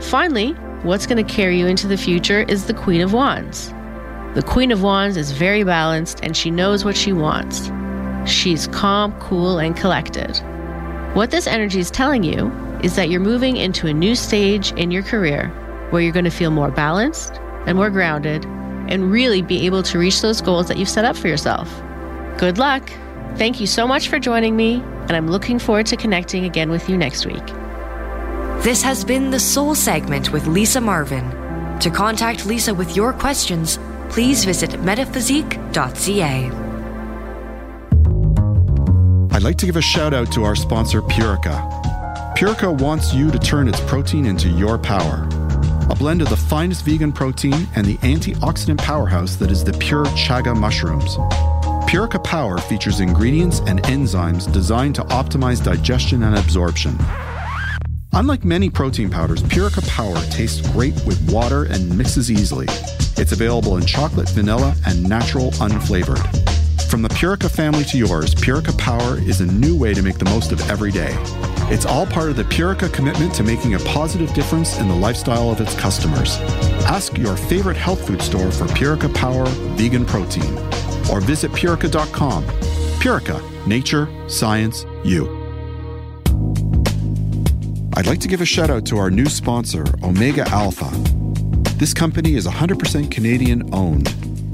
Finally, 0.00 0.52
what's 0.82 1.06
going 1.06 1.24
to 1.24 1.34
carry 1.34 1.58
you 1.58 1.66
into 1.66 1.86
the 1.86 1.96
future 1.96 2.42
is 2.42 2.66
the 2.66 2.74
Queen 2.74 3.00
of 3.00 3.14
Wands. 3.14 3.72
The 4.34 4.44
Queen 4.46 4.70
of 4.70 4.82
Wands 4.82 5.16
is 5.16 5.32
very 5.32 5.64
balanced 5.64 6.20
and 6.22 6.36
she 6.36 6.50
knows 6.50 6.84
what 6.84 6.96
she 6.96 7.14
wants. 7.14 7.70
She's 8.30 8.66
calm, 8.66 9.18
cool, 9.18 9.58
and 9.58 9.74
collected. 9.74 10.36
What 11.14 11.30
this 11.30 11.46
energy 11.46 11.80
is 11.80 11.90
telling 11.90 12.22
you 12.22 12.52
is 12.82 12.96
that 12.96 13.08
you're 13.08 13.18
moving 13.18 13.56
into 13.56 13.86
a 13.86 13.94
new 13.94 14.14
stage 14.14 14.72
in 14.72 14.90
your 14.90 15.02
career 15.02 15.48
where 15.88 16.02
you're 16.02 16.12
going 16.12 16.26
to 16.26 16.30
feel 16.30 16.50
more 16.50 16.70
balanced 16.70 17.40
and 17.66 17.78
more 17.78 17.88
grounded 17.88 18.44
and 18.88 19.12
really 19.12 19.42
be 19.42 19.66
able 19.66 19.82
to 19.84 19.98
reach 19.98 20.20
those 20.20 20.40
goals 20.40 20.68
that 20.68 20.76
you've 20.76 20.88
set 20.88 21.04
up 21.04 21.16
for 21.16 21.28
yourself. 21.28 21.68
Good 22.38 22.58
luck. 22.58 22.90
Thank 23.36 23.60
you 23.60 23.66
so 23.66 23.86
much 23.86 24.08
for 24.08 24.18
joining 24.18 24.56
me, 24.56 24.82
and 25.02 25.12
I'm 25.12 25.28
looking 25.28 25.58
forward 25.58 25.86
to 25.86 25.96
connecting 25.96 26.44
again 26.44 26.70
with 26.70 26.88
you 26.88 26.96
next 26.96 27.26
week. 27.26 27.46
This 28.62 28.82
has 28.82 29.04
been 29.04 29.30
the 29.30 29.38
Soul 29.38 29.74
segment 29.74 30.32
with 30.32 30.46
Lisa 30.46 30.80
Marvin. 30.80 31.30
To 31.78 31.90
contact 31.90 32.44
Lisa 32.44 32.74
with 32.74 32.96
your 32.96 33.12
questions, 33.12 33.78
please 34.08 34.44
visit 34.44 34.80
metaphysique.ca. 34.82 36.50
I'd 39.30 39.44
like 39.44 39.58
to 39.58 39.66
give 39.66 39.76
a 39.76 39.82
shout 39.82 40.12
out 40.12 40.32
to 40.32 40.42
our 40.42 40.56
sponsor, 40.56 41.00
Purica. 41.00 41.78
Purica 42.36 42.76
wants 42.80 43.14
you 43.14 43.30
to 43.30 43.38
turn 43.38 43.68
its 43.68 43.80
protein 43.82 44.26
into 44.26 44.48
your 44.48 44.78
power. 44.78 45.28
A 45.90 45.94
blend 45.94 46.22
of 46.22 46.28
the 46.28 46.36
finest 46.48 46.82
vegan 46.86 47.12
protein 47.12 47.68
and 47.76 47.86
the 47.86 47.98
antioxidant 47.98 48.78
powerhouse 48.78 49.36
that 49.36 49.50
is 49.50 49.62
the 49.62 49.72
pure 49.74 50.06
chaga 50.06 50.56
mushrooms. 50.56 51.16
Purica 51.86 52.22
Power 52.24 52.56
features 52.56 53.00
ingredients 53.00 53.60
and 53.66 53.82
enzymes 53.82 54.50
designed 54.50 54.94
to 54.94 55.02
optimize 55.04 55.62
digestion 55.62 56.22
and 56.22 56.36
absorption. 56.36 56.96
Unlike 58.14 58.46
many 58.46 58.70
protein 58.70 59.10
powders, 59.10 59.42
Purica 59.42 59.86
Power 59.88 60.16
tastes 60.30 60.66
great 60.70 60.94
with 61.04 61.20
water 61.30 61.64
and 61.64 61.96
mixes 61.98 62.30
easily. 62.30 62.66
It's 63.18 63.32
available 63.32 63.76
in 63.76 63.84
chocolate, 63.84 64.30
vanilla, 64.30 64.74
and 64.86 65.06
natural 65.06 65.50
unflavored. 65.52 66.24
From 66.90 67.02
the 67.02 67.10
Purica 67.10 67.50
family 67.50 67.84
to 67.84 67.98
yours, 67.98 68.34
Purica 68.34 68.76
Power 68.78 69.18
is 69.18 69.42
a 69.42 69.46
new 69.46 69.78
way 69.78 69.92
to 69.92 70.02
make 70.02 70.16
the 70.16 70.24
most 70.24 70.52
of 70.52 70.70
every 70.70 70.92
day. 70.92 71.14
It's 71.70 71.84
all 71.84 72.06
part 72.06 72.30
of 72.30 72.36
the 72.36 72.44
Purica 72.44 72.90
commitment 72.90 73.34
to 73.34 73.42
making 73.42 73.74
a 73.74 73.78
positive 73.80 74.32
difference 74.32 74.78
in 74.78 74.88
the 74.88 74.94
lifestyle 74.94 75.50
of 75.50 75.60
its 75.60 75.74
customers. 75.74 76.38
Ask 76.86 77.18
your 77.18 77.36
favorite 77.36 77.76
health 77.76 78.06
food 78.06 78.22
store 78.22 78.50
for 78.50 78.64
Purica 78.68 79.14
Power 79.14 79.44
vegan 79.76 80.06
protein 80.06 80.56
or 81.12 81.20
visit 81.20 81.50
purica.com. 81.50 82.44
Purica, 83.00 83.66
nature, 83.66 84.08
science, 84.28 84.86
you. 85.04 85.26
I'd 87.96 88.06
like 88.06 88.20
to 88.20 88.28
give 88.28 88.40
a 88.40 88.46
shout 88.46 88.70
out 88.70 88.86
to 88.86 88.96
our 88.96 89.10
new 89.10 89.26
sponsor, 89.26 89.84
Omega 90.02 90.48
Alpha. 90.48 90.88
This 91.76 91.92
company 91.92 92.34
is 92.34 92.46
100% 92.46 93.10
Canadian 93.10 93.68
owned. 93.74 94.27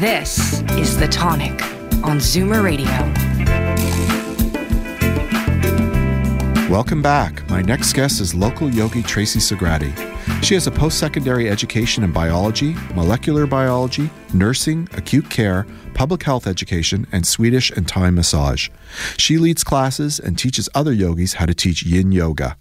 This 0.00 0.60
is 0.78 0.96
The 0.96 1.08
Tonic 1.08 1.60
on 2.04 2.18
Zoomer 2.18 2.62
Radio. 2.62 2.86
Welcome 6.70 7.02
back. 7.02 7.50
My 7.50 7.62
next 7.62 7.94
guest 7.94 8.20
is 8.20 8.32
local 8.32 8.70
yogi 8.70 9.02
Tracy 9.02 9.40
Sagrati. 9.40 9.92
She 10.44 10.54
has 10.54 10.68
a 10.68 10.70
post 10.70 11.00
secondary 11.00 11.50
education 11.50 12.04
in 12.04 12.12
biology, 12.12 12.76
molecular 12.94 13.44
biology, 13.48 14.08
nursing, 14.32 14.88
acute 14.92 15.28
care, 15.30 15.66
public 15.94 16.22
health 16.22 16.46
education, 16.46 17.04
and 17.10 17.26
Swedish 17.26 17.72
and 17.72 17.88
Thai 17.88 18.10
massage. 18.10 18.68
She 19.16 19.36
leads 19.36 19.64
classes 19.64 20.20
and 20.20 20.38
teaches 20.38 20.68
other 20.76 20.92
yogis 20.92 21.32
how 21.32 21.46
to 21.46 21.54
teach 21.54 21.82
yin 21.82 22.12
yoga. 22.12 22.56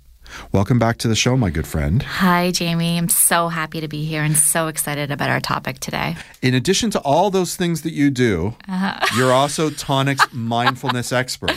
Welcome 0.51 0.79
back 0.79 0.97
to 0.99 1.07
the 1.07 1.15
show, 1.15 1.37
my 1.37 1.49
good 1.49 1.67
friend. 1.67 2.01
Hi, 2.03 2.51
Jamie. 2.51 2.97
I'm 2.97 3.09
so 3.09 3.47
happy 3.47 3.81
to 3.81 3.87
be 3.87 4.05
here 4.05 4.23
and 4.23 4.35
so 4.35 4.67
excited 4.67 5.11
about 5.11 5.29
our 5.29 5.39
topic 5.39 5.79
today. 5.79 6.15
In 6.41 6.53
addition 6.53 6.89
to 6.91 6.99
all 7.01 7.29
those 7.29 7.55
things 7.55 7.81
that 7.81 7.93
you 7.93 8.09
do, 8.09 8.55
uh-huh. 8.67 9.05
you're 9.17 9.31
also 9.31 9.69
Tonic's 9.77 10.25
mindfulness 10.33 11.11
expert. 11.11 11.55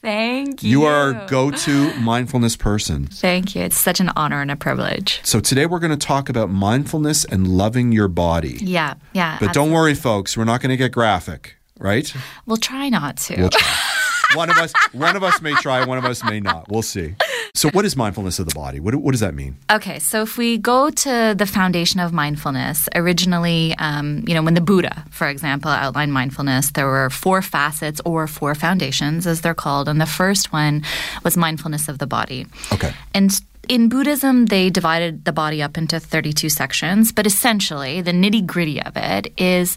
Thank 0.00 0.62
you. 0.62 0.70
You 0.70 0.84
are 0.84 1.14
our 1.14 1.26
go 1.26 1.50
to 1.50 1.94
mindfulness 1.94 2.56
person. 2.56 3.06
Thank 3.06 3.54
you. 3.54 3.62
It's 3.62 3.76
such 3.76 4.00
an 4.00 4.10
honor 4.16 4.40
and 4.40 4.50
a 4.50 4.56
privilege. 4.56 5.20
So, 5.24 5.40
today 5.40 5.66
we're 5.66 5.80
going 5.80 5.96
to 5.98 6.06
talk 6.06 6.28
about 6.28 6.50
mindfulness 6.50 7.24
and 7.24 7.48
loving 7.48 7.92
your 7.92 8.08
body. 8.08 8.58
Yeah, 8.60 8.94
yeah. 9.12 9.38
But 9.40 9.52
don't 9.52 9.72
worry, 9.72 9.94
folks, 9.94 10.36
we're 10.36 10.44
not 10.44 10.60
going 10.60 10.70
to 10.70 10.76
get 10.76 10.92
graphic, 10.92 11.56
right? 11.78 12.12
We'll 12.46 12.56
try 12.56 12.88
not 12.88 13.16
to. 13.18 13.36
We'll 13.36 13.50
try. 13.50 14.04
one 14.34 14.50
of 14.50 14.56
us, 14.56 14.72
one 14.92 15.16
of 15.16 15.22
us 15.22 15.40
may 15.40 15.54
try, 15.54 15.84
one 15.84 15.98
of 15.98 16.04
us 16.04 16.22
may 16.24 16.40
not. 16.40 16.68
We'll 16.68 16.82
see. 16.82 17.14
So, 17.54 17.70
what 17.70 17.84
is 17.84 17.96
mindfulness 17.96 18.38
of 18.38 18.46
the 18.48 18.54
body? 18.54 18.78
What, 18.80 18.94
what 18.96 19.12
does 19.12 19.20
that 19.20 19.34
mean? 19.34 19.56
Okay, 19.70 19.98
so 19.98 20.22
if 20.22 20.38
we 20.38 20.58
go 20.58 20.90
to 20.90 21.34
the 21.36 21.46
foundation 21.46 22.00
of 22.00 22.12
mindfulness, 22.12 22.88
originally, 22.94 23.74
um, 23.78 24.24
you 24.26 24.34
know, 24.34 24.42
when 24.42 24.54
the 24.54 24.60
Buddha, 24.60 25.04
for 25.10 25.28
example, 25.28 25.70
outlined 25.70 26.12
mindfulness, 26.12 26.72
there 26.72 26.86
were 26.86 27.10
four 27.10 27.42
facets 27.42 28.00
or 28.04 28.26
four 28.26 28.54
foundations, 28.54 29.26
as 29.26 29.40
they're 29.40 29.54
called. 29.54 29.88
And 29.88 30.00
the 30.00 30.06
first 30.06 30.52
one 30.52 30.82
was 31.24 31.36
mindfulness 31.36 31.88
of 31.88 31.98
the 31.98 32.06
body. 32.06 32.46
Okay. 32.72 32.92
And 33.14 33.32
in 33.68 33.88
Buddhism, 33.88 34.46
they 34.46 34.70
divided 34.70 35.24
the 35.24 35.32
body 35.32 35.62
up 35.62 35.76
into 35.76 36.00
32 36.00 36.48
sections, 36.48 37.12
but 37.12 37.26
essentially, 37.26 38.00
the 38.00 38.12
nitty 38.12 38.46
gritty 38.46 38.80
of 38.82 38.96
it 38.96 39.32
is 39.36 39.76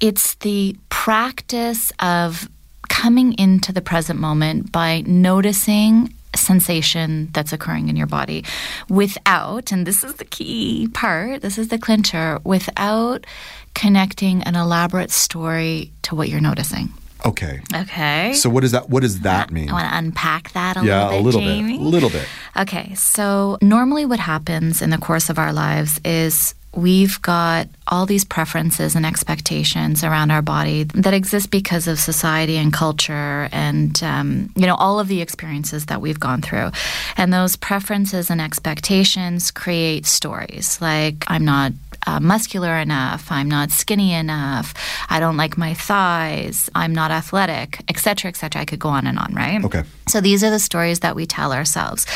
it's 0.00 0.34
the 0.36 0.76
practice 0.88 1.92
of 2.00 2.48
coming 2.92 3.32
into 3.38 3.72
the 3.72 3.80
present 3.80 4.20
moment 4.20 4.70
by 4.70 5.02
noticing 5.06 6.12
sensation 6.36 7.30
that's 7.32 7.50
occurring 7.50 7.88
in 7.88 7.96
your 7.96 8.06
body 8.06 8.44
without, 8.90 9.72
and 9.72 9.86
this 9.86 10.04
is 10.04 10.14
the 10.14 10.26
key 10.26 10.88
part, 10.92 11.40
this 11.40 11.56
is 11.56 11.68
the 11.68 11.78
clincher, 11.78 12.38
without 12.44 13.26
connecting 13.74 14.42
an 14.42 14.54
elaborate 14.54 15.10
story 15.10 15.90
to 16.02 16.14
what 16.14 16.28
you're 16.28 16.40
noticing. 16.40 16.90
Okay. 17.24 17.62
Okay. 17.74 18.34
So, 18.34 18.50
what 18.50 18.60
does 18.60 18.72
that? 18.72 18.90
What 18.90 19.00
does 19.00 19.20
that 19.20 19.50
mean? 19.50 19.70
I 19.70 19.72
want 19.72 19.88
to 19.88 19.96
unpack 19.96 20.52
that 20.52 20.76
a 20.76 20.84
yeah, 20.84 21.08
little 21.08 21.12
bit. 21.12 21.20
a 21.20 21.24
little 21.24 21.40
Jamie. 21.40 21.78
bit. 21.78 21.80
A 21.80 21.88
little 21.88 22.10
bit. 22.10 22.26
Okay, 22.58 22.94
so 22.94 23.58
normally 23.62 24.04
what 24.04 24.18
happens 24.18 24.82
in 24.82 24.90
the 24.90 24.98
course 24.98 25.30
of 25.30 25.38
our 25.38 25.52
lives 25.52 25.98
is 26.04 26.54
we've 26.74 27.20
got 27.22 27.68
all 27.88 28.06
these 28.06 28.24
preferences 28.24 28.94
and 28.94 29.04
expectations 29.04 30.02
around 30.02 30.30
our 30.30 30.42
body 30.42 30.84
that 30.84 31.12
exist 31.12 31.50
because 31.50 31.86
of 31.86 31.98
society 31.98 32.56
and 32.56 32.72
culture 32.72 33.48
and 33.52 34.02
um, 34.02 34.50
you 34.56 34.66
know 34.66 34.74
all 34.76 34.98
of 34.98 35.08
the 35.08 35.20
experiences 35.20 35.86
that 35.86 36.00
we've 36.00 36.20
gone 36.20 36.40
through. 36.40 36.70
And 37.16 37.32
those 37.32 37.56
preferences 37.56 38.30
and 38.30 38.40
expectations 38.40 39.50
create 39.50 40.06
stories. 40.06 40.80
Like 40.80 41.24
i'm 41.28 41.44
not 41.44 41.72
uh, 42.06 42.20
muscular 42.20 42.76
enough 42.76 43.30
i'm 43.30 43.48
not 43.48 43.70
skinny 43.70 44.12
enough 44.12 44.74
i 45.08 45.18
don't 45.20 45.36
like 45.36 45.56
my 45.56 45.74
thighs 45.74 46.68
i'm 46.74 46.92
not 46.94 47.10
athletic 47.10 47.80
etc 47.88 48.28
etc 48.28 48.60
i 48.62 48.64
could 48.64 48.78
go 48.78 48.88
on 48.88 49.06
and 49.06 49.18
on 49.18 49.32
right 49.34 49.64
Okay. 49.64 49.82
so 50.08 50.20
these 50.20 50.42
are 50.44 50.50
the 50.50 50.58
stories 50.58 51.00
that 51.00 51.14
we 51.14 51.26
tell 51.26 51.52
ourselves. 51.52 52.06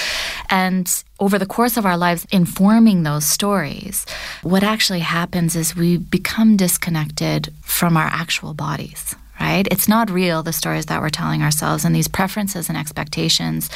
And 0.51 0.91
over 1.21 1.39
the 1.39 1.47
course 1.47 1.77
of 1.77 1.87
our 1.87 1.97
lives, 1.97 2.27
informing 2.33 3.03
those 3.03 3.25
stories, 3.27 4.05
what 4.43 4.63
actually 4.63 5.01
happens 5.01 5.57
is 5.57 5.77
we 5.77 5.97
become 5.97 6.57
disconnected 6.57 7.53
from 7.63 7.97
our 7.97 8.07
actual 8.07 8.55
bodies. 8.55 9.15
Right? 9.41 9.69
It's 9.71 9.89
not 9.89 10.11
real, 10.11 10.43
the 10.43 10.53
stories 10.53 10.87
that 10.87 11.01
we're 11.01 11.11
telling 11.11 11.43
ourselves. 11.43 11.85
And 11.85 11.95
these 11.95 12.09
preferences 12.09 12.69
and 12.69 12.79
expectations 12.79 13.69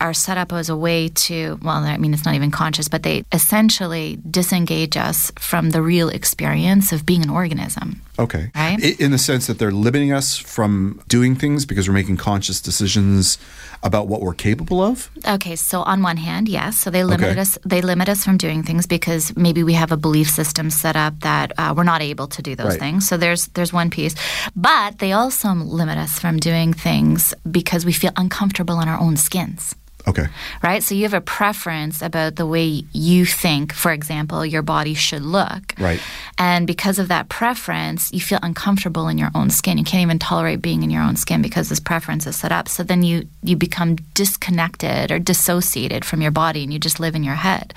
are 0.00 0.12
set 0.12 0.36
up 0.38 0.52
as 0.52 0.68
a 0.68 0.76
way 0.76 1.08
to, 1.08 1.58
well, 1.62 1.76
I 1.76 1.96
mean, 1.96 2.12
it's 2.12 2.24
not 2.24 2.34
even 2.34 2.50
conscious, 2.50 2.88
but 2.88 3.02
they 3.02 3.24
essentially 3.32 4.18
disengage 4.30 4.96
us 4.96 5.32
from 5.38 5.70
the 5.70 5.82
real 5.82 6.08
experience 6.08 6.92
of 6.92 7.06
being 7.06 7.22
an 7.22 7.30
organism. 7.30 8.02
Okay. 8.18 8.50
Right? 8.54 9.00
In 9.00 9.10
the 9.12 9.18
sense 9.18 9.46
that 9.46 9.58
they're 9.58 9.70
limiting 9.70 10.12
us 10.12 10.36
from 10.36 11.00
doing 11.08 11.36
things 11.36 11.64
because 11.66 11.86
we're 11.88 11.94
making 11.94 12.16
conscious 12.16 12.60
decisions 12.60 13.38
about 13.84 14.08
what 14.08 14.20
we're 14.22 14.34
capable 14.34 14.82
of. 14.82 15.08
Okay, 15.26 15.54
so 15.54 15.82
on 15.82 16.02
one 16.02 16.16
hand, 16.16 16.48
yes, 16.48 16.76
so 16.78 16.90
they 16.90 17.04
limit 17.04 17.30
Okay. 17.30 17.40
us. 17.40 17.56
They 17.64 17.80
limit 17.80 18.08
us 18.08 18.24
from 18.24 18.36
doing 18.36 18.64
things 18.64 18.86
because 18.88 19.36
maybe 19.36 19.62
we 19.62 19.74
have 19.74 19.92
a 19.92 19.96
belief 19.96 20.28
system 20.28 20.68
set 20.70 20.96
up 20.96 21.20
that 21.20 21.52
uh, 21.58 21.74
we're 21.76 21.84
not 21.84 22.02
able 22.02 22.26
to 22.26 22.42
do 22.42 22.56
those 22.56 22.70
Right. 22.70 22.80
things. 22.80 23.06
So 23.08 23.16
there's 23.16 23.46
there's 23.54 23.72
one 23.72 23.88
piece, 23.90 24.14
but 24.56 24.98
they 24.98 25.12
also 25.12 25.54
limit 25.54 25.96
us 25.98 26.18
from 26.18 26.38
doing 26.40 26.72
things 26.74 27.34
because 27.48 27.86
we 27.86 27.92
feel 27.92 28.10
uncomfortable 28.16 28.80
in 28.80 28.88
our 28.88 28.98
own 28.98 29.16
skins. 29.16 29.76
Okay. 30.08 30.26
right? 30.62 30.82
So 30.82 30.94
you 30.94 31.02
have 31.02 31.14
a 31.14 31.20
preference 31.20 32.02
about 32.02 32.36
the 32.36 32.46
way 32.46 32.84
you 32.92 33.26
think, 33.26 33.72
for 33.72 33.92
example, 33.92 34.44
your 34.44 34.62
body 34.62 34.94
should 34.94 35.22
look. 35.22 35.74
Right. 35.78 36.00
And 36.38 36.66
because 36.66 36.98
of 36.98 37.08
that 37.08 37.28
preference, 37.28 38.12
you 38.12 38.20
feel 38.20 38.38
uncomfortable 38.42 39.08
in 39.08 39.18
your 39.18 39.30
own 39.34 39.50
skin. 39.50 39.76
You 39.76 39.84
can't 39.84 40.02
even 40.02 40.18
tolerate 40.18 40.62
being 40.62 40.82
in 40.82 40.90
your 40.90 41.02
own 41.02 41.16
skin 41.16 41.42
because 41.42 41.68
this 41.68 41.80
preference 41.80 42.26
is 42.26 42.36
set 42.36 42.52
up. 42.52 42.68
So 42.68 42.82
then 42.82 43.02
you 43.02 43.28
you 43.42 43.56
become 43.56 43.96
disconnected 44.14 45.10
or 45.10 45.18
dissociated 45.18 46.04
from 46.04 46.22
your 46.22 46.30
body 46.30 46.62
and 46.62 46.72
you 46.72 46.78
just 46.78 47.00
live 47.00 47.14
in 47.14 47.22
your 47.22 47.34
head. 47.34 47.74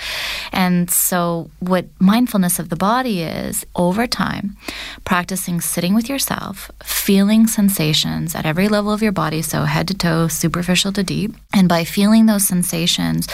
And 0.51 0.89
so 0.89 1.49
what 1.59 1.85
mindfulness 1.99 2.59
of 2.59 2.69
the 2.69 2.75
body 2.75 3.21
is 3.23 3.65
over 3.75 4.07
time, 4.07 4.57
practicing 5.05 5.61
sitting 5.61 5.93
with 5.93 6.09
yourself, 6.09 6.71
feeling 6.83 7.47
sensations 7.47 8.35
at 8.35 8.45
every 8.45 8.67
level 8.67 8.91
of 8.91 9.01
your 9.01 9.11
body, 9.11 9.41
so 9.41 9.63
head 9.63 9.87
to 9.87 9.93
toe, 9.93 10.27
superficial 10.27 10.91
to 10.93 11.03
deep, 11.03 11.33
and 11.53 11.67
by 11.67 11.83
feeling 11.83 12.20
those 12.25 12.47
sensations, 12.47 13.27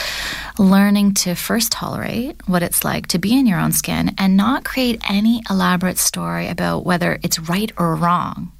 learning 0.57 1.13
to 1.15 1.35
first 1.35 1.71
tolerate 1.71 2.35
what 2.47 2.63
it's 2.63 2.83
like 2.83 3.07
to 3.07 3.19
be 3.19 3.37
in 3.37 3.45
your 3.45 3.59
own 3.59 3.71
skin 3.71 4.13
and 4.17 4.37
not 4.37 4.63
create 4.63 5.01
any 5.09 5.41
elaborate 5.49 5.97
story 5.97 6.47
about 6.47 6.85
whether 6.85 7.19
it's 7.23 7.39
right 7.39 7.71
or 7.77 7.95
wrong. 7.95 8.51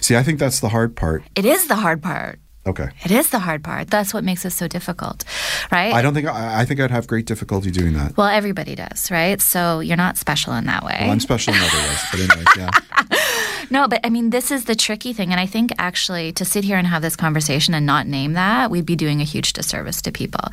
See, 0.00 0.16
I 0.16 0.22
think 0.22 0.38
that's 0.38 0.60
the 0.60 0.68
hard 0.68 0.96
part. 0.96 1.22
It 1.34 1.44
is 1.44 1.66
the 1.66 1.76
hard 1.76 2.02
part. 2.02 2.38
Okay. 2.64 2.88
It 3.04 3.10
is 3.10 3.30
the 3.30 3.40
hard 3.40 3.64
part. 3.64 3.88
That's 3.90 4.14
what 4.14 4.22
makes 4.22 4.44
it 4.44 4.50
so 4.50 4.68
difficult, 4.68 5.24
right? 5.72 5.92
I 5.92 6.00
don't 6.00 6.14
think 6.14 6.28
I, 6.28 6.60
I 6.60 6.64
think 6.64 6.80
I'd 6.80 6.92
have 6.92 7.06
great 7.06 7.26
difficulty 7.26 7.70
doing 7.70 7.94
that. 7.94 8.16
well, 8.16 8.28
everybody 8.28 8.74
does, 8.76 9.10
right? 9.10 9.40
So 9.40 9.80
you're 9.80 9.96
not 9.96 10.16
special 10.16 10.52
in 10.54 10.66
that 10.66 10.84
way. 10.84 10.98
Well, 11.00 11.10
I'm 11.10 11.20
special 11.20 11.54
in 11.54 11.60
other 11.60 11.78
ways, 11.78 12.00
but 12.10 12.20
anyways, 12.20 12.56
yeah. 12.56 12.70
No, 13.72 13.88
but 13.88 14.00
I 14.04 14.10
mean, 14.10 14.28
this 14.28 14.50
is 14.50 14.66
the 14.66 14.74
tricky 14.74 15.14
thing. 15.14 15.30
And 15.30 15.40
I 15.40 15.46
think 15.46 15.72
actually 15.78 16.30
to 16.32 16.44
sit 16.44 16.62
here 16.62 16.76
and 16.76 16.86
have 16.86 17.00
this 17.00 17.16
conversation 17.16 17.72
and 17.72 17.86
not 17.86 18.06
name 18.06 18.34
that, 18.34 18.70
we'd 18.70 18.84
be 18.84 18.96
doing 18.96 19.22
a 19.22 19.24
huge 19.24 19.54
disservice 19.54 20.02
to 20.02 20.12
people, 20.12 20.44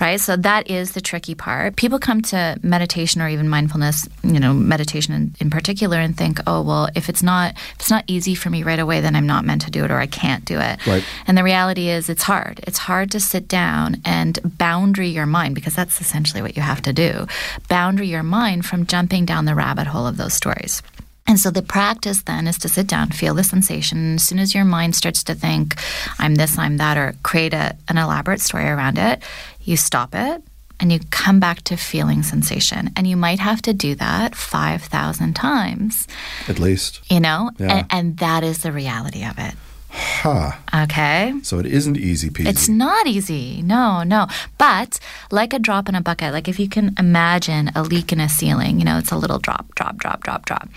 right? 0.00 0.20
So 0.20 0.36
that 0.36 0.70
is 0.70 0.92
the 0.92 1.00
tricky 1.00 1.34
part. 1.34 1.74
People 1.74 1.98
come 1.98 2.22
to 2.22 2.60
meditation 2.62 3.20
or 3.20 3.28
even 3.28 3.48
mindfulness, 3.48 4.08
you 4.22 4.38
know, 4.38 4.52
meditation 4.54 5.12
in, 5.14 5.34
in 5.40 5.50
particular, 5.50 5.98
and 5.98 6.16
think, 6.16 6.38
oh, 6.46 6.62
well, 6.62 6.88
if 6.94 7.08
it's 7.08 7.24
not 7.24 7.54
if 7.74 7.80
it's 7.80 7.90
not 7.90 8.04
easy 8.06 8.36
for 8.36 8.50
me 8.50 8.62
right 8.62 8.78
away, 8.78 9.00
then 9.00 9.16
I'm 9.16 9.26
not 9.26 9.44
meant 9.44 9.62
to 9.62 9.70
do 9.72 9.84
it 9.84 9.90
or 9.90 9.98
I 9.98 10.06
can't 10.06 10.44
do 10.44 10.60
it. 10.60 10.86
Right. 10.86 11.04
And 11.26 11.36
the 11.36 11.42
reality 11.50 11.88
is, 11.88 12.08
it's 12.08 12.22
hard. 12.22 12.60
It's 12.68 12.78
hard 12.78 13.10
to 13.10 13.20
sit 13.20 13.48
down 13.48 13.96
and 14.04 14.38
boundary 14.44 15.08
your 15.08 15.26
mind 15.26 15.56
because 15.56 15.74
that's 15.74 16.00
essentially 16.00 16.42
what 16.42 16.56
you 16.56 16.62
have 16.62 16.82
to 16.82 16.92
do. 16.92 17.26
Boundary 17.68 18.06
your 18.06 18.22
mind 18.22 18.64
from 18.64 18.86
jumping 18.86 19.24
down 19.26 19.46
the 19.46 19.56
rabbit 19.56 19.88
hole 19.88 20.06
of 20.06 20.16
those 20.16 20.32
stories. 20.32 20.80
And 21.26 21.38
so 21.40 21.50
the 21.50 21.62
practice 21.62 22.22
then 22.22 22.46
is 22.46 22.58
to 22.58 22.68
sit 22.68 22.86
down, 22.86 23.10
feel 23.10 23.34
the 23.34 23.42
sensation. 23.42 24.14
As 24.14 24.24
soon 24.24 24.38
as 24.38 24.54
your 24.54 24.64
mind 24.64 24.94
starts 24.94 25.24
to 25.24 25.34
think, 25.34 25.74
I'm 26.20 26.36
this, 26.36 26.56
I'm 26.56 26.76
that, 26.76 26.96
or 26.96 27.14
create 27.24 27.52
a, 27.54 27.76
an 27.88 27.98
elaborate 27.98 28.40
story 28.40 28.68
around 28.68 28.96
it, 28.98 29.22
you 29.62 29.76
stop 29.76 30.14
it 30.14 30.42
and 30.78 30.92
you 30.92 31.00
come 31.10 31.40
back 31.40 31.62
to 31.64 31.76
feeling 31.76 32.22
sensation. 32.22 32.90
And 32.96 33.06
you 33.06 33.16
might 33.16 33.40
have 33.40 33.60
to 33.62 33.72
do 33.74 33.94
that 33.96 34.34
5,000 34.36 35.34
times, 35.34 36.06
At 36.48 36.58
least. 36.60 37.00
you 37.10 37.20
know? 37.20 37.50
Yeah. 37.58 37.78
And, 37.78 37.86
and 37.90 38.18
that 38.18 38.42
is 38.44 38.58
the 38.58 38.72
reality 38.72 39.24
of 39.24 39.36
it. 39.38 39.54
Huh. 39.90 40.52
Okay? 40.72 41.34
So 41.42 41.58
it 41.58 41.66
isn't 41.66 41.96
easy 41.96 42.30
peasy. 42.30 42.46
It's 42.46 42.68
not 42.68 43.06
easy. 43.06 43.62
No, 43.62 44.02
no. 44.02 44.26
But 44.58 45.00
like 45.30 45.52
a 45.52 45.58
drop 45.58 45.88
in 45.88 45.94
a 45.94 46.00
bucket, 46.00 46.32
like 46.32 46.48
if 46.48 46.60
you 46.60 46.68
can 46.68 46.94
imagine 46.98 47.70
a 47.74 47.82
leak 47.82 48.12
in 48.12 48.20
a 48.20 48.28
ceiling, 48.28 48.78
you 48.78 48.84
know, 48.84 48.98
it's 48.98 49.10
a 49.10 49.16
little 49.16 49.38
drop, 49.38 49.74
drop, 49.74 49.96
drop, 49.96 50.22
drop, 50.22 50.46
drop. 50.46 50.68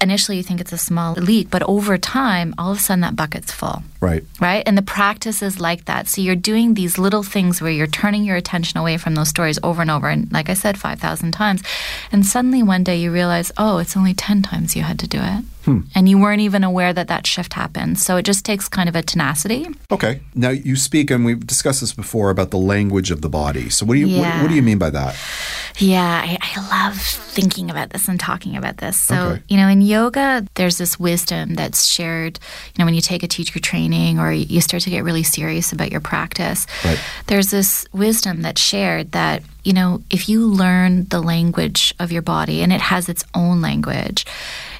Initially, 0.00 0.38
you 0.38 0.42
think 0.42 0.62
it's 0.62 0.72
a 0.72 0.78
small 0.78 1.12
leak, 1.12 1.50
but 1.50 1.62
over 1.64 1.98
time, 1.98 2.54
all 2.56 2.72
of 2.72 2.78
a 2.78 2.80
sudden 2.80 3.02
that 3.02 3.16
bucket's 3.16 3.52
full 3.52 3.82
right. 4.00 4.24
right? 4.40 4.62
And 4.66 4.78
the 4.78 4.82
practice 4.82 5.42
is 5.42 5.60
like 5.60 5.84
that. 5.84 6.08
So 6.08 6.22
you're 6.22 6.36
doing 6.36 6.72
these 6.72 6.96
little 6.96 7.22
things 7.22 7.60
where 7.60 7.70
you're 7.70 7.86
turning 7.86 8.24
your 8.24 8.36
attention 8.36 8.78
away 8.78 8.96
from 8.96 9.14
those 9.14 9.28
stories 9.28 9.58
over 9.62 9.82
and 9.82 9.90
over. 9.90 10.08
And 10.08 10.32
like 10.32 10.48
I 10.48 10.54
said, 10.54 10.78
5,000 10.78 11.32
times. 11.32 11.62
And 12.10 12.24
suddenly 12.24 12.62
one 12.62 12.82
day 12.82 12.96
you 12.96 13.12
realize, 13.12 13.52
oh, 13.58 13.76
it's 13.76 13.96
only 13.96 14.14
10 14.14 14.42
times 14.42 14.74
you 14.74 14.82
had 14.82 14.98
to 15.00 15.06
do 15.06 15.18
it. 15.20 15.44
Hmm. 15.64 15.80
And 15.94 16.08
you 16.08 16.18
weren't 16.18 16.40
even 16.42 16.62
aware 16.64 16.92
that 16.92 17.08
that 17.08 17.26
shift 17.26 17.54
happened. 17.54 17.98
So 17.98 18.16
it 18.16 18.24
just 18.24 18.44
takes 18.44 18.68
kind 18.68 18.88
of 18.88 18.94
a 18.96 19.02
tenacity. 19.02 19.66
Okay. 19.90 20.20
Now 20.34 20.50
you 20.50 20.76
speak, 20.76 21.10
and 21.10 21.24
we've 21.24 21.46
discussed 21.46 21.80
this 21.80 21.92
before 21.94 22.30
about 22.30 22.50
the 22.50 22.58
language 22.58 23.10
of 23.10 23.22
the 23.22 23.28
body. 23.30 23.70
So 23.70 23.86
what 23.86 23.94
do 23.94 24.00
you 24.00 24.18
what, 24.20 24.42
what 24.42 24.48
do 24.48 24.54
you 24.54 24.62
mean 24.62 24.78
by 24.78 24.90
that? 24.90 25.16
Yeah, 25.78 26.22
I, 26.24 26.38
I 26.40 26.86
love 26.88 26.98
thinking 27.00 27.70
about 27.70 27.90
this 27.90 28.06
and 28.08 28.20
talking 28.20 28.56
about 28.56 28.76
this. 28.76 28.98
So, 29.00 29.14
Okay. 29.14 29.42
you 29.48 29.56
know, 29.56 29.66
in 29.68 29.80
yoga, 29.80 30.46
there's 30.54 30.78
this 30.78 31.00
wisdom 31.00 31.54
that's 31.54 31.86
shared. 31.86 32.38
You 32.74 32.78
know, 32.78 32.84
when 32.84 32.94
you 32.94 33.00
take 33.00 33.22
a 33.24 33.28
teacher 33.28 33.58
training 33.58 34.20
or 34.20 34.30
you 34.32 34.60
start 34.60 34.82
to 34.84 34.90
get 34.90 35.02
really 35.02 35.24
serious 35.24 35.72
about 35.72 35.90
your 35.90 36.00
practice, 36.00 36.66
Right. 36.84 37.00
there's 37.26 37.50
this 37.50 37.86
wisdom 37.92 38.42
that's 38.42 38.60
shared 38.60 39.12
that, 39.12 39.42
you 39.64 39.72
know, 39.72 40.02
if 40.10 40.28
you 40.28 40.46
learn 40.46 41.06
the 41.08 41.20
language 41.20 41.92
of 41.98 42.12
your 42.12 42.22
body 42.22 42.62
and 42.62 42.72
it 42.72 42.80
has 42.82 43.08
its 43.08 43.24
own 43.34 43.60
language, 43.60 44.24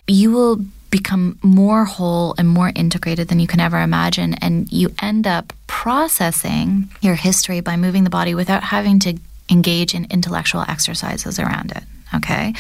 you 0.07 0.33
will 0.33 0.61
become 0.91 1.39
more 1.43 1.85
whole 1.85 2.35
and 2.39 2.49
more 2.49 2.71
integrated 2.75 3.27
than 3.29 3.41
you 3.41 3.49
can 3.49 3.59
ever 3.59 3.81
imagine. 3.81 4.35
And 4.35 4.71
you 4.71 4.95
end 5.03 5.27
up 5.27 5.53
processing 5.67 6.89
your 7.01 7.17
history 7.17 7.61
by 7.61 7.77
moving 7.77 8.05
the 8.05 8.11
body 8.11 8.35
without 8.35 8.63
having 8.63 9.01
to 9.01 9.19
engage 9.51 9.95
in 9.95 10.07
intellectual 10.11 10.65
exercises 10.69 11.39
around 11.41 11.73
it. 11.73 11.83
Okay. 12.15 12.55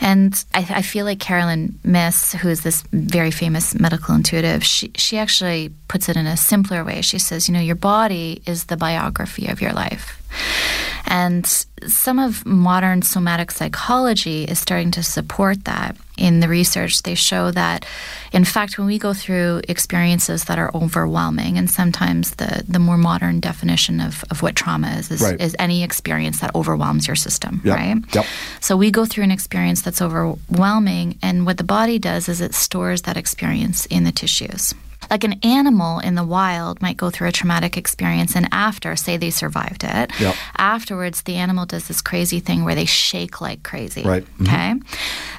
And 0.00 0.44
I, 0.54 0.66
I 0.68 0.82
feel 0.82 1.06
like 1.06 1.18
Caroline 1.18 1.78
Myss, 1.82 2.34
who 2.34 2.48
is 2.50 2.62
this 2.62 2.82
very 2.92 3.30
famous 3.30 3.74
medical 3.74 4.14
intuitive, 4.14 4.62
she, 4.64 4.90
she 4.94 5.16
actually 5.16 5.70
puts 5.88 6.10
it 6.10 6.16
in 6.16 6.26
a 6.26 6.36
simpler 6.36 6.84
way. 6.84 7.00
She 7.00 7.18
says, 7.18 7.48
you 7.48 7.54
know, 7.54 7.60
your 7.60 7.74
body 7.74 8.42
is 8.46 8.64
the 8.64 8.76
biography 8.76 9.46
of 9.46 9.62
your 9.62 9.72
life. 9.72 10.21
And 11.06 11.46
some 11.86 12.18
of 12.18 12.46
modern 12.46 13.02
somatic 13.02 13.50
psychology 13.50 14.44
is 14.44 14.58
starting 14.58 14.90
to 14.92 15.02
support 15.02 15.64
that. 15.64 15.96
In 16.16 16.40
the 16.40 16.48
research, 16.48 17.02
they 17.02 17.14
show 17.14 17.50
that, 17.50 17.84
in 18.32 18.44
fact, 18.44 18.78
when 18.78 18.86
we 18.86 18.98
go 18.98 19.12
through 19.12 19.62
experiences 19.68 20.44
that 20.44 20.58
are 20.58 20.70
overwhelming, 20.74 21.58
and 21.58 21.68
sometimes 21.70 22.32
the, 22.32 22.62
the 22.68 22.78
more 22.78 22.96
modern 22.98 23.40
definition 23.40 24.00
of, 24.00 24.22
of 24.30 24.42
what 24.42 24.54
trauma 24.54 24.88
is 24.98 25.10
is, 25.10 25.20
Right. 25.20 25.40
is 25.40 25.56
any 25.58 25.82
experience 25.82 26.38
that 26.40 26.54
overwhelms 26.54 27.06
your 27.08 27.16
system, 27.16 27.60
Yep. 27.64 27.76
right? 27.76 27.96
Yep. 28.14 28.26
So 28.60 28.76
we 28.76 28.90
go 28.90 29.04
through 29.04 29.24
an 29.24 29.30
experience 29.32 29.82
that's 29.82 30.00
overwhelming, 30.02 31.18
and 31.22 31.44
what 31.46 31.56
the 31.56 31.64
body 31.64 31.98
does 31.98 32.28
is 32.28 32.40
it 32.40 32.54
stores 32.54 33.02
that 33.02 33.16
experience 33.16 33.86
in 33.86 34.04
the 34.04 34.12
tissues. 34.12 34.74
Like 35.10 35.24
an 35.24 35.38
animal 35.42 35.98
in 35.98 36.14
the 36.14 36.24
wild 36.24 36.80
might 36.80 36.96
go 36.96 37.10
through 37.10 37.28
a 37.28 37.32
traumatic 37.32 37.76
experience, 37.76 38.34
and 38.36 38.48
after, 38.52 38.96
say 38.96 39.16
they 39.16 39.30
survived 39.30 39.84
it, 39.84 40.10
Yep. 40.20 40.34
afterwards 40.56 41.22
the 41.22 41.36
animal 41.36 41.66
does 41.66 41.88
this 41.88 42.00
crazy 42.00 42.40
thing 42.40 42.64
where 42.64 42.74
they 42.74 42.84
shake 42.86 43.40
like 43.40 43.62
crazy. 43.62 44.02
Right. 44.02 44.24
Mhm. 44.38 44.42
Okay. 44.48 44.74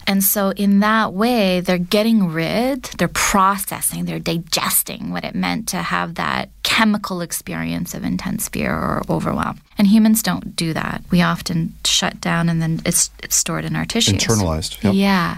And 0.05 0.23
so, 0.23 0.49
in 0.51 0.79
that 0.81 1.13
way, 1.13 1.61
they're 1.61 1.77
getting 1.77 2.27
rid, 2.31 2.83
they're 2.97 3.07
processing, 3.07 4.05
they're 4.05 4.19
digesting 4.19 5.11
what 5.11 5.23
it 5.23 5.33
meant 5.33 5.67
to 5.69 5.77
have 5.77 6.15
that 6.15 6.49
chemical 6.63 7.21
experience 7.21 7.93
of 7.93 8.03
intense 8.03 8.49
fear 8.49 8.71
or 8.73 9.01
overwhelm. 9.09 9.59
And 9.77 9.87
humans 9.87 10.21
don't 10.21 10.55
do 10.55 10.73
that. 10.73 11.03
We 11.09 11.21
often 11.21 11.73
shut 11.85 12.19
down 12.21 12.49
and 12.49 12.61
then 12.61 12.81
it's, 12.85 13.09
it's 13.23 13.35
stored 13.35 13.65
in 13.65 13.75
our 13.75 13.85
tissues. 13.85 14.15
Internalized. 14.23 14.83
Yep. 14.83 14.93
Yeah, 14.93 15.37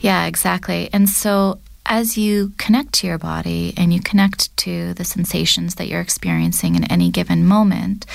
yeah, 0.00 0.26
exactly. 0.26 0.88
And 0.92 1.08
so 1.08 1.58
as 1.86 2.16
you 2.16 2.52
connect 2.58 2.92
to 2.94 3.06
your 3.06 3.18
body 3.18 3.74
and 3.76 3.92
you 3.92 4.00
connect 4.00 4.56
to 4.58 4.94
the 4.94 5.04
sensations 5.04 5.74
that 5.74 5.88
you're 5.88 6.00
experiencing 6.00 6.76
in 6.76 6.84
any 6.84 7.10
given 7.10 7.46
moment, 7.46 8.06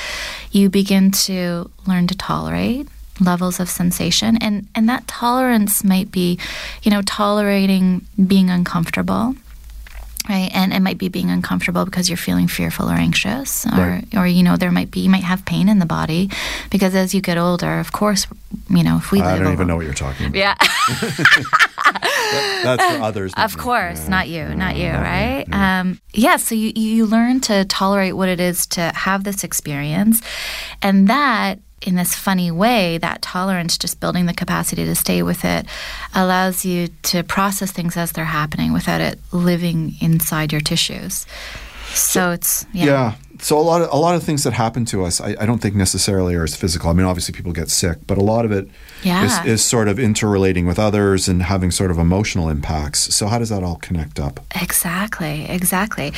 you 0.51 0.70
begin 0.70 1.11
to 1.11 1.70
learn 1.86 2.07
to 2.07 2.17
tolerate 2.17 2.88
levels 3.22 3.59
of 3.59 3.70
sensation. 3.70 4.38
And 4.38 4.67
and 4.74 4.88
that 4.89 5.07
tolerance 5.07 5.84
might 5.84 6.11
be 6.11 6.39
you 6.84 6.91
know 6.91 7.01
tolerating 7.01 8.05
being 8.28 8.49
uncomfortable 8.49 9.36
right 10.30 10.49
and 10.53 10.71
it 10.73 10.82
might 10.82 10.97
be 10.99 11.09
being 11.09 11.30
uncomfortable 11.32 11.84
because 11.86 12.07
you're 12.09 12.17
feeling 12.17 12.47
fearful 12.47 12.88
or 12.89 12.93
anxious 12.93 13.65
or 13.65 13.71
Right. 13.71 14.05
or 14.15 14.27
you 14.27 14.43
know 14.43 14.55
there 14.57 14.71
might 14.71 14.91
be 14.91 14.99
you 15.01 15.09
might 15.09 15.23
have 15.23 15.43
pain 15.45 15.67
in 15.67 15.80
the 15.80 15.86
body 15.86 16.30
because 16.69 16.93
as 16.95 17.13
you 17.15 17.21
get 17.21 17.38
older 17.38 17.80
of 17.80 17.91
course 17.91 18.27
you 18.69 18.84
know 18.84 18.97
if 18.97 19.11
we 19.11 19.19
I 19.21 19.38
don't 19.38 19.47
a 19.47 19.51
even 19.53 19.67
know 19.67 19.75
what 19.75 19.86
you're 19.86 19.93
talking 19.95 20.27
about. 20.27 20.36
yeah 20.38 20.55
That's 22.63 22.84
for 22.97 23.01
others. 23.01 23.34
of 23.38 23.57
course, 23.57 24.07
not 24.07 24.27
you, 24.27 24.45
not 24.53 24.75
you, 24.75 24.91
right? 24.91 25.45
Um, 25.51 25.99
yeah, 26.13 26.36
so 26.38 26.53
you, 26.55 26.71
you 26.75 27.05
learn 27.05 27.39
to 27.41 27.65
tolerate 27.65 28.15
what 28.15 28.30
it 28.30 28.39
is 28.39 28.67
to 28.67 28.82
have 28.93 29.23
this 29.23 29.43
experience. 29.43 30.21
And 30.82 31.07
that, 31.07 31.59
in 31.82 31.95
this 31.95 32.15
funny 32.15 32.51
way, 32.51 32.97
that 32.97 33.21
tolerance, 33.21 33.77
just 33.77 33.99
building 33.99 34.25
the 34.25 34.34
capacity 34.34 34.86
to 34.86 34.95
stay 34.95 35.23
with 35.23 35.45
it, 35.45 35.65
allows 36.13 36.65
you 36.65 36.89
to 37.03 37.23
process 37.23 37.71
things 37.71 37.95
as 37.97 38.11
they're 38.11 38.25
happening 38.25 38.73
without 38.73 39.01
it 39.01 39.19
living 39.32 39.95
inside 40.01 40.51
your 40.51 40.61
tissues. 40.61 41.25
So, 41.93 42.32
it's, 42.32 42.65
yeah. 42.73 42.86
Yeah. 42.86 43.15
So 43.41 43.57
a 43.57 43.61
lot 43.61 43.81
of 43.81 43.89
a 43.91 43.95
lot 43.97 44.15
of 44.15 44.23
things 44.23 44.43
that 44.43 44.53
happen 44.53 44.85
to 44.85 45.03
us, 45.05 45.21
I, 45.21 45.35
I 45.39 45.45
don't 45.45 45.59
think 45.59 45.75
necessarily 45.75 46.35
are 46.35 46.43
as 46.43 46.55
physical. 46.55 46.89
I 46.89 46.93
mean, 46.93 47.05
obviously 47.05 47.33
people 47.33 47.51
get 47.53 47.69
sick, 47.69 47.97
but 48.05 48.17
a 48.17 48.21
lot 48.21 48.43
of 48.45 48.51
it 48.51 48.67
Yeah. 49.03 49.25
is, 49.43 49.45
is 49.53 49.63
sort 49.65 49.87
of 49.87 49.97
interrelating 49.97 50.65
with 50.65 50.77
others 50.77 51.27
and 51.29 51.41
having 51.43 51.71
sort 51.71 51.89
of 51.91 51.97
emotional 51.97 52.49
impacts. 52.49 53.15
So 53.15 53.27
how 53.27 53.39
does 53.39 53.49
that 53.49 53.63
all 53.63 53.77
connect 53.77 54.19
up? 54.19 54.39
Exactly, 54.61 55.45
exactly. 55.49 56.11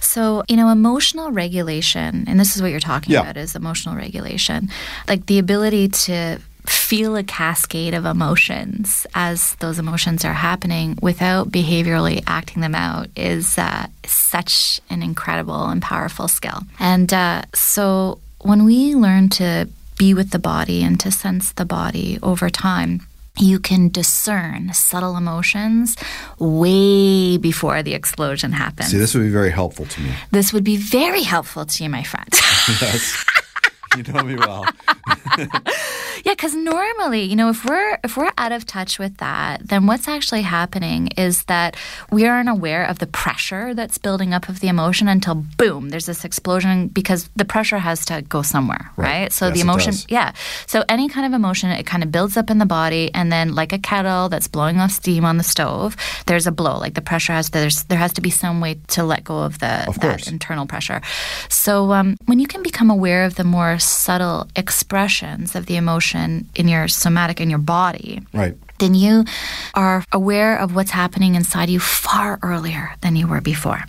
So, 0.00 0.44
you 0.48 0.56
know, 0.56 0.68
emotional 0.70 1.30
regulation, 1.32 2.24
and 2.28 2.38
this 2.38 2.54
is 2.54 2.62
what 2.62 2.70
you're 2.70 2.80
talking 2.80 3.12
Yeah. 3.12 3.22
about 3.22 3.36
is 3.36 3.54
emotional 3.56 3.96
regulation. 3.96 4.68
Like 5.08 5.26
the 5.26 5.38
ability 5.38 5.88
to 6.06 6.38
feel 6.68 7.16
a 7.16 7.22
cascade 7.22 7.94
of 7.94 8.04
emotions 8.04 9.06
as 9.14 9.54
those 9.56 9.78
emotions 9.78 10.24
are 10.24 10.34
happening 10.34 10.98
without 11.02 11.50
behaviorally 11.50 12.22
acting 12.26 12.60
them 12.62 12.74
out 12.74 13.08
is 13.16 13.56
uh, 13.58 13.86
such 14.04 14.80
an 14.90 15.02
incredible 15.02 15.66
and 15.66 15.80
powerful 15.82 16.28
skill. 16.28 16.60
And 16.78 17.12
uh, 17.12 17.42
so 17.54 18.20
when 18.42 18.64
we 18.64 18.94
learn 18.94 19.28
to 19.30 19.68
be 19.98 20.14
with 20.14 20.30
the 20.30 20.38
body 20.38 20.82
and 20.82 20.98
to 21.00 21.10
sense 21.10 21.52
the 21.52 21.64
body 21.64 22.18
over 22.22 22.48
time, 22.50 23.06
you 23.40 23.58
can 23.60 23.88
discern 23.88 24.72
subtle 24.72 25.16
emotions 25.16 25.96
way 26.38 27.36
before 27.36 27.82
the 27.82 27.94
explosion 27.94 28.52
happens. 28.52 28.90
See, 28.90 28.98
this 28.98 29.14
would 29.14 29.22
be 29.22 29.30
very 29.30 29.50
helpful 29.50 29.86
to 29.86 30.00
me. 30.00 30.12
This 30.30 30.52
would 30.52 30.64
be 30.64 30.76
very 30.76 31.22
helpful 31.22 31.64
to 31.64 31.84
you, 31.84 31.90
my 31.90 32.02
friend. 32.02 32.28
Yes. 32.82 33.24
you 33.96 34.02
know 34.12 34.22
me 34.22 34.36
well. 34.36 34.66
yeah, 35.38 36.32
because 36.32 36.54
normally, 36.54 37.22
you 37.22 37.36
know, 37.36 37.48
if 37.50 37.64
we're 37.64 37.98
if 38.04 38.16
we're 38.16 38.30
out 38.38 38.52
of 38.52 38.66
touch 38.66 38.98
with 38.98 39.16
that, 39.18 39.66
then 39.68 39.86
what's 39.86 40.08
actually 40.08 40.42
happening 40.42 41.08
is 41.16 41.44
that 41.44 41.76
we 42.10 42.26
aren't 42.26 42.48
aware 42.48 42.84
of 42.84 42.98
the 42.98 43.06
pressure 43.06 43.74
that's 43.74 43.98
building 43.98 44.34
up 44.34 44.48
of 44.48 44.60
the 44.60 44.68
emotion 44.68 45.08
until 45.08 45.34
boom, 45.34 45.88
there's 45.90 46.06
this 46.06 46.24
explosion 46.24 46.88
because 46.88 47.28
the 47.36 47.44
pressure 47.44 47.78
has 47.78 48.04
to 48.06 48.22
go 48.22 48.42
somewhere, 48.42 48.90
Right. 48.96 49.22
right? 49.22 49.32
So 49.32 49.46
Yes, 49.46 49.54
the 49.54 49.60
emotion, 49.62 49.94
yeah. 50.08 50.32
So 50.66 50.84
any 50.88 51.08
kind 51.08 51.26
of 51.26 51.32
emotion, 51.32 51.70
it 51.70 51.84
kind 51.86 52.02
of 52.02 52.12
builds 52.12 52.36
up 52.36 52.50
in 52.50 52.58
the 52.58 52.66
body, 52.66 53.10
and 53.14 53.32
then 53.32 53.54
like 53.54 53.72
a 53.72 53.78
kettle 53.78 54.28
that's 54.28 54.48
blowing 54.48 54.78
off 54.78 54.90
steam 54.92 55.24
on 55.24 55.38
the 55.38 55.44
stove, 55.44 55.96
there's 56.26 56.46
a 56.46 56.52
blow. 56.52 56.78
Like 56.78 56.94
the 56.94 57.00
pressure 57.02 57.32
has 57.32 57.50
there's 57.50 57.84
there 57.84 57.98
has 57.98 58.12
to 58.14 58.20
be 58.20 58.30
some 58.30 58.60
way 58.60 58.76
to 58.88 59.02
let 59.04 59.24
go 59.24 59.38
of 59.38 59.58
the 59.60 59.88
Of 59.88 60.00
that 60.00 60.28
internal 60.28 60.66
pressure. 60.66 61.00
So 61.48 61.92
um, 61.92 62.16
when 62.26 62.38
you 62.38 62.46
can 62.46 62.62
become 62.62 62.90
aware 62.90 63.24
of 63.24 63.36
the 63.36 63.44
more 63.44 63.77
subtle 63.78 64.46
expressions 64.56 65.54
of 65.54 65.66
the 65.66 65.76
emotion 65.76 66.48
in 66.54 66.68
your 66.68 66.88
somatic 66.88 67.40
in 67.40 67.50
your 67.50 67.58
body, 67.58 68.20
Right. 68.32 68.56
then 68.78 68.94
you 68.94 69.24
are 69.74 70.04
aware 70.12 70.56
of 70.58 70.74
what's 70.74 70.90
happening 70.92 71.34
inside 71.34 71.68
you 71.68 71.80
far 71.80 72.38
earlier 72.42 72.94
than 73.00 73.16
you 73.16 73.26
were 73.26 73.40
before. 73.40 73.84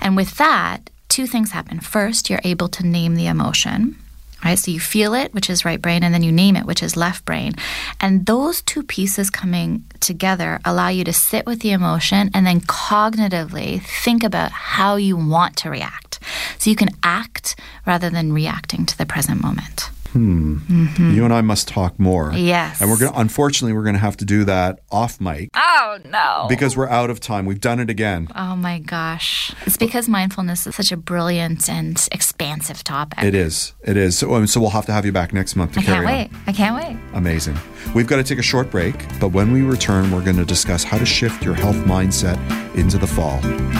And 0.00 0.16
with 0.16 0.36
that, 0.36 0.90
two 1.08 1.26
things 1.26 1.50
happen. 1.50 1.80
First, 1.80 2.30
you're 2.30 2.40
able 2.44 2.68
to 2.68 2.86
name 2.86 3.14
the 3.16 3.26
emotion. 3.26 3.96
Right, 4.42 4.58
so 4.58 4.70
you 4.70 4.80
feel 4.80 5.12
it, 5.12 5.34
which 5.34 5.50
is 5.50 5.66
right 5.66 5.82
brain, 5.82 6.02
and 6.02 6.14
then 6.14 6.22
you 6.22 6.32
name 6.32 6.56
it, 6.56 6.64
which 6.64 6.82
is 6.82 6.96
left 6.96 7.26
brain. 7.26 7.52
And 8.00 8.24
those 8.24 8.62
two 8.62 8.82
pieces 8.82 9.28
coming 9.28 9.84
together 10.00 10.60
allow 10.64 10.88
you 10.88 11.04
to 11.04 11.12
sit 11.12 11.44
with 11.44 11.60
the 11.60 11.72
emotion 11.72 12.30
and 12.32 12.46
then 12.46 12.60
cognitively 12.62 13.82
think 14.02 14.22
about 14.24 14.50
how 14.50 14.96
you 14.96 15.14
want 15.14 15.56
to 15.58 15.68
react. 15.68 16.09
So 16.58 16.70
you 16.70 16.76
can 16.76 16.90
act 17.02 17.58
rather 17.86 18.10
than 18.10 18.32
reacting 18.32 18.86
to 18.86 18.96
the 18.98 19.06
present 19.06 19.42
moment. 19.42 19.90
You 20.12 21.24
and 21.24 21.32
I 21.32 21.40
must 21.40 21.68
talk 21.68 21.96
more. 22.00 22.32
Yes. 22.32 22.80
And 22.80 22.90
we're 22.90 22.98
going 22.98 23.12
to, 23.12 23.18
unfortunately, 23.20 23.72
we're 23.74 23.84
going 23.84 23.94
to 23.94 24.00
have 24.00 24.16
to 24.16 24.24
do 24.24 24.42
that 24.42 24.80
off 24.90 25.20
mic 25.20 25.50
Oh, 25.54 25.98
no. 26.04 26.46
because 26.48 26.76
we're 26.76 26.88
out 26.88 27.10
of 27.10 27.20
time. 27.20 27.46
We've 27.46 27.60
done 27.60 27.78
it 27.78 27.88
again. 27.88 28.26
Oh 28.34 28.56
my 28.56 28.80
gosh. 28.80 29.52
It's 29.66 29.76
because 29.76 30.08
mindfulness 30.08 30.66
is 30.66 30.74
such 30.74 30.90
a 30.90 30.96
brilliant 30.96 31.68
and 31.70 32.08
expansive 32.10 32.82
topic. 32.82 33.22
It 33.22 33.36
is. 33.36 33.72
It 33.84 33.96
is. 33.96 34.18
So, 34.18 34.34
um, 34.34 34.48
so 34.48 34.60
we'll 34.60 34.70
have 34.70 34.86
to 34.86 34.92
have 34.92 35.06
you 35.06 35.12
back 35.12 35.32
next 35.32 35.54
month 35.54 35.74
to 35.74 35.78
I 35.80 35.82
carry 35.84 36.06
can't 36.06 36.32
on. 36.32 36.40
wait. 36.40 36.42
I 36.48 36.52
can't 36.52 36.74
wait. 36.74 36.96
Amazing. 37.16 37.56
We've 37.94 38.08
got 38.08 38.16
to 38.16 38.24
take 38.24 38.40
a 38.40 38.42
short 38.42 38.68
break, 38.68 38.96
but 39.20 39.28
when 39.28 39.52
we 39.52 39.62
return, 39.62 40.10
we're 40.10 40.24
going 40.24 40.36
to 40.38 40.44
discuss 40.44 40.82
how 40.82 40.98
to 40.98 41.06
shift 41.06 41.44
your 41.44 41.54
health 41.54 41.76
mindset 41.86 42.36
into 42.74 42.98
the 42.98 43.06
fall 43.06 43.38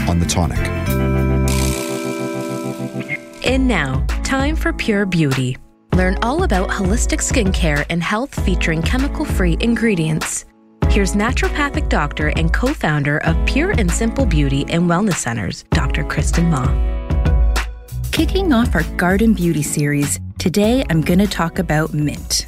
on 0.08 0.20
the 0.20 0.26
tonic. 0.26 1.19
And 3.50 3.66
now, 3.66 4.06
time 4.22 4.54
for 4.54 4.72
Pure 4.72 5.06
Beauty. 5.06 5.56
Learn 5.94 6.16
all 6.22 6.44
about 6.44 6.70
holistic 6.70 7.18
skincare 7.18 7.84
and 7.90 8.00
health 8.00 8.32
featuring 8.44 8.80
chemical 8.80 9.24
free 9.24 9.56
ingredients. 9.58 10.44
Here's 10.88 11.14
naturopathic 11.14 11.88
doctor 11.88 12.28
and 12.28 12.54
co 12.54 12.72
founder 12.72 13.18
of 13.18 13.34
Pure 13.46 13.72
and 13.72 13.90
Simple 13.90 14.24
Beauty 14.24 14.64
and 14.68 14.84
Wellness 14.84 15.16
Centers, 15.16 15.64
Dr. 15.72 16.04
Kristen 16.04 16.48
Ma. 16.48 16.64
Kicking 18.12 18.52
off 18.52 18.72
our 18.76 18.84
Garden 18.96 19.34
Beauty 19.34 19.62
series, 19.64 20.20
today 20.38 20.84
I'm 20.88 21.00
going 21.00 21.18
to 21.18 21.26
talk 21.26 21.58
about 21.58 21.92
mint. 21.92 22.46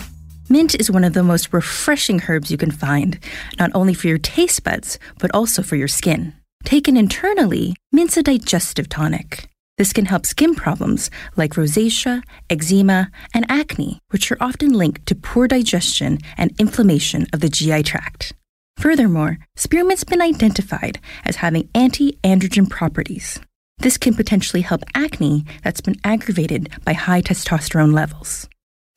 Mint 0.48 0.76
is 0.76 0.88
one 0.88 1.02
of 1.02 1.14
the 1.14 1.24
most 1.24 1.52
refreshing 1.52 2.22
herbs 2.28 2.48
you 2.48 2.56
can 2.56 2.70
find, 2.70 3.18
not 3.58 3.72
only 3.74 3.94
for 3.94 4.06
your 4.06 4.18
taste 4.18 4.62
buds, 4.62 5.00
but 5.18 5.32
also 5.34 5.64
for 5.64 5.74
your 5.74 5.88
skin. 5.88 6.32
Taken 6.62 6.96
internally, 6.96 7.74
mint's 7.90 8.16
a 8.16 8.22
digestive 8.22 8.88
tonic. 8.88 9.48
This 9.78 9.92
can 9.92 10.06
help 10.06 10.26
skin 10.26 10.54
problems 10.54 11.10
like 11.34 11.54
rosacea, 11.54 12.22
eczema, 12.50 13.10
and 13.34 13.46
acne, 13.48 14.00
which 14.10 14.30
are 14.30 14.36
often 14.40 14.72
linked 14.72 15.06
to 15.06 15.14
poor 15.14 15.48
digestion 15.48 16.18
and 16.36 16.54
inflammation 16.58 17.26
of 17.32 17.40
the 17.40 17.48
GI 17.48 17.82
tract. 17.84 18.34
Furthermore, 18.76 19.38
spearmint's 19.56 20.04
been 20.04 20.20
identified 20.20 21.00
as 21.24 21.36
having 21.36 21.68
anti 21.74 22.18
androgen 22.22 22.68
properties. 22.68 23.40
This 23.78 23.96
can 23.98 24.14
potentially 24.14 24.62
help 24.62 24.82
acne 24.94 25.44
that's 25.64 25.80
been 25.80 25.96
aggravated 26.04 26.70
by 26.84 26.92
high 26.92 27.22
testosterone 27.22 27.92
levels. 27.92 28.48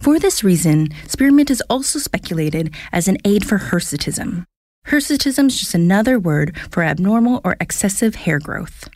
For 0.02 0.20
this 0.20 0.44
reason, 0.44 0.90
spearmint 1.08 1.50
is 1.50 1.64
also 1.70 2.00
speculated 2.00 2.74
as 2.92 3.08
an 3.08 3.18
aid 3.26 3.48
for 3.48 3.58
hirsutism. 3.58 4.44
Hirsutism 4.88 5.48
is 5.48 5.60
just 5.60 5.74
another 5.74 6.20
word 6.20 6.56
for 6.70 6.84
abnormal 6.84 7.42
or 7.44 7.56
excessive 7.60 8.16
hair 8.16 8.40
growth. 8.40 8.90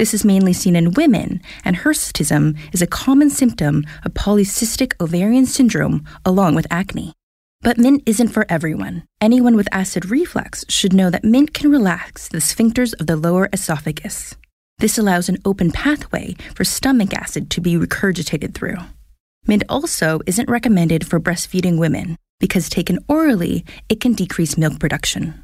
This 0.00 0.14
is 0.14 0.24
mainly 0.24 0.54
seen 0.54 0.76
in 0.76 0.92
women, 0.92 1.42
and 1.62 1.76
hirsutism 1.76 2.56
is 2.72 2.80
a 2.80 2.86
common 2.86 3.28
symptom 3.28 3.84
of 4.02 4.14
polycystic 4.14 4.94
ovarian 4.98 5.44
syndrome 5.44 6.06
along 6.24 6.54
with 6.54 6.66
acne. 6.70 7.12
But 7.60 7.76
mint 7.76 8.04
isn't 8.06 8.28
for 8.28 8.46
everyone. 8.48 9.02
Anyone 9.20 9.56
with 9.56 9.68
acid 9.72 10.06
reflux 10.06 10.64
should 10.70 10.94
know 10.94 11.10
that 11.10 11.22
mint 11.22 11.52
can 11.52 11.70
relax 11.70 12.28
the 12.28 12.38
sphincters 12.38 12.98
of 12.98 13.08
the 13.08 13.16
lower 13.16 13.50
esophagus. 13.52 14.34
This 14.78 14.96
allows 14.96 15.28
an 15.28 15.36
open 15.44 15.70
pathway 15.70 16.34
for 16.54 16.64
stomach 16.64 17.12
acid 17.12 17.50
to 17.50 17.60
be 17.60 17.74
regurgitated 17.74 18.54
through. 18.54 18.78
Mint 19.46 19.64
also 19.68 20.20
isn't 20.26 20.48
recommended 20.48 21.06
for 21.06 21.20
breastfeeding 21.20 21.78
women 21.78 22.16
because 22.38 22.70
taken 22.70 23.00
orally, 23.06 23.66
it 23.90 24.00
can 24.00 24.14
decrease 24.14 24.56
milk 24.56 24.80
production. 24.80 25.34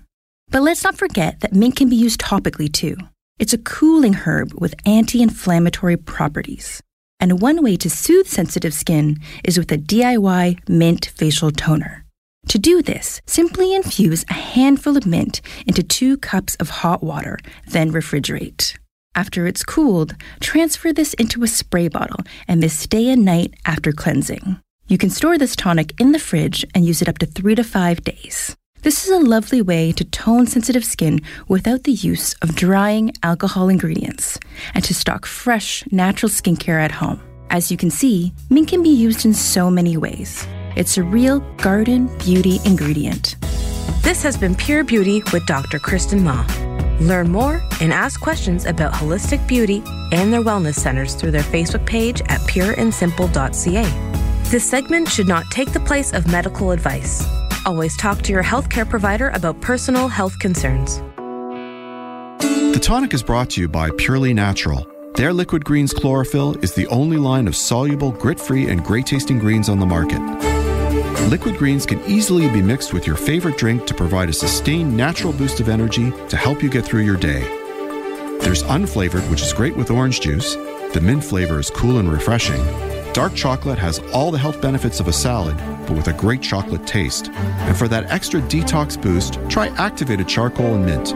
But 0.48 0.62
let's 0.62 0.82
not 0.82 0.96
forget 0.96 1.40
that 1.40 1.52
mint 1.52 1.76
can 1.76 1.90
be 1.90 1.96
used 1.96 2.22
topically 2.22 2.72
too. 2.72 2.96
It's 3.38 3.52
a 3.52 3.58
cooling 3.58 4.14
herb 4.14 4.54
with 4.58 4.74
anti 4.86 5.20
inflammatory 5.20 5.98
properties. 5.98 6.82
And 7.20 7.42
one 7.42 7.62
way 7.62 7.76
to 7.76 7.90
soothe 7.90 8.26
sensitive 8.26 8.72
skin 8.72 9.18
is 9.44 9.58
with 9.58 9.70
a 9.70 9.76
DIY 9.76 10.66
mint 10.68 11.04
facial 11.14 11.50
toner. 11.50 12.06
To 12.48 12.58
do 12.58 12.80
this, 12.80 13.20
simply 13.26 13.74
infuse 13.74 14.24
a 14.30 14.34
handful 14.34 14.96
of 14.96 15.04
mint 15.04 15.42
into 15.66 15.82
two 15.82 16.16
cups 16.16 16.54
of 16.54 16.70
hot 16.80 17.02
water, 17.02 17.38
then 17.66 17.92
refrigerate. 17.92 18.78
After 19.14 19.46
it's 19.46 19.64
cooled, 19.64 20.16
transfer 20.40 20.92
this 20.92 21.12
into 21.14 21.42
a 21.42 21.48
spray 21.48 21.88
bottle 21.88 22.20
and 22.48 22.60
mist 22.60 22.88
day 22.88 23.10
and 23.10 23.22
night 23.22 23.52
after 23.66 23.92
cleansing. 23.92 24.60
You 24.88 24.96
can 24.96 25.10
store 25.10 25.36
this 25.36 25.56
tonic 25.56 26.00
in 26.00 26.12
the 26.12 26.18
fridge 26.18 26.64
and 26.74 26.86
use 26.86 27.02
it 27.02 27.08
up 27.08 27.18
to 27.18 27.26
three 27.26 27.54
to 27.56 27.64
five 27.64 28.02
days. 28.02 28.56
This 28.86 29.02
is 29.04 29.10
a 29.10 29.18
lovely 29.18 29.62
way 29.62 29.90
to 29.90 30.04
tone 30.04 30.46
sensitive 30.46 30.84
skin 30.84 31.20
without 31.48 31.82
the 31.82 31.90
use 31.90 32.34
of 32.34 32.54
drying 32.54 33.10
alcohol 33.24 33.68
ingredients 33.68 34.38
and 34.74 34.84
to 34.84 34.94
stock 34.94 35.26
fresh, 35.26 35.82
natural 35.90 36.30
skincare 36.30 36.80
at 36.80 36.92
home. 36.92 37.20
As 37.50 37.68
you 37.68 37.76
can 37.76 37.90
see, 37.90 38.32
mint 38.48 38.68
can 38.68 38.84
be 38.84 38.90
used 38.90 39.26
in 39.26 39.34
so 39.34 39.72
many 39.72 39.96
ways. 39.96 40.46
It's 40.76 40.98
a 40.98 41.02
real 41.02 41.40
garden 41.56 42.16
beauty 42.18 42.60
ingredient. 42.64 43.34
This 44.02 44.22
has 44.22 44.36
been 44.36 44.54
Pure 44.54 44.84
Beauty 44.84 45.20
with 45.32 45.44
Dr. 45.46 45.80
Kristen 45.80 46.22
Ma. 46.22 46.46
Learn 47.00 47.32
more 47.32 47.60
and 47.80 47.92
ask 47.92 48.20
questions 48.20 48.66
about 48.66 48.92
holistic 48.92 49.44
beauty 49.48 49.82
and 50.12 50.32
their 50.32 50.44
wellness 50.44 50.76
centers 50.76 51.16
through 51.16 51.32
their 51.32 51.42
Facebook 51.42 51.84
page 51.86 52.20
at 52.28 52.40
pureandsimple.ca. 52.42 54.42
This 54.44 54.70
segment 54.70 55.08
should 55.08 55.26
not 55.26 55.50
take 55.50 55.72
the 55.72 55.80
place 55.80 56.12
of 56.12 56.30
medical 56.30 56.70
advice. 56.70 57.26
Always 57.66 57.96
talk 57.96 58.22
to 58.22 58.32
your 58.32 58.44
healthcare 58.44 58.88
provider 58.88 59.30
about 59.30 59.60
personal 59.60 60.06
health 60.06 60.38
concerns. 60.38 60.98
The 62.38 62.78
tonic 62.80 63.12
is 63.12 63.24
brought 63.24 63.50
to 63.50 63.60
you 63.60 63.66
by 63.66 63.90
Purely 63.98 64.32
Natural. 64.32 64.86
Their 65.16 65.32
Liquid 65.32 65.64
Greens 65.64 65.92
Chlorophyll 65.92 66.62
is 66.62 66.74
the 66.74 66.86
only 66.86 67.16
line 67.16 67.48
of 67.48 67.56
soluble, 67.56 68.12
grit 68.12 68.38
free, 68.38 68.68
and 68.68 68.84
great 68.84 69.04
tasting 69.04 69.40
greens 69.40 69.68
on 69.68 69.80
the 69.80 69.86
market. 69.86 70.20
Liquid 71.28 71.56
greens 71.56 71.86
can 71.86 72.00
easily 72.04 72.48
be 72.50 72.62
mixed 72.62 72.92
with 72.92 73.04
your 73.04 73.16
favorite 73.16 73.58
drink 73.58 73.84
to 73.88 73.94
provide 73.94 74.28
a 74.28 74.32
sustained 74.32 74.96
natural 74.96 75.32
boost 75.32 75.58
of 75.58 75.68
energy 75.68 76.12
to 76.28 76.36
help 76.36 76.62
you 76.62 76.70
get 76.70 76.84
through 76.84 77.02
your 77.02 77.16
day. 77.16 77.40
There's 78.42 78.62
unflavored, 78.62 79.28
which 79.28 79.42
is 79.42 79.52
great 79.52 79.76
with 79.76 79.90
orange 79.90 80.20
juice. 80.20 80.54
The 80.54 81.00
mint 81.02 81.24
flavor 81.24 81.58
is 81.58 81.70
cool 81.70 81.98
and 81.98 82.12
refreshing. 82.12 82.62
Dark 83.16 83.34
chocolate 83.34 83.78
has 83.78 83.98
all 84.12 84.30
the 84.30 84.36
health 84.36 84.60
benefits 84.60 85.00
of 85.00 85.08
a 85.08 85.12
salad, 85.14 85.56
but 85.86 85.92
with 85.92 86.08
a 86.08 86.12
great 86.12 86.42
chocolate 86.42 86.86
taste. 86.86 87.30
And 87.30 87.74
for 87.74 87.88
that 87.88 88.10
extra 88.10 88.42
detox 88.42 89.00
boost, 89.00 89.40
try 89.48 89.68
activated 89.78 90.28
charcoal 90.28 90.74
and 90.74 90.84
mint. 90.84 91.12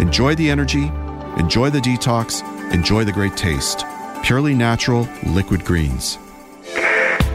Enjoy 0.00 0.34
the 0.36 0.48
energy, 0.48 0.90
enjoy 1.36 1.68
the 1.68 1.80
detox, 1.80 2.42
enjoy 2.72 3.04
the 3.04 3.12
great 3.12 3.36
taste. 3.36 3.84
Purely 4.22 4.54
natural, 4.54 5.06
liquid 5.26 5.66
greens. 5.66 6.16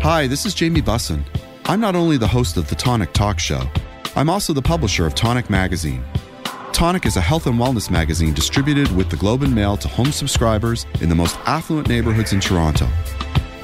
Hi, 0.02 0.26
this 0.26 0.48
is 0.48 0.56
Jamie 0.56 0.82
Bussin. 0.82 1.24
I'm 1.66 1.80
not 1.80 1.96
only 1.96 2.18
the 2.18 2.26
host 2.26 2.58
of 2.58 2.70
the 2.70 2.76
Tonic 2.76 3.14
Talk 3.14 3.38
Show, 3.38 3.62
I'm 4.16 4.28
also 4.28 4.54
the 4.54 4.62
publisher 4.64 5.06
of 5.06 5.14
Tonic 5.14 5.52
Magazine. 5.52 6.04
Tonic 6.72 7.06
is 7.06 7.16
a 7.16 7.22
health 7.22 7.46
and 7.46 7.60
wellness 7.60 7.92
magazine 7.92 8.34
distributed 8.34 8.92
with 8.96 9.12
the 9.12 9.18
Globe 9.18 9.44
and 9.44 9.54
Mail 9.54 9.78
to 9.78 9.88
home 9.88 10.12
subscribers 10.12 10.88
in 11.00 11.10
the 11.10 11.16
most 11.16 11.38
affluent 11.46 11.90
neighborhoods 11.90 12.34
in 12.34 12.40
Toronto. 12.40 12.88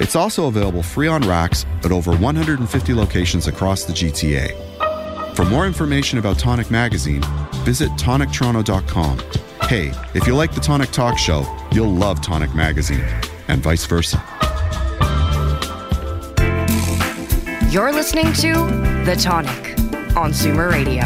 It's 0.00 0.16
also 0.16 0.46
available 0.46 0.82
free 0.82 1.08
on 1.08 1.20
racks 1.22 1.66
at 1.84 1.92
over 1.92 2.12
150 2.12 2.94
locations 2.94 3.46
across 3.46 3.84
the 3.84 3.92
GTA. 3.92 5.36
For 5.36 5.44
more 5.44 5.66
information 5.66 6.18
about 6.18 6.38
Tonic 6.38 6.70
Magazine, 6.70 7.22
visit 7.64 7.90
tonictoronto.com. 7.92 9.18
Hey, 9.68 9.92
if 10.14 10.26
you 10.26 10.34
like 10.34 10.54
the 10.54 10.60
Tonic 10.60 10.90
Talk 10.90 11.18
Show, 11.18 11.44
you'll 11.70 11.92
love 11.92 12.20
Tonic 12.22 12.54
Magazine, 12.54 13.04
and 13.48 13.62
vice 13.62 13.84
versa. 13.84 14.22
You're 17.70 17.92
listening 17.92 18.32
to 18.32 18.52
The 19.04 19.16
Tonic 19.16 19.78
on 20.16 20.32
Zoomer 20.32 20.70
Radio. 20.70 21.04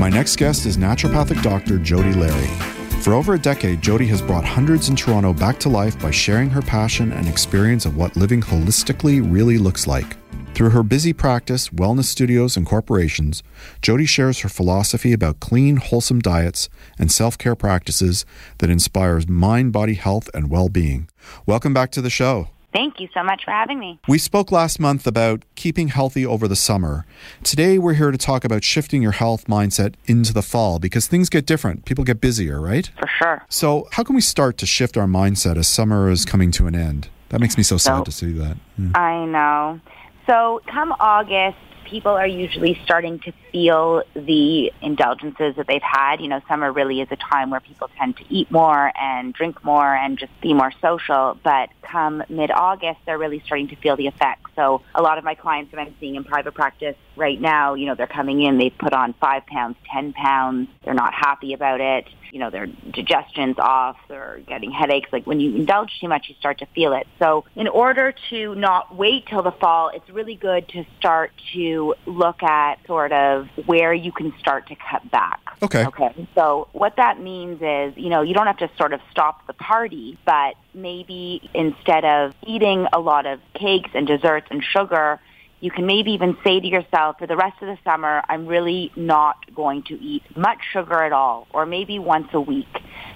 My 0.00 0.08
next 0.08 0.36
guest 0.36 0.66
is 0.66 0.76
naturopathic 0.76 1.42
doctor 1.42 1.78
Jody 1.78 2.12
Larry. 2.12 2.69
For 3.00 3.14
over 3.14 3.32
a 3.32 3.38
decade, 3.38 3.80
Jody 3.80 4.06
has 4.08 4.20
brought 4.20 4.44
hundreds 4.44 4.90
in 4.90 4.94
Toronto 4.94 5.32
back 5.32 5.58
to 5.60 5.70
life 5.70 5.98
by 5.98 6.10
sharing 6.10 6.50
her 6.50 6.60
passion 6.60 7.12
and 7.12 7.26
experience 7.26 7.86
of 7.86 7.96
what 7.96 8.14
living 8.14 8.42
holistically 8.42 9.26
really 9.26 9.56
looks 9.56 9.86
like. 9.86 10.18
Through 10.52 10.70
her 10.70 10.82
busy 10.82 11.14
practice, 11.14 11.70
wellness 11.70 12.04
studios, 12.04 12.58
and 12.58 12.66
corporations, 12.66 13.42
Jody 13.80 14.04
shares 14.04 14.40
her 14.40 14.50
philosophy 14.50 15.14
about 15.14 15.40
clean, 15.40 15.76
wholesome 15.76 16.20
diets 16.20 16.68
and 16.98 17.10
self 17.10 17.38
care 17.38 17.56
practices 17.56 18.26
that 18.58 18.68
inspires 18.68 19.26
mind 19.26 19.72
body 19.72 19.94
health 19.94 20.28
and 20.34 20.50
well 20.50 20.68
being. 20.68 21.08
Welcome 21.46 21.72
back 21.72 21.92
to 21.92 22.02
the 22.02 22.10
show. 22.10 22.50
Thank 22.72 23.00
you 23.00 23.08
so 23.12 23.22
much 23.24 23.44
for 23.44 23.50
having 23.50 23.78
me. 23.80 23.98
We 24.06 24.18
spoke 24.18 24.52
last 24.52 24.78
month 24.78 25.06
about 25.06 25.42
keeping 25.56 25.88
healthy 25.88 26.24
over 26.24 26.46
the 26.46 26.54
summer. 26.54 27.04
Today, 27.42 27.78
we're 27.78 27.94
here 27.94 28.10
to 28.12 28.18
talk 28.18 28.44
about 28.44 28.62
shifting 28.62 29.02
your 29.02 29.12
health 29.12 29.46
mindset 29.46 29.94
into 30.06 30.32
the 30.32 30.42
fall 30.42 30.78
because 30.78 31.08
things 31.08 31.28
get 31.28 31.46
different. 31.46 31.84
People 31.84 32.04
get 32.04 32.20
busier, 32.20 32.60
right? 32.60 32.88
For 32.98 33.08
sure. 33.18 33.42
So, 33.48 33.88
how 33.92 34.04
can 34.04 34.14
we 34.14 34.20
start 34.20 34.56
to 34.58 34.66
shift 34.66 34.96
our 34.96 35.06
mindset 35.06 35.56
as 35.56 35.66
summer 35.66 36.10
is 36.10 36.24
coming 36.24 36.52
to 36.52 36.68
an 36.68 36.76
end? 36.76 37.08
That 37.30 37.40
makes 37.40 37.56
me 37.56 37.64
so 37.64 37.76
sad 37.76 37.98
So- 37.98 38.04
to 38.04 38.12
see 38.12 38.32
that. 38.32 38.56
Yeah. 38.78 38.90
I 38.98 39.24
know. 39.24 39.80
So, 40.26 40.60
come 40.72 40.94
August, 41.00 41.56
people 41.90 42.12
are 42.12 42.26
usually 42.26 42.78
starting 42.84 43.18
to 43.18 43.32
feel 43.50 44.02
the 44.14 44.72
indulgences 44.80 45.56
that 45.56 45.66
they've 45.66 45.82
had. 45.82 46.20
You 46.20 46.28
know, 46.28 46.40
summer 46.48 46.72
really 46.72 47.00
is 47.00 47.08
a 47.10 47.16
time 47.16 47.50
where 47.50 47.60
people 47.60 47.90
tend 47.98 48.16
to 48.18 48.24
eat 48.30 48.50
more 48.50 48.92
and 48.98 49.34
drink 49.34 49.62
more 49.64 49.94
and 49.94 50.16
just 50.18 50.32
be 50.40 50.54
more 50.54 50.72
social. 50.80 51.36
But 51.42 51.70
come 51.82 52.22
mid-August, 52.28 53.00
they're 53.04 53.18
really 53.18 53.42
starting 53.44 53.68
to 53.68 53.76
feel 53.76 53.96
the 53.96 54.06
effects. 54.06 54.50
So 54.54 54.82
a 54.94 55.02
lot 55.02 55.18
of 55.18 55.24
my 55.24 55.34
clients 55.34 55.72
that 55.72 55.80
I'm 55.80 55.94
seeing 55.98 56.14
in 56.14 56.24
private 56.24 56.54
practice 56.54 56.96
right 57.16 57.40
now, 57.40 57.74
you 57.74 57.86
know, 57.86 57.94
they're 57.94 58.06
coming 58.06 58.42
in, 58.42 58.58
they've 58.58 58.76
put 58.78 58.92
on 58.92 59.14
five 59.20 59.44
pounds, 59.46 59.76
10 59.92 60.12
pounds. 60.12 60.68
They're 60.84 60.94
not 60.94 61.12
happy 61.12 61.52
about 61.54 61.80
it. 61.80 62.06
You 62.32 62.38
know, 62.38 62.50
their 62.50 62.66
digestion's 62.66 63.58
off. 63.58 63.96
They're 64.08 64.40
getting 64.46 64.70
headaches. 64.70 65.12
Like 65.12 65.26
when 65.26 65.40
you 65.40 65.56
indulge 65.56 65.98
too 66.00 66.08
much, 66.08 66.28
you 66.28 66.34
start 66.38 66.58
to 66.58 66.66
feel 66.66 66.92
it. 66.92 67.06
So 67.18 67.44
in 67.56 67.68
order 67.68 68.14
to 68.30 68.54
not 68.54 68.94
wait 68.94 69.26
till 69.26 69.42
the 69.42 69.52
fall, 69.52 69.90
it's 69.94 70.08
really 70.10 70.36
good 70.36 70.68
to 70.68 70.84
start 70.98 71.32
to 71.52 71.94
look 72.06 72.42
at 72.42 72.84
sort 72.86 73.12
of 73.12 73.48
where 73.66 73.92
you 73.92 74.12
can 74.12 74.32
start 74.38 74.68
to 74.68 74.76
cut 74.76 75.10
back. 75.10 75.40
Okay. 75.62 75.84
Okay. 75.86 76.28
So 76.34 76.68
what 76.72 76.96
that 76.96 77.20
means 77.20 77.60
is, 77.60 77.96
you 77.96 78.08
know, 78.08 78.22
you 78.22 78.34
don't 78.34 78.46
have 78.46 78.58
to 78.58 78.70
sort 78.76 78.92
of 78.92 79.00
stop 79.10 79.46
the 79.46 79.52
party, 79.52 80.18
but 80.24 80.54
maybe 80.72 81.50
instead 81.54 82.04
of 82.04 82.34
eating 82.46 82.86
a 82.92 83.00
lot 83.00 83.26
of 83.26 83.40
cakes 83.54 83.90
and 83.94 84.06
desserts 84.06 84.46
and 84.50 84.62
sugar, 84.62 85.20
you 85.60 85.70
can 85.70 85.86
maybe 85.86 86.12
even 86.12 86.36
say 86.42 86.58
to 86.58 86.66
yourself, 86.66 87.18
for 87.18 87.26
the 87.26 87.36
rest 87.36 87.60
of 87.60 87.68
the 87.68 87.78
summer, 87.84 88.22
I'm 88.28 88.46
really 88.46 88.90
not 88.96 89.36
going 89.54 89.82
to 89.84 89.94
eat 90.02 90.22
much 90.36 90.58
sugar 90.72 91.02
at 91.02 91.12
all, 91.12 91.46
or 91.52 91.66
maybe 91.66 91.98
once 91.98 92.28
a 92.32 92.40
week. 92.40 92.68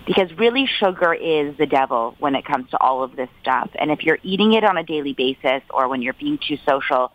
Because 0.06 0.30
really 0.36 0.66
sugar 0.66 1.14
is 1.14 1.56
the 1.56 1.66
devil 1.66 2.14
when 2.18 2.34
it 2.34 2.44
comes 2.44 2.68
to 2.70 2.80
all 2.80 3.02
of 3.02 3.16
this 3.16 3.30
stuff. 3.40 3.70
And 3.74 3.90
if 3.90 4.02
you're 4.02 4.18
eating 4.22 4.52
it 4.52 4.62
on 4.62 4.76
a 4.76 4.84
daily 4.84 5.14
basis 5.14 5.62
or 5.70 5.88
when 5.88 6.02
you're 6.02 6.12
being 6.14 6.38
too 6.46 6.58
social, 6.66 7.10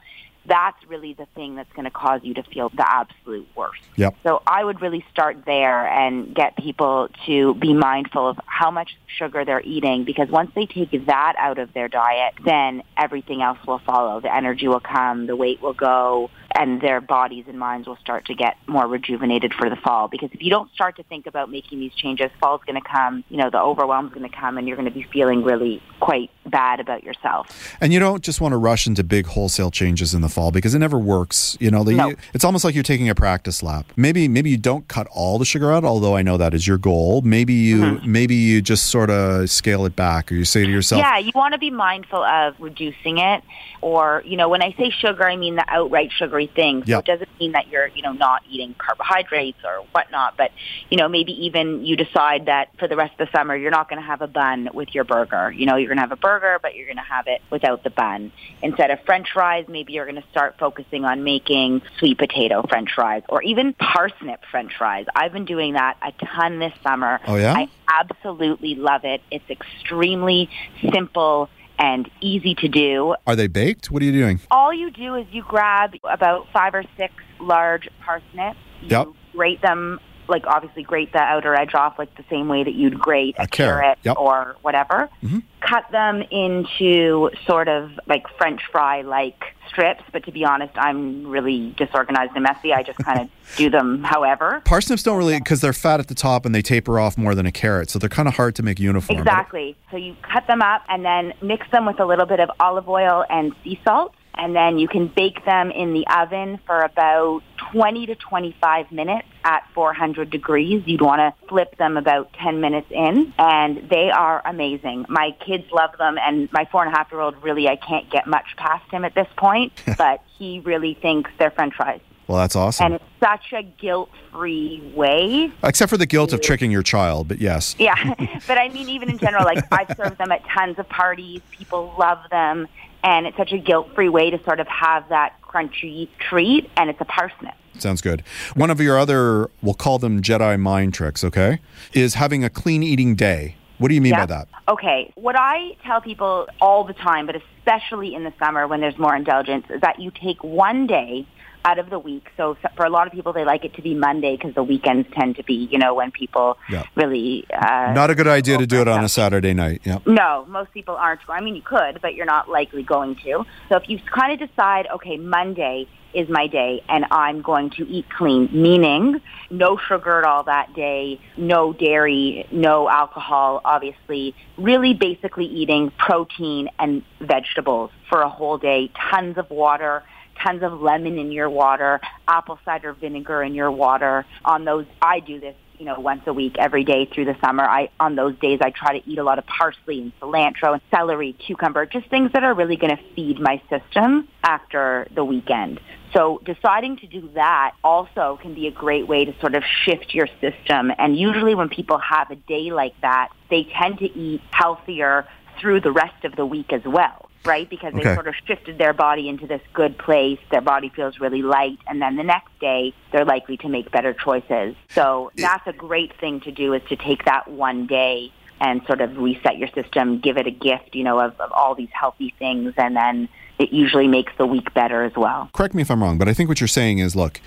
that's 0.45 0.77
really 0.87 1.13
the 1.13 1.27
thing 1.35 1.55
that's 1.55 1.71
going 1.73 1.85
to 1.85 1.91
cause 1.91 2.21
you 2.23 2.33
to 2.33 2.43
feel 2.43 2.69
the 2.69 2.85
absolute 2.87 3.47
worst. 3.55 3.81
Yep. 3.95 4.15
So 4.23 4.41
I 4.47 4.63
would 4.63 4.81
really 4.81 5.05
start 5.11 5.45
there 5.45 5.87
and 5.87 6.33
get 6.33 6.57
people 6.57 7.09
to 7.25 7.53
be 7.55 7.73
mindful 7.73 8.29
of 8.29 8.39
how 8.45 8.71
much 8.71 8.97
sugar 9.17 9.45
they're 9.45 9.61
eating 9.61 10.05
because 10.05 10.29
once 10.29 10.51
they 10.55 10.65
take 10.65 10.91
that 11.05 11.33
out 11.37 11.59
of 11.59 11.73
their 11.73 11.87
diet, 11.87 12.33
then 12.43 12.83
everything 12.97 13.41
else 13.41 13.59
will 13.67 13.79
follow. 13.79 14.21
The 14.21 14.33
energy 14.33 14.67
will 14.67 14.79
come, 14.79 15.27
the 15.27 15.35
weight 15.35 15.61
will 15.61 15.73
go, 15.73 16.29
and 16.55 16.81
their 16.81 16.99
bodies 16.99 17.45
and 17.47 17.59
minds 17.59 17.87
will 17.87 17.97
start 17.97 18.25
to 18.25 18.33
get 18.33 18.57
more 18.67 18.87
rejuvenated 18.87 19.53
for 19.53 19.69
the 19.69 19.75
fall. 19.75 20.07
Because 20.07 20.29
if 20.33 20.41
you 20.41 20.49
don't 20.49 20.71
start 20.73 20.95
to 20.97 21.03
think 21.03 21.27
about 21.27 21.49
making 21.49 21.79
these 21.79 21.93
changes, 21.93 22.29
fall's 22.39 22.61
going 22.65 22.81
to 22.81 22.87
come, 22.87 23.23
you 23.29 23.37
know, 23.37 23.49
the 23.49 23.59
overwhelm's 23.61 24.13
going 24.13 24.29
to 24.29 24.35
come 24.35 24.57
and 24.57 24.67
you're 24.67 24.77
going 24.77 24.89
to 24.89 24.93
be 24.93 25.03
feeling 25.03 25.43
really 25.43 25.81
quite 25.99 26.31
bad 26.45 26.79
about 26.79 27.03
yourself. 27.03 27.75
And 27.79 27.93
you 27.93 27.99
don't 27.99 28.23
just 28.23 28.41
want 28.41 28.53
to 28.53 28.57
rush 28.57 28.87
into 28.87 29.03
big 29.03 29.27
wholesale 29.27 29.71
changes 29.71 30.13
in 30.13 30.21
the 30.21 30.29
fall 30.29 30.51
because 30.51 30.73
it 30.73 30.79
never 30.79 30.97
works. 30.97 31.57
You 31.59 31.71
know, 31.71 31.83
the, 31.83 31.93
No. 31.93 32.13
it's 32.33 32.43
almost 32.43 32.65
like 32.65 32.73
you're 32.73 32.83
taking 32.83 33.09
a 33.09 33.15
practice 33.15 33.61
lap. 33.61 33.91
Maybe 33.95 34.27
maybe 34.27 34.49
you 34.49 34.57
don't 34.57 34.87
cut 34.87 35.07
all 35.11 35.37
the 35.37 35.45
sugar 35.45 35.71
out, 35.71 35.83
although 35.83 36.15
I 36.15 36.21
know 36.21 36.37
that 36.37 36.53
is 36.53 36.67
your 36.67 36.77
goal. 36.77 37.21
Maybe 37.21 37.53
you 37.53 37.77
mm-hmm. 37.77 38.11
maybe 38.11 38.35
you 38.35 38.61
just 38.61 38.87
sort 38.87 39.09
of 39.09 39.49
scale 39.49 39.85
it 39.85 39.95
back, 39.95 40.31
or 40.31 40.35
you 40.35 40.45
say 40.45 40.65
to 40.65 40.71
yourself, 40.71 41.01
Yeah, 41.01 41.17
you 41.17 41.31
want 41.35 41.53
to 41.53 41.59
be 41.59 41.69
mindful 41.69 42.23
of 42.23 42.55
reducing 42.59 43.19
it. 43.19 43.43
Or, 43.81 44.23
you 44.25 44.35
know, 44.35 44.49
when 44.49 44.61
I 44.61 44.73
say 44.73 44.89
sugar, 44.89 45.23
I 45.23 45.37
mean 45.37 45.55
the 45.55 45.65
outright 45.67 46.11
sugary 46.39 46.51
things. 46.55 46.87
So 46.87 46.99
it 46.99 47.05
doesn't 47.05 47.39
mean 47.39 47.53
that 47.53 47.67
you're, 47.69 47.87
you 47.87 48.01
know, 48.01 48.11
not 48.11 48.43
eating 48.49 48.75
carbohydrates 48.77 49.59
or 49.63 49.85
whatnot. 49.91 50.37
But, 50.37 50.51
you 50.89 50.97
know, 50.97 51.07
maybe 51.07 51.45
even 51.45 51.85
you 51.85 51.95
decide 51.95 52.45
that 52.45 52.69
for 52.77 52.87
the 52.87 52.95
rest 52.95 53.19
of 53.19 53.27
the 53.27 53.37
summer, 53.37 53.55
you're 53.55 53.71
not 53.71 53.89
going 53.89 54.01
to 54.01 54.05
have 54.05 54.21
a 54.21 54.27
bun 54.27 54.69
with 54.73 54.93
your 54.93 55.03
burger. 55.03 55.51
You 55.51 55.65
know, 55.65 55.75
you're 55.75 55.87
going 55.87 55.97
to 55.97 56.01
have 56.01 56.11
a 56.11 56.17
burger, 56.17 56.59
but 56.61 56.75
you're 56.75 56.87
going 56.87 56.97
to 56.97 57.03
have 57.03 57.27
it 57.27 57.41
without 57.49 57.83
the 57.83 57.89
bun. 57.89 58.31
Instead 58.61 58.91
of 58.91 58.99
french 59.05 59.27
fries, 59.33 59.65
maybe 59.67 59.93
you're 59.93 60.05
going 60.05 60.21
to 60.21 60.29
start 60.31 60.55
focusing 60.59 61.05
on 61.05 61.23
making 61.23 61.81
sweet 61.97 62.17
potato 62.17 62.63
french 62.67 62.89
fries 62.93 63.23
or 63.29 63.41
even 63.43 63.73
parsnip 63.73 64.43
french 64.49 64.73
fries. 64.77 65.05
I've 65.15 65.33
been 65.33 65.45
doing 65.45 65.73
that 65.73 65.97
a 66.01 66.11
ton 66.25 66.59
this 66.59 66.73
summer. 66.83 67.19
Oh, 67.27 67.35
yeah? 67.35 67.53
I 67.53 67.69
absolutely 67.87 68.75
love 68.75 69.03
it. 69.03 69.21
It's 69.31 69.49
extremely 69.49 70.49
simple 70.91 71.49
and 71.79 72.09
easy 72.21 72.53
to 72.55 72.67
do. 72.67 73.15
"Are 73.25 73.35
they 73.35 73.47
baked? 73.47 73.89
What 73.89 74.01
are 74.03 74.05
you 74.05 74.11
doing?" 74.11 74.39
All 74.51 74.71
you 74.73 74.91
do 74.91 75.15
is 75.15 75.25
you 75.31 75.43
grab 75.47 75.95
about 76.03 76.47
five 76.53 76.75
or 76.75 76.83
six 76.97 77.13
large 77.39 77.87
parsnips. 78.05 78.59
You 78.81 78.89
Yep. 78.89 79.07
grate 79.33 79.61
them, 79.61 79.99
like 80.29 80.45
obviously 80.47 80.83
grate 80.83 81.11
the 81.11 81.19
outer 81.19 81.55
edge 81.55 81.73
off 81.73 81.97
like 81.99 82.13
the 82.15 82.23
same 82.29 82.47
way 82.47 82.63
that 82.63 82.73
you'd 82.73 82.99
grate 82.99 83.35
a, 83.37 83.43
A 83.43 83.47
carrot, 83.47 83.81
carrot 83.81 83.97
yep. 84.03 84.17
or 84.17 84.55
whatever. 84.61 85.09
Mhm. 85.23 85.43
Cut 85.61 85.85
them 85.91 86.23
into 86.31 87.29
sort 87.45 87.67
of 87.67 87.91
like 88.07 88.23
French 88.37 88.61
fry 88.71 89.01
like 89.01 89.43
strips, 89.67 90.03
but 90.11 90.23
to 90.25 90.31
be 90.31 90.43
honest, 90.45 90.73
I'm 90.75 91.27
really 91.27 91.75
disorganized 91.77 92.31
and 92.35 92.43
messy. 92.43 92.73
I 92.73 92.81
just 92.83 92.97
kind 92.99 93.19
of 93.21 93.29
do 93.57 93.69
them 93.69 94.03
however. 94.03 94.61
Parsnips 94.65 95.03
don't 95.03 95.17
really 95.17 95.37
because 95.37 95.61
they're 95.61 95.73
fat 95.73 95.99
at 95.99 96.07
the 96.07 96.15
top 96.15 96.45
and 96.45 96.55
they 96.55 96.61
taper 96.61 96.99
off 96.99 97.17
more 97.17 97.35
than 97.35 97.45
a 97.45 97.51
carrot, 97.51 97.89
so 97.89 97.99
they're 97.99 98.09
kind 98.09 98.27
of 98.27 98.35
hard 98.35 98.55
to 98.55 98.63
make 98.63 98.79
uniform. 98.79 99.19
Exactly. 99.19 99.75
So 99.91 99.97
you 99.97 100.15
cut 100.21 100.47
them 100.47 100.61
up 100.61 100.83
and 100.89 101.03
then 101.05 101.33
mix 101.41 101.69
them 101.71 101.85
with 101.85 101.99
a 101.99 102.05
little 102.05 102.25
bit 102.25 102.39
of 102.39 102.49
olive 102.59 102.87
oil 102.89 103.25
and 103.29 103.53
sea 103.63 103.79
salt. 103.83 104.15
And 104.39 104.55
then 104.55 104.79
you 104.79 104.87
can 104.87 105.07
bake 105.07 105.43
them 105.43 105.69
in 105.69 105.91
the 105.93 106.07
oven 106.07 106.59
for 106.65 106.79
about 106.79 107.41
20 107.73 108.05
to 108.05 108.15
25 108.15 108.89
minutes 108.89 109.27
at 109.43 109.63
400 109.73 110.29
degrees. 110.29 110.81
You'd 110.85 111.01
want 111.01 111.19
to 111.19 111.47
flip 111.47 111.75
them 111.77 111.97
about 111.97 112.31
10 112.41 112.61
minutes 112.61 112.87
in, 112.89 113.33
and 113.37 113.89
they 113.89 114.09
are 114.11 114.41
amazing. 114.45 115.05
My 115.09 115.31
kids 115.45 115.65
love 115.73 115.91
them, 115.97 116.17
and 116.17 116.49
my 116.53 116.65
four 116.71 116.85
and 116.85 116.93
a 116.93 116.97
half 116.97 117.11
year 117.11 117.19
old 117.19 117.35
really, 117.43 117.67
I 117.67 117.75
can't 117.75 118.09
get 118.09 118.27
much 118.27 118.55
past 118.55 118.89
him 118.91 119.03
at 119.03 119.13
this 119.13 119.27
point, 119.37 119.73
but 119.97 120.23
he 120.37 120.61
really 120.61 120.93
thinks 120.93 121.29
they're 121.37 121.51
french 121.51 121.75
fries. 121.75 121.99
well, 122.27 122.37
that's 122.37 122.55
awesome. 122.55 122.85
And 122.85 122.95
it's 122.95 123.03
such 123.19 123.51
a 123.51 123.63
guilt 123.63 124.09
free 124.31 124.93
way 124.95 125.51
Except 125.63 125.89
for 125.89 125.97
the 125.97 126.05
guilt 126.05 126.31
of 126.31 126.39
tricking 126.39 126.71
your 126.71 126.83
child, 126.83 127.27
but 127.27 127.39
yes. 127.41 127.75
yeah, 127.77 128.13
but 128.47 128.57
I 128.57 128.69
mean, 128.69 128.87
even 128.87 129.09
in 129.09 129.17
general, 129.17 129.43
like 129.43 129.65
I've 129.71 129.95
served 129.97 130.17
them 130.17 130.31
at 130.31 130.45
tons 130.47 130.79
of 130.79 130.87
parties. 130.87 131.41
People 131.51 131.93
love 131.99 132.19
them, 132.31 132.67
and 133.03 133.25
it's 133.27 133.37
such 133.37 133.51
a 133.51 133.57
guilt-free 133.57 134.09
way 134.09 134.29
to 134.29 134.43
sort 134.43 134.59
of 134.59 134.67
have 134.67 135.07
that 135.09 135.33
crunchy 135.41 136.09
treat, 136.19 136.69
and 136.77 136.89
it's 136.89 137.01
a 137.01 137.05
parsnip. 137.05 137.55
Sounds 137.77 138.01
good. 138.01 138.23
One 138.55 138.69
of 138.69 138.81
your 138.81 138.99
other, 138.99 139.49
we'll 139.61 139.73
call 139.73 139.99
them 139.99 140.21
Jedi 140.21 140.59
mind 140.59 140.93
tricks, 140.93 141.23
okay, 141.23 141.59
is 141.93 142.15
having 142.15 142.43
a 142.43 142.49
clean 142.49 142.83
eating 142.83 143.15
day. 143.15 143.55
What 143.77 143.87
do 143.87 143.95
you 143.95 144.01
mean 144.01 144.11
Yeah. 144.11 144.25
by 144.25 144.25
that? 144.27 144.47
Okay, 144.67 145.11
what 145.15 145.35
I 145.37 145.77
tell 145.85 146.01
people 146.01 146.47
all 146.59 146.83
the 146.83 146.93
time, 146.93 147.25
but 147.25 147.35
especially 147.37 148.13
in 148.13 148.25
the 148.25 148.33
summer 148.37 148.67
when 148.67 148.81
there's 148.81 148.97
more 148.97 149.15
indulgence, 149.15 149.65
is 149.69 149.79
that 149.81 149.99
you 149.99 150.11
take 150.11 150.43
one 150.43 150.85
day 150.85 151.25
out 151.69 151.77
of 151.77 151.89
the 151.91 151.99
week. 151.99 152.25
So 152.35 152.57
for 152.75 152.85
a 152.85 152.89
lot 152.89 153.05
of 153.05 153.13
people, 153.13 153.31
they 153.31 153.45
like 153.45 153.63
it 153.63 153.73
to 153.75 153.81
be 153.81 153.93
Monday 153.93 154.35
because 154.35 154.55
the 154.55 154.63
weekends 154.63 155.07
tend 155.13 155.35
to 155.35 155.43
be, 155.43 155.67
you 155.71 155.77
know, 155.77 155.93
when 155.93 156.09
people 156.11 156.57
Yeah. 156.69 156.83
really. 156.95 157.45
Uh, 157.53 157.91
Not 157.93 158.09
a 158.09 158.15
good 158.15 158.27
idea 158.27 158.57
to 158.57 158.65
do 158.65 158.81
it 158.81 158.87
on 158.87 159.03
a 159.03 159.09
Saturday 159.09 159.53
night. 159.53 159.81
Yeah. 159.85 159.99
no, 160.05 160.45
most 160.47 160.71
people 160.73 160.95
aren't. 160.95 161.21
I 161.29 161.41
mean, 161.41 161.55
you 161.55 161.61
could, 161.61 162.01
but 162.01 162.15
you're 162.15 162.25
not 162.37 162.49
likely 162.49 162.83
going 162.83 163.15
to. 163.25 163.45
So 163.69 163.75
if 163.75 163.87
you 163.87 163.99
kind 164.19 164.31
of 164.41 164.49
decide, 164.49 164.87
okay, 164.95 165.17
Monday 165.17 165.87
is 166.11 166.27
my 166.27 166.47
day 166.47 166.81
and 166.89 167.05
I'm 167.11 167.41
going 167.43 167.69
to 167.77 167.83
eat 167.87 168.05
clean, 168.17 168.49
meaning 168.51 169.21
no 169.51 169.77
sugar 169.77 170.17
at 170.19 170.25
all 170.25 170.43
that 170.45 170.73
day, 170.73 171.21
no 171.37 171.71
dairy, 171.71 172.47
no 172.51 172.89
alcohol, 172.89 173.61
obviously, 173.63 174.33
really 174.57 174.93
basically 174.95 175.45
eating 175.45 175.91
protein 175.99 176.69
and 176.79 177.03
vegetables 177.21 177.91
for 178.09 178.21
a 178.21 178.29
whole 178.29 178.57
day, 178.57 178.89
tons 179.11 179.37
of 179.37 179.47
water, 179.51 180.01
tons 180.43 180.63
of 180.63 180.81
lemon 180.81 181.17
in 181.17 181.31
your 181.31 181.49
water, 181.49 181.99
apple 182.27 182.59
cider 182.65 182.93
vinegar 182.93 183.43
in 183.43 183.53
your 183.53 183.71
water. 183.71 184.25
On 184.45 184.65
those, 184.65 184.85
I 185.01 185.19
do 185.19 185.39
this 185.39 185.55
you 185.79 185.85
know, 185.85 185.97
once 185.97 186.21
a 186.27 186.33
week, 186.33 186.57
every 186.59 186.83
day 186.83 187.05
through 187.05 187.25
the 187.25 187.37
summer. 187.41 187.63
I 187.63 187.89
on 187.99 188.15
those 188.15 188.37
days 188.39 188.59
I 188.61 188.69
try 188.69 188.99
to 188.99 189.09
eat 189.09 189.17
a 189.17 189.23
lot 189.23 189.39
of 189.39 189.45
parsley 189.47 190.01
and 190.01 190.19
cilantro 190.19 190.73
and 190.73 190.81
celery, 190.91 191.33
cucumber, 191.33 191.85
just 191.85 192.09
things 192.09 192.31
that 192.33 192.43
are 192.43 192.53
really 192.53 192.75
going 192.75 192.95
to 192.95 193.01
feed 193.15 193.39
my 193.39 193.61
system 193.69 194.27
after 194.43 195.07
the 195.15 195.23
weekend. 195.23 195.79
So 196.13 196.41
deciding 196.43 196.97
to 196.97 197.07
do 197.07 197.29
that 197.35 197.75
also 197.83 198.39
can 198.41 198.53
be 198.53 198.67
a 198.67 198.71
great 198.71 199.07
way 199.07 199.25
to 199.25 199.39
sort 199.39 199.55
of 199.55 199.63
shift 199.85 200.13
your 200.13 200.27
system. 200.41 200.91
And 200.97 201.17
usually 201.17 201.55
when 201.55 201.69
people 201.69 201.97
have 201.99 202.29
a 202.29 202.35
day 202.35 202.71
like 202.71 202.99
that, 203.01 203.29
they 203.49 203.63
tend 203.79 203.99
to 203.99 204.05
eat 204.05 204.41
healthier 204.51 205.27
through 205.61 205.81
the 205.81 205.91
rest 205.91 206.25
of 206.25 206.35
the 206.35 206.45
week 206.45 206.73
as 206.73 206.81
well. 206.85 207.28
Right? 207.45 207.69
Because 207.69 207.93
they 207.93 208.01
Okay. 208.01 208.13
sort 208.13 208.27
of 208.27 208.35
shifted 208.45 208.77
their 208.77 208.93
body 208.93 209.29
into 209.29 209.47
this 209.47 209.61
good 209.73 209.97
place. 209.97 210.39
Their 210.51 210.61
body 210.61 210.89
feels 210.89 211.19
really 211.19 211.41
light. 211.41 211.77
And 211.87 212.01
then 212.01 212.15
the 212.17 212.23
next 212.23 212.51
day, 212.59 212.93
they're 213.11 213.25
likely 213.25 213.57
to 213.57 213.69
make 213.69 213.91
better 213.91 214.13
choices. 214.13 214.75
So 214.89 215.31
that's 215.35 215.65
a 215.65 215.73
great 215.73 216.13
thing 216.19 216.41
to 216.41 216.51
do 216.51 216.73
is 216.73 216.81
to 216.89 216.95
take 216.95 217.25
that 217.25 217.47
one 217.47 217.87
day 217.87 218.31
and 218.61 218.81
sort 218.87 218.99
of 218.99 219.17
reset 219.17 219.57
your 219.57 219.69
system, 219.69 220.19
give 220.19 220.37
it 220.37 220.45
a 220.47 220.51
gift, 220.51 220.93
you 220.93 221.03
know, 221.03 221.19
of, 221.19 221.39
of 221.39 221.51
all 221.53 221.75
these 221.75 221.89
healthy 221.93 222.33
things. 222.37 222.73
And 222.77 222.95
then 222.95 223.29
it 223.57 223.71
usually 223.71 224.07
makes 224.07 224.33
the 224.37 224.45
week 224.45 224.73
better 224.73 225.03
as 225.03 225.13
well. 225.15 225.49
Correct 225.53 225.73
me 225.73 225.81
if 225.81 225.89
I'm 225.89 226.03
wrong, 226.03 226.17
but 226.17 226.27
I 226.27 226.33
think 226.33 226.49
what 226.49 226.59
you're 226.59 226.67
saying 226.67 226.99
is 226.99 227.15
look, 227.15 227.39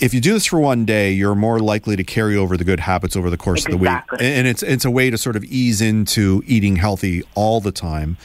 if 0.00 0.14
you 0.14 0.20
do 0.20 0.32
this 0.32 0.46
for 0.46 0.60
one 0.60 0.84
day, 0.84 1.12
you're 1.12 1.34
more 1.34 1.58
likely 1.58 1.96
to 1.96 2.04
carry 2.04 2.36
over 2.36 2.56
the 2.56 2.64
good 2.64 2.80
habits 2.80 3.16
over 3.16 3.30
the 3.30 3.36
course 3.36 3.64
of 3.66 3.72
the 3.72 3.76
week. 3.76 3.90
And 4.20 4.46
it's 4.46 4.62
it's 4.62 4.84
a 4.84 4.90
way 4.90 5.10
to 5.10 5.18
sort 5.18 5.36
of 5.36 5.44
ease 5.44 5.80
into 5.80 6.42
eating 6.46 6.76
healthy 6.76 7.22
all 7.34 7.60
the 7.60 7.72
time. 7.72 8.16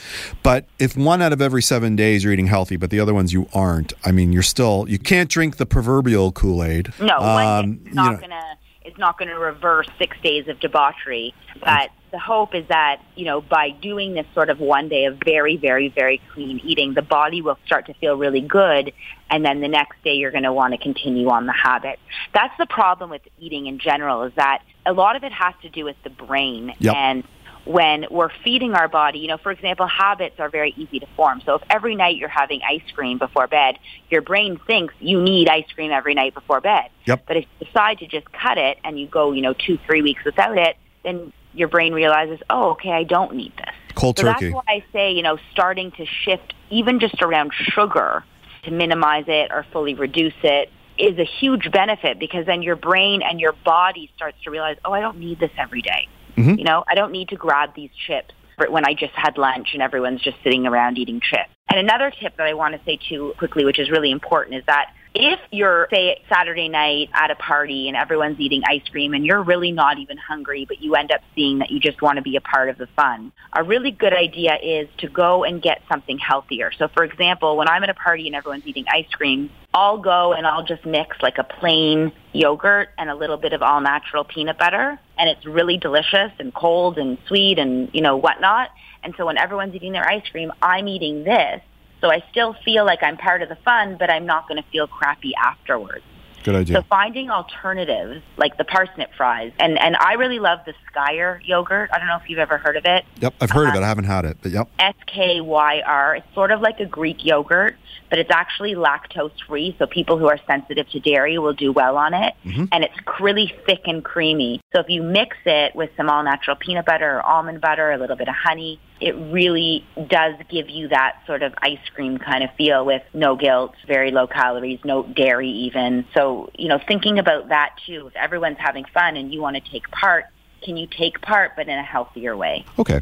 But 0.44 0.66
if 0.80 0.96
one 0.96 1.22
out 1.22 1.34
of 1.34 1.42
every 1.42 1.62
7 1.62 1.96
days 1.96 2.24
you're 2.24 2.34
eating 2.34 2.48
healthy, 2.48 2.76
but 2.76 2.90
the 2.90 3.00
other 3.00 3.14
ones 3.14 3.34
you 3.34 3.48
aren't, 3.54 3.94
I 4.06 4.12
mean, 4.12 4.32
you're 4.32 4.44
still 4.44 4.86
you 4.88 5.00
can't 5.00 5.30
drink 5.30 5.58
the 5.58 5.66
proverbial 5.66 6.32
Kool-Aid. 6.32 6.94
No, 7.00 7.18
Um, 7.18 7.80
not 7.92 8.14
know, 8.14 8.18
gonna 8.20 8.58
is 8.86 8.98
not 8.98 9.18
gonna 9.18 9.40
reverse 9.40 9.88
six 9.98 10.16
days 10.24 10.48
of 10.48 10.60
debauchery. 10.60 11.34
But 11.64 11.90
the 12.14 12.20
hope 12.20 12.53
is 12.53 12.66
that 12.70 13.01
you 13.16 13.26
know 13.26 13.41
by 13.41 13.72
doing 13.72 14.14
this 14.14 14.28
sort 14.34 14.49
of 14.49 14.59
one 14.59 14.88
day 14.88 15.05
of 15.05 15.18
very, 15.26 15.57
very, 15.57 15.89
very 15.89 16.22
clean 16.34 16.61
eating, 16.64 16.93
the 16.93 17.01
body 17.01 17.41
will 17.41 17.57
start 17.66 17.88
to 17.88 17.93
feel 17.95 18.16
really 18.16 18.39
good, 18.39 18.93
and 19.30 19.43
then 19.43 19.59
the 19.59 19.68
next 19.68 20.01
day 20.03 20.14
you're 20.14 20.32
going 20.32 20.43
to 20.43 20.53
want 20.53 20.74
to 20.74 20.78
continue 20.78 21.28
on 21.30 21.47
the 21.47 21.53
habit. 21.53 21.99
That's 22.34 22.53
the 22.57 22.68
problem 22.68 23.09
with 23.09 23.24
eating 23.39 23.66
in 23.66 23.80
general 23.80 24.24
is 24.24 24.34
that 24.36 24.61
a 24.86 24.93
lot 24.93 25.16
of 25.16 25.24
it 25.24 25.34
has 25.34 25.55
to 25.64 25.70
do 25.70 25.86
with 25.86 25.95
the 26.03 26.11
brain 26.11 26.74
Yep. 26.80 26.95
and 26.95 27.24
when 27.66 28.05
we're 28.11 28.30
feeding 28.43 28.74
our 28.74 28.89
body, 28.89 29.20
you 29.20 29.28
know, 29.30 29.38
for 29.38 29.49
example, 29.51 29.88
habits 29.88 30.36
are 30.38 30.49
very 30.49 30.74
easy 30.76 30.99
to 30.99 31.07
form. 31.16 31.41
So 31.45 31.55
if 31.55 31.61
every 31.70 31.95
night 31.95 32.18
you're 32.18 32.28
having 32.28 32.59
ice 32.61 32.84
cream 32.93 33.18
before 33.18 33.47
bed, 33.47 33.80
your 34.09 34.22
brain 34.22 34.59
thinks 34.68 34.93
you 34.99 35.22
need 35.22 35.47
ice 35.47 35.66
cream 35.74 35.89
every 35.89 36.14
night 36.14 36.34
before 36.34 36.59
bed. 36.59 36.89
Yep. 37.05 37.24
But 37.26 37.38
if 37.38 37.45
you 37.45 37.66
decide 37.66 37.99
to 37.99 38.07
just 38.07 38.30
cut 38.34 38.57
it 38.57 38.80
and 38.84 38.99
you 38.99 39.07
go, 39.07 39.32
you 39.32 39.41
know, 39.41 39.53
two, 39.53 39.80
three 39.86 40.01
weeks 40.01 40.26
without 40.26 40.57
it, 40.57 40.76
then 41.05 41.32
your 41.54 41.68
brain 41.68 41.93
realizes, 41.93 42.39
oh, 42.49 42.72
okay, 42.72 42.91
I 42.91 43.04
don't 43.04 43.36
need 43.36 43.54
this. 43.58 43.76
cold 43.95 44.18
So 44.18 44.24
turkey. 44.26 44.49
that's 44.49 44.56
why 44.56 44.74
I 44.74 44.84
say, 44.91 45.12
you 45.12 45.22
know, 45.22 45.38
starting 45.51 45.91
to 45.91 46.06
shift 46.06 46.54
even 46.70 46.99
just 46.99 47.22
around 47.22 47.51
sugar 47.54 48.24
to 48.64 48.72
minimize 48.72 49.26
it 49.28 49.51
or 49.51 49.66
fully 49.72 49.93
reduce 49.93 50.34
it 50.43 50.70
is 50.97 51.18
a 51.18 51.24
huge 51.26 51.72
benefit 51.72 52.20
because 52.20 52.45
then 52.45 52.62
your 52.62 52.76
brain 52.76 53.22
and 53.22 53.39
your 53.39 53.51
body 53.51 54.12
starts 54.16 54.38
to 54.43 54.51
realize, 54.51 54.78
oh, 54.86 54.93
I 54.93 55.01
don't 55.01 55.18
need 55.20 55.39
this 55.39 55.51
every 55.58 55.82
day. 55.82 56.08
Mhm. 56.38 56.58
You 56.58 56.64
know, 56.64 56.84
I 56.88 56.95
don't 56.95 57.12
need 57.12 57.30
to 57.30 57.36
grab 57.36 57.76
these 57.76 57.89
chips 58.08 58.34
when 58.70 58.86
I 58.86 58.93
just 58.93 59.14
had 59.14 59.38
lunch 59.38 59.70
and 59.74 59.82
everyone's 59.82 60.22
just 60.22 60.38
sitting 60.43 60.66
around 60.68 60.97
eating 60.97 61.20
chips. 61.20 61.49
And 61.70 61.80
another 61.80 62.12
tip 62.12 62.38
that 62.38 62.47
I 62.47 62.54
want 62.54 62.76
to 62.76 62.82
say 62.86 62.97
too 62.97 63.34
quickly, 63.38 63.66
which 63.66 63.80
is 63.80 63.89
really 63.89 64.12
important, 64.12 64.56
is 64.56 64.64
that 64.68 64.93
if 65.16 65.39
you're, 65.51 65.88
say, 65.91 66.22
Saturday 66.28 66.70
night 66.70 67.09
at 67.14 67.30
a 67.30 67.36
party 67.36 67.88
and 67.88 67.95
everyone's 67.95 68.39
eating 68.39 68.64
ice 68.68 68.82
cream 68.89 69.14
and 69.14 69.26
you're 69.26 69.43
really 69.43 69.72
not 69.72 69.99
even 69.99 70.18
hungry, 70.18 70.66
but 70.68 70.82
you 70.82 70.95
end 70.95 71.11
up 71.11 71.22
seeing 71.36 71.59
that 71.59 71.70
you 71.70 71.80
just 71.80 72.01
want 72.01 72.18
to 72.18 72.22
be 72.22 72.36
a 72.36 72.41
part 72.41 72.70
of 72.70 72.78
the 72.78 72.88
fun, 72.95 73.32
a 73.55 73.64
really 73.64 73.91
good 73.91 74.14
idea 74.14 74.57
is 74.61 74.88
to 74.97 75.07
go 75.07 75.43
and 75.43 75.61
get 75.61 75.82
something 75.88 76.18
healthier. 76.18 76.72
So, 76.78 76.88
for 76.88 77.03
example, 77.03 77.57
when 77.57 77.68
I'm 77.68 77.84
at 77.84 77.89
a 77.89 77.93
party 77.93 78.26
and 78.28 78.36
everyone's 78.36 78.66
eating 78.66 78.86
ice 78.91 79.09
cream, 79.11 79.51
I'll 79.74 79.99
go 79.99 80.34
and 80.34 80.47
I'll 80.47 80.64
just 80.64 80.86
mix 80.86 81.18
like 81.22 81.38
a 81.38 81.43
plain 81.43 82.11
yogurt 82.32 82.89
and 82.97 83.09
a 83.09 83.16
little 83.16 83.38
bit 83.38 83.53
of 83.53 83.61
all 83.61 83.82
natural 83.82 84.24
peanut 84.24 84.57
butter. 84.57 84.99
And 85.18 85.30
it's 85.30 85.45
really 85.45 85.78
delicious 85.78 86.32
and 86.39 86.53
cold 86.53 86.97
and 86.97 87.18
sweet 87.28 87.59
and, 87.59 87.89
you 87.93 88.01
know, 88.01 88.18
whatnot. 88.18 88.70
And 89.03 89.14
so 89.18 89.26
when 89.26 89.38
everyone's 89.38 89.76
eating 89.76 89.91
their 89.91 90.07
ice 90.07 90.28
cream, 90.32 90.51
I'm 90.61 90.88
eating 90.88 91.24
this. 91.24 91.61
So 92.04 92.12
I 92.12 92.22
still 92.32 92.54
feel 92.66 92.84
like 92.84 93.01
I'm 93.01 93.16
part 93.16 93.41
of 93.41 93.47
the 93.47 93.56
fun, 93.64 93.95
but 93.97 94.10
I'm 94.10 94.26
not 94.26 94.45
going 94.49 94.62
to 94.62 94.70
feel 94.72 94.88
crappy 94.88 95.34
afterwards. 95.41 96.04
Good 96.43 96.56
idea. 96.56 96.76
So 96.76 96.84
finding 96.89 97.30
alternatives 97.30 98.22
like 98.36 98.58
the 98.58 98.66
parsnip 98.66 99.12
fries, 99.16 99.54
and 99.60 99.80
and 99.80 99.95
I 99.95 100.16
really 100.16 100.39
love 100.39 100.60
the 100.66 100.74
Skyr 100.91 101.39
yogurt. 101.47 101.89
I 101.93 101.99
don't 101.99 102.08
know 102.08 102.18
if 102.22 102.30
you've 102.30 102.39
ever 102.39 102.58
heard 102.58 102.76
of 102.76 102.84
it. 102.84 103.06
yep, 103.22 103.34
I've 103.39 103.49
heard 103.49 103.70
of 103.70 103.76
it. 103.76 103.78
Uh, 103.78 103.86
I 103.86 103.88
haven't 103.88 104.04
had 104.04 104.26
it, 104.26 104.38
but 104.41 104.51
yep. 104.51 104.68
S 104.78 104.95
K 105.08 105.39
Y 105.39 105.82
R. 105.86 106.18
It's 106.18 106.28
sort 106.34 106.51
of 106.51 106.60
like 106.60 106.82
a 106.82 106.86
Greek 106.86 107.24
yogurt, 107.24 107.78
but 108.10 108.20
it's 108.20 108.30
actually 108.30 108.76
lactose 108.76 109.32
free. 109.47 109.74
So 109.80 109.88
people 109.88 110.18
who 110.18 110.28
are 110.28 110.38
sensitive 110.45 110.89
to 110.89 110.99
dairy 110.99 111.38
will 111.38 111.54
do 111.54 111.72
well 111.72 111.95
on 111.95 112.14
it. 112.14 112.34
Mm-hmm. 112.43 112.66
And 112.74 112.84
it's 112.84 112.93
really 113.22 113.54
thick 113.66 113.84
and 113.86 114.04
creamy. 114.04 114.60
So 114.74 114.82
if 114.82 114.89
you 114.89 115.01
mix 115.01 115.38
it 115.45 115.74
with 115.74 115.91
some 115.95 116.10
all 116.10 116.24
natural 116.24 116.58
peanut 116.58 116.86
butter 116.86 117.20
or 117.20 117.26
almond 117.26 117.62
butter, 117.62 117.91
a 117.91 117.97
little 117.97 118.18
bit 118.18 118.28
of 118.28 118.36
honey, 118.36 118.82
it 119.04 119.16
really 119.34 119.86
does 120.08 120.36
give 120.49 120.70
you 120.70 120.88
that 120.88 121.18
sort 121.28 121.43
of 121.43 121.54
ice 121.62 121.78
cream 121.93 122.18
kind 122.18 122.41
of 122.41 122.49
feel 122.56 122.86
with 122.86 123.01
no 123.14 123.36
guilt, 123.36 123.76
very 123.86 124.12
low 124.12 124.28
calories, 124.28 124.80
no 124.86 125.04
dairy 125.04 125.49
even. 125.49 126.06
So, 126.14 126.49
you 126.58 126.70
know, 126.70 126.80
thinking 126.88 127.20
about 127.20 127.49
that 127.49 127.76
too. 127.86 128.08
If 128.08 128.16
everyone's 128.16 128.60
having 128.60 128.86
fun 128.93 129.18
and 129.18 129.34
you 129.34 129.41
want 129.41 129.58
to 129.58 129.72
take 129.72 129.91
part, 129.91 130.26
can 130.64 130.78
you 130.78 130.88
take 130.88 131.20
part 131.20 131.51
but 131.58 131.68
in 131.68 131.78
a 131.78 131.84
healthier 131.84 132.38
way? 132.38 132.64
Okay. 132.80 133.01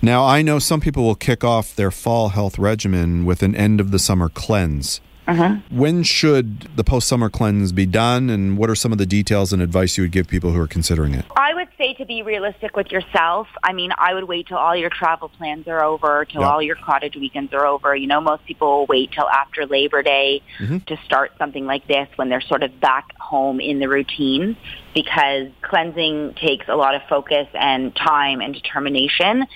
Now, 0.00 0.24
I 0.24 0.40
know 0.40 0.58
some 0.58 0.80
people 0.80 1.04
will 1.04 1.14
kick 1.14 1.44
off 1.44 1.76
their 1.76 1.90
fall 1.90 2.30
health 2.30 2.58
regimen 2.58 3.26
with 3.26 3.42
an 3.42 3.54
end 3.54 3.78
of 3.78 3.90
the 3.90 3.98
summer 3.98 4.30
cleanse. 4.30 5.02
Uh-huh. 5.26 5.56
When 5.70 6.02
should 6.02 6.76
the 6.76 6.82
post 6.82 7.06
summer 7.06 7.30
cleanse 7.30 7.70
be 7.72 7.86
done, 7.86 8.28
and 8.28 8.58
what 8.58 8.68
are 8.68 8.74
some 8.74 8.90
of 8.92 8.98
the 8.98 9.06
details 9.06 9.52
and 9.52 9.62
advice 9.62 9.96
you 9.96 10.02
would 10.04 10.10
give 10.10 10.26
people 10.26 10.50
who 10.50 10.60
are 10.60 10.66
considering 10.66 11.14
it? 11.14 11.24
I 11.36 11.54
would 11.54 11.68
say 11.78 11.94
to 11.94 12.04
be 12.04 12.22
realistic 12.22 12.76
with 12.76 12.90
yourself. 12.90 13.46
I 13.62 13.72
mean, 13.72 13.92
I 13.96 14.14
would 14.14 14.24
wait 14.24 14.48
till 14.48 14.56
all 14.56 14.74
your 14.74 14.90
travel 14.90 15.28
plans 15.28 15.68
are 15.68 15.82
over, 15.82 16.24
till 16.24 16.40
Yeah. 16.40 16.50
all 16.50 16.60
your 16.62 16.76
cottage 16.76 17.14
weekends 17.16 17.52
are 17.52 17.66
over. 17.66 17.94
You 17.94 18.08
know, 18.08 18.20
most 18.20 18.44
people 18.46 18.68
will 18.78 18.86
wait 18.86 19.12
till 19.12 19.28
after 19.28 19.64
Labor 19.64 20.02
Day 20.02 20.42
mm-hmm. 20.58 20.78
to 20.78 20.96
start 21.04 21.32
something 21.38 21.66
like 21.66 21.86
this 21.86 22.08
when 22.16 22.28
they're 22.28 22.40
sort 22.40 22.64
of 22.64 22.80
back 22.80 23.16
home 23.18 23.60
in 23.60 23.78
the 23.78 23.88
routine 23.88 24.56
because 24.94 25.48
cleansing 25.62 26.34
takes 26.34 26.66
a 26.68 26.74
lot 26.74 26.94
of 26.94 27.02
focus 27.08 27.46
and 27.54 27.94
time 27.94 28.40
and 28.40 28.54
determination. 28.54 29.46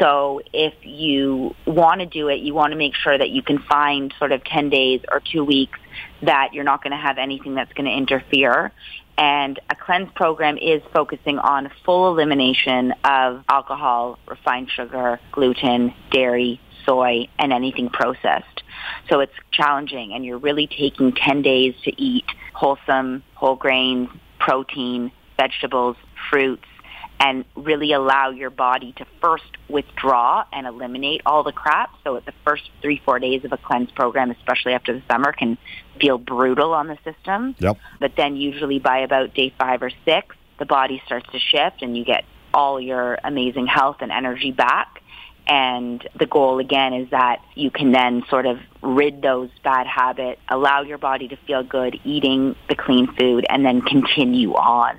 So 0.00 0.40
if 0.52 0.72
you 0.82 1.54
want 1.66 2.00
to 2.00 2.06
do 2.06 2.28
it, 2.28 2.40
you 2.40 2.54
want 2.54 2.72
to 2.72 2.76
make 2.76 2.94
sure 2.94 3.16
that 3.16 3.28
you 3.28 3.42
can 3.42 3.58
find 3.58 4.12
sort 4.18 4.32
of 4.32 4.42
10 4.44 4.70
days 4.70 5.02
or 5.12 5.20
two 5.20 5.44
weeks 5.44 5.78
that 6.22 6.54
you're 6.54 6.64
not 6.64 6.82
going 6.82 6.92
to 6.92 6.96
have 6.96 7.18
anything 7.18 7.54
that's 7.54 7.72
going 7.74 7.84
to 7.84 7.92
interfere. 7.92 8.72
And 9.18 9.60
a 9.68 9.74
cleanse 9.74 10.10
program 10.14 10.56
is 10.56 10.80
focusing 10.94 11.38
on 11.38 11.70
full 11.84 12.08
elimination 12.08 12.94
of 13.04 13.44
alcohol, 13.50 14.18
refined 14.26 14.70
sugar, 14.70 15.20
gluten, 15.32 15.92
dairy, 16.10 16.58
soy, 16.86 17.28
and 17.38 17.52
anything 17.52 17.90
processed. 17.90 18.62
So 19.10 19.20
it's 19.20 19.34
challenging 19.50 20.14
and 20.14 20.24
you're 20.24 20.38
really 20.38 20.66
taking 20.66 21.12
10 21.12 21.42
days 21.42 21.74
to 21.84 22.02
eat 22.02 22.24
wholesome, 22.54 23.22
whole 23.34 23.56
grains, 23.56 24.08
protein, 24.38 25.12
vegetables, 25.36 25.96
fruits, 26.30 26.64
and 27.20 27.44
really 27.54 27.92
allow 27.92 28.30
your 28.30 28.48
body 28.48 28.92
to 28.96 29.06
first 29.20 29.44
withdraw 29.68 30.42
and 30.52 30.66
eliminate 30.66 31.20
all 31.26 31.42
the 31.42 31.52
crap. 31.52 31.90
So 32.02 32.18
the 32.24 32.32
first 32.44 32.70
three, 32.80 33.00
four 33.04 33.18
days 33.18 33.44
of 33.44 33.52
a 33.52 33.58
cleanse 33.58 33.90
program, 33.90 34.30
especially 34.30 34.72
after 34.72 34.94
the 34.94 35.02
summer, 35.08 35.32
can 35.32 35.58
feel 36.00 36.16
brutal 36.16 36.72
on 36.72 36.88
the 36.88 36.96
system. 37.04 37.54
Yep. 37.58 37.76
But 38.00 38.12
then 38.16 38.36
usually 38.36 38.78
by 38.78 39.00
about 39.00 39.34
day 39.34 39.52
five 39.58 39.82
or 39.82 39.90
six, 40.06 40.34
the 40.58 40.64
body 40.64 41.02
starts 41.04 41.30
to 41.32 41.38
shift 41.38 41.82
and 41.82 41.96
you 41.96 42.04
get 42.06 42.24
all 42.54 42.80
your 42.80 43.18
amazing 43.22 43.66
health 43.66 43.98
and 44.00 44.10
energy 44.10 44.50
back. 44.50 45.02
And 45.46 46.06
the 46.18 46.26
goal 46.26 46.58
again 46.58 46.94
is 46.94 47.10
that 47.10 47.42
you 47.54 47.70
can 47.70 47.92
then 47.92 48.22
sort 48.30 48.46
of 48.46 48.60
rid 48.82 49.20
those 49.20 49.50
bad 49.64 49.86
habits, 49.86 50.40
allow 50.48 50.82
your 50.82 50.98
body 50.98 51.28
to 51.28 51.36
feel 51.46 51.62
good 51.62 51.98
eating 52.04 52.56
the 52.68 52.76
clean 52.76 53.12
food, 53.18 53.44
and 53.48 53.64
then 53.64 53.82
continue 53.82 54.52
on, 54.52 54.96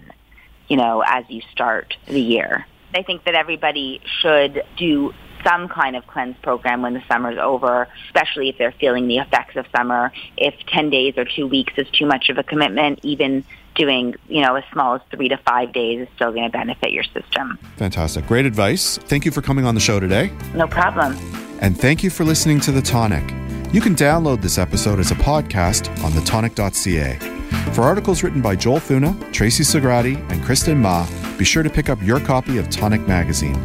you 0.72 0.78
know, 0.78 1.04
as 1.06 1.26
you 1.28 1.42
start 1.52 1.98
the 2.08 2.22
year. 2.22 2.66
I 2.96 3.04
think 3.04 3.26
that 3.26 3.36
everybody 3.36 4.00
should 4.22 4.64
do 4.78 5.14
some 5.44 5.68
kind 5.68 5.98
of 5.98 6.08
cleanse 6.08 6.38
program 6.42 6.82
when 6.82 6.94
the 6.94 7.04
summer's 7.12 7.38
over, 7.38 7.90
especially 8.06 8.48
if 8.48 8.58
they're 8.58 8.74
feeling 8.80 9.10
the 9.10 9.18
effects 9.18 9.58
of 9.58 9.66
summer. 9.76 10.14
If 10.38 10.54
10 10.68 10.90
days 10.90 11.16
or 11.18 11.26
two 11.26 11.46
weeks 11.46 11.74
is 11.76 11.90
too 11.90 12.06
much 12.06 12.30
of 12.30 12.38
a 12.38 12.44
commitment, 12.44 13.00
even 13.04 13.44
doing, 13.76 14.16
you 14.30 14.42
know, 14.42 14.56
as 14.56 14.64
small 14.72 14.96
as 14.96 15.02
three 15.12 15.28
to 15.28 15.36
five 15.46 15.74
days 15.74 16.08
is 16.08 16.08
still 16.16 16.32
going 16.32 16.50
to 16.50 16.58
benefit 16.58 16.94
your 16.94 17.04
system. 17.04 17.60
Fantastic. 17.76 18.26
Great 18.26 18.46
advice. 18.46 18.98
Thank 18.98 19.26
you 19.26 19.32
for 19.32 19.42
coming 19.42 19.66
on 19.66 19.76
the 19.76 19.82
show 19.82 20.00
today. 20.00 20.32
No 20.54 20.68
problem. 20.68 21.18
And 21.60 21.78
thank 21.78 22.02
you 22.02 22.10
for 22.10 22.24
listening 22.24 22.62
to 22.62 22.72
The 22.72 22.82
Tonic. 22.82 23.30
You 23.74 23.82
can 23.82 23.94
download 23.94 24.42
this 24.42 24.58
episode 24.58 25.00
as 25.00 25.12
a 25.12 25.16
podcast 25.16 25.90
on 26.02 26.14
thetonic.ca. 26.14 27.41
For 27.74 27.84
articles 27.84 28.24
written 28.24 28.42
by 28.42 28.56
Joel 28.56 28.80
Thuna, 28.80 29.16
Tracy 29.32 29.64
Sagrati, 29.64 30.18
and 30.32 30.44
Kristen 30.44 30.78
Ma, 30.78 31.08
be 31.38 31.46
sure 31.46 31.64
to 31.64 31.70
pick 31.70 31.90
up 31.90 32.02
your 32.02 32.20
copy 32.20 32.58
of 32.58 32.70
Tonic 32.70 33.02
Magazine. 33.08 33.56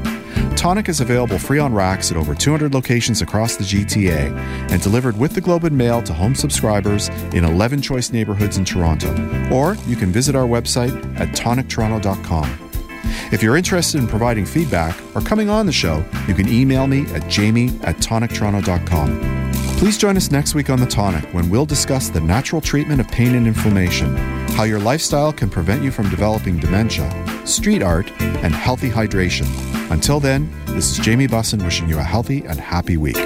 Tonic 0.56 0.88
is 0.88 1.00
available 1.00 1.38
free 1.38 1.58
on 1.58 1.74
racks 1.74 2.10
at 2.10 2.16
over 2.16 2.34
200 2.34 2.72
locations 2.72 3.20
across 3.20 3.56
the 3.56 3.64
GTA 3.64 4.34
and 4.70 4.82
delivered 4.82 5.16
with 5.18 5.34
the 5.34 5.40
Globe 5.40 5.64
and 5.64 5.76
Mail 5.76 6.02
to 6.02 6.12
home 6.12 6.34
subscribers 6.34 7.08
in 7.34 7.44
11 7.44 7.82
choice 7.82 8.10
neighborhoods 8.10 8.56
in 8.56 8.64
Toronto. 8.64 9.10
Or 9.52 9.76
you 9.86 9.96
can 9.96 10.10
visit 10.10 10.34
our 10.34 10.46
website 10.46 10.94
at 11.20 11.28
tonictoronto.com. 11.28 12.58
If 13.32 13.42
you're 13.42 13.56
interested 13.56 14.00
in 14.00 14.06
providing 14.06 14.46
feedback 14.46 14.96
or 15.14 15.20
coming 15.20 15.50
on 15.50 15.66
the 15.66 15.72
show, 15.72 16.04
you 16.26 16.34
can 16.34 16.48
email 16.48 16.86
me 16.86 17.06
at 17.12 17.28
jamie 17.28 17.78
at 17.82 17.96
tonictoronto.com. 17.96 19.36
Please 19.78 19.98
join 19.98 20.16
us 20.16 20.30
next 20.30 20.54
week 20.54 20.70
on 20.70 20.80
The 20.80 20.86
Tonic 20.86 21.24
when 21.34 21.50
we'll 21.50 21.66
discuss 21.66 22.08
the 22.08 22.20
natural 22.20 22.62
treatment 22.62 22.98
of 22.98 23.08
pain 23.08 23.34
and 23.34 23.46
inflammation, 23.46 24.16
how 24.56 24.62
your 24.62 24.80
lifestyle 24.80 25.34
can 25.34 25.50
prevent 25.50 25.82
you 25.82 25.90
from 25.90 26.08
developing 26.08 26.58
dementia, 26.58 27.10
street 27.46 27.82
art, 27.82 28.10
and 28.20 28.54
healthy 28.54 28.88
hydration. 28.88 29.46
Until 29.90 30.18
then, 30.18 30.50
this 30.64 30.90
is 30.90 31.04
Jamie 31.04 31.28
Bussin 31.28 31.62
wishing 31.62 31.90
you 31.90 31.98
a 31.98 32.02
healthy 32.02 32.42
and 32.44 32.58
happy 32.58 32.96
week. 32.96 33.18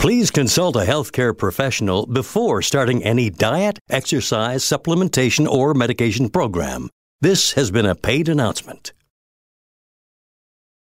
Please 0.00 0.30
consult 0.30 0.74
a 0.76 0.80
healthcare 0.80 1.36
professional 1.36 2.06
before 2.06 2.62
starting 2.62 3.04
any 3.04 3.28
diet, 3.28 3.78
exercise, 3.90 4.64
supplementation, 4.64 5.46
or 5.46 5.74
medication 5.74 6.30
program. 6.30 6.88
This 7.20 7.52
has 7.52 7.70
been 7.70 7.84
a 7.84 7.94
paid 7.94 8.30
announcement. 8.30 8.92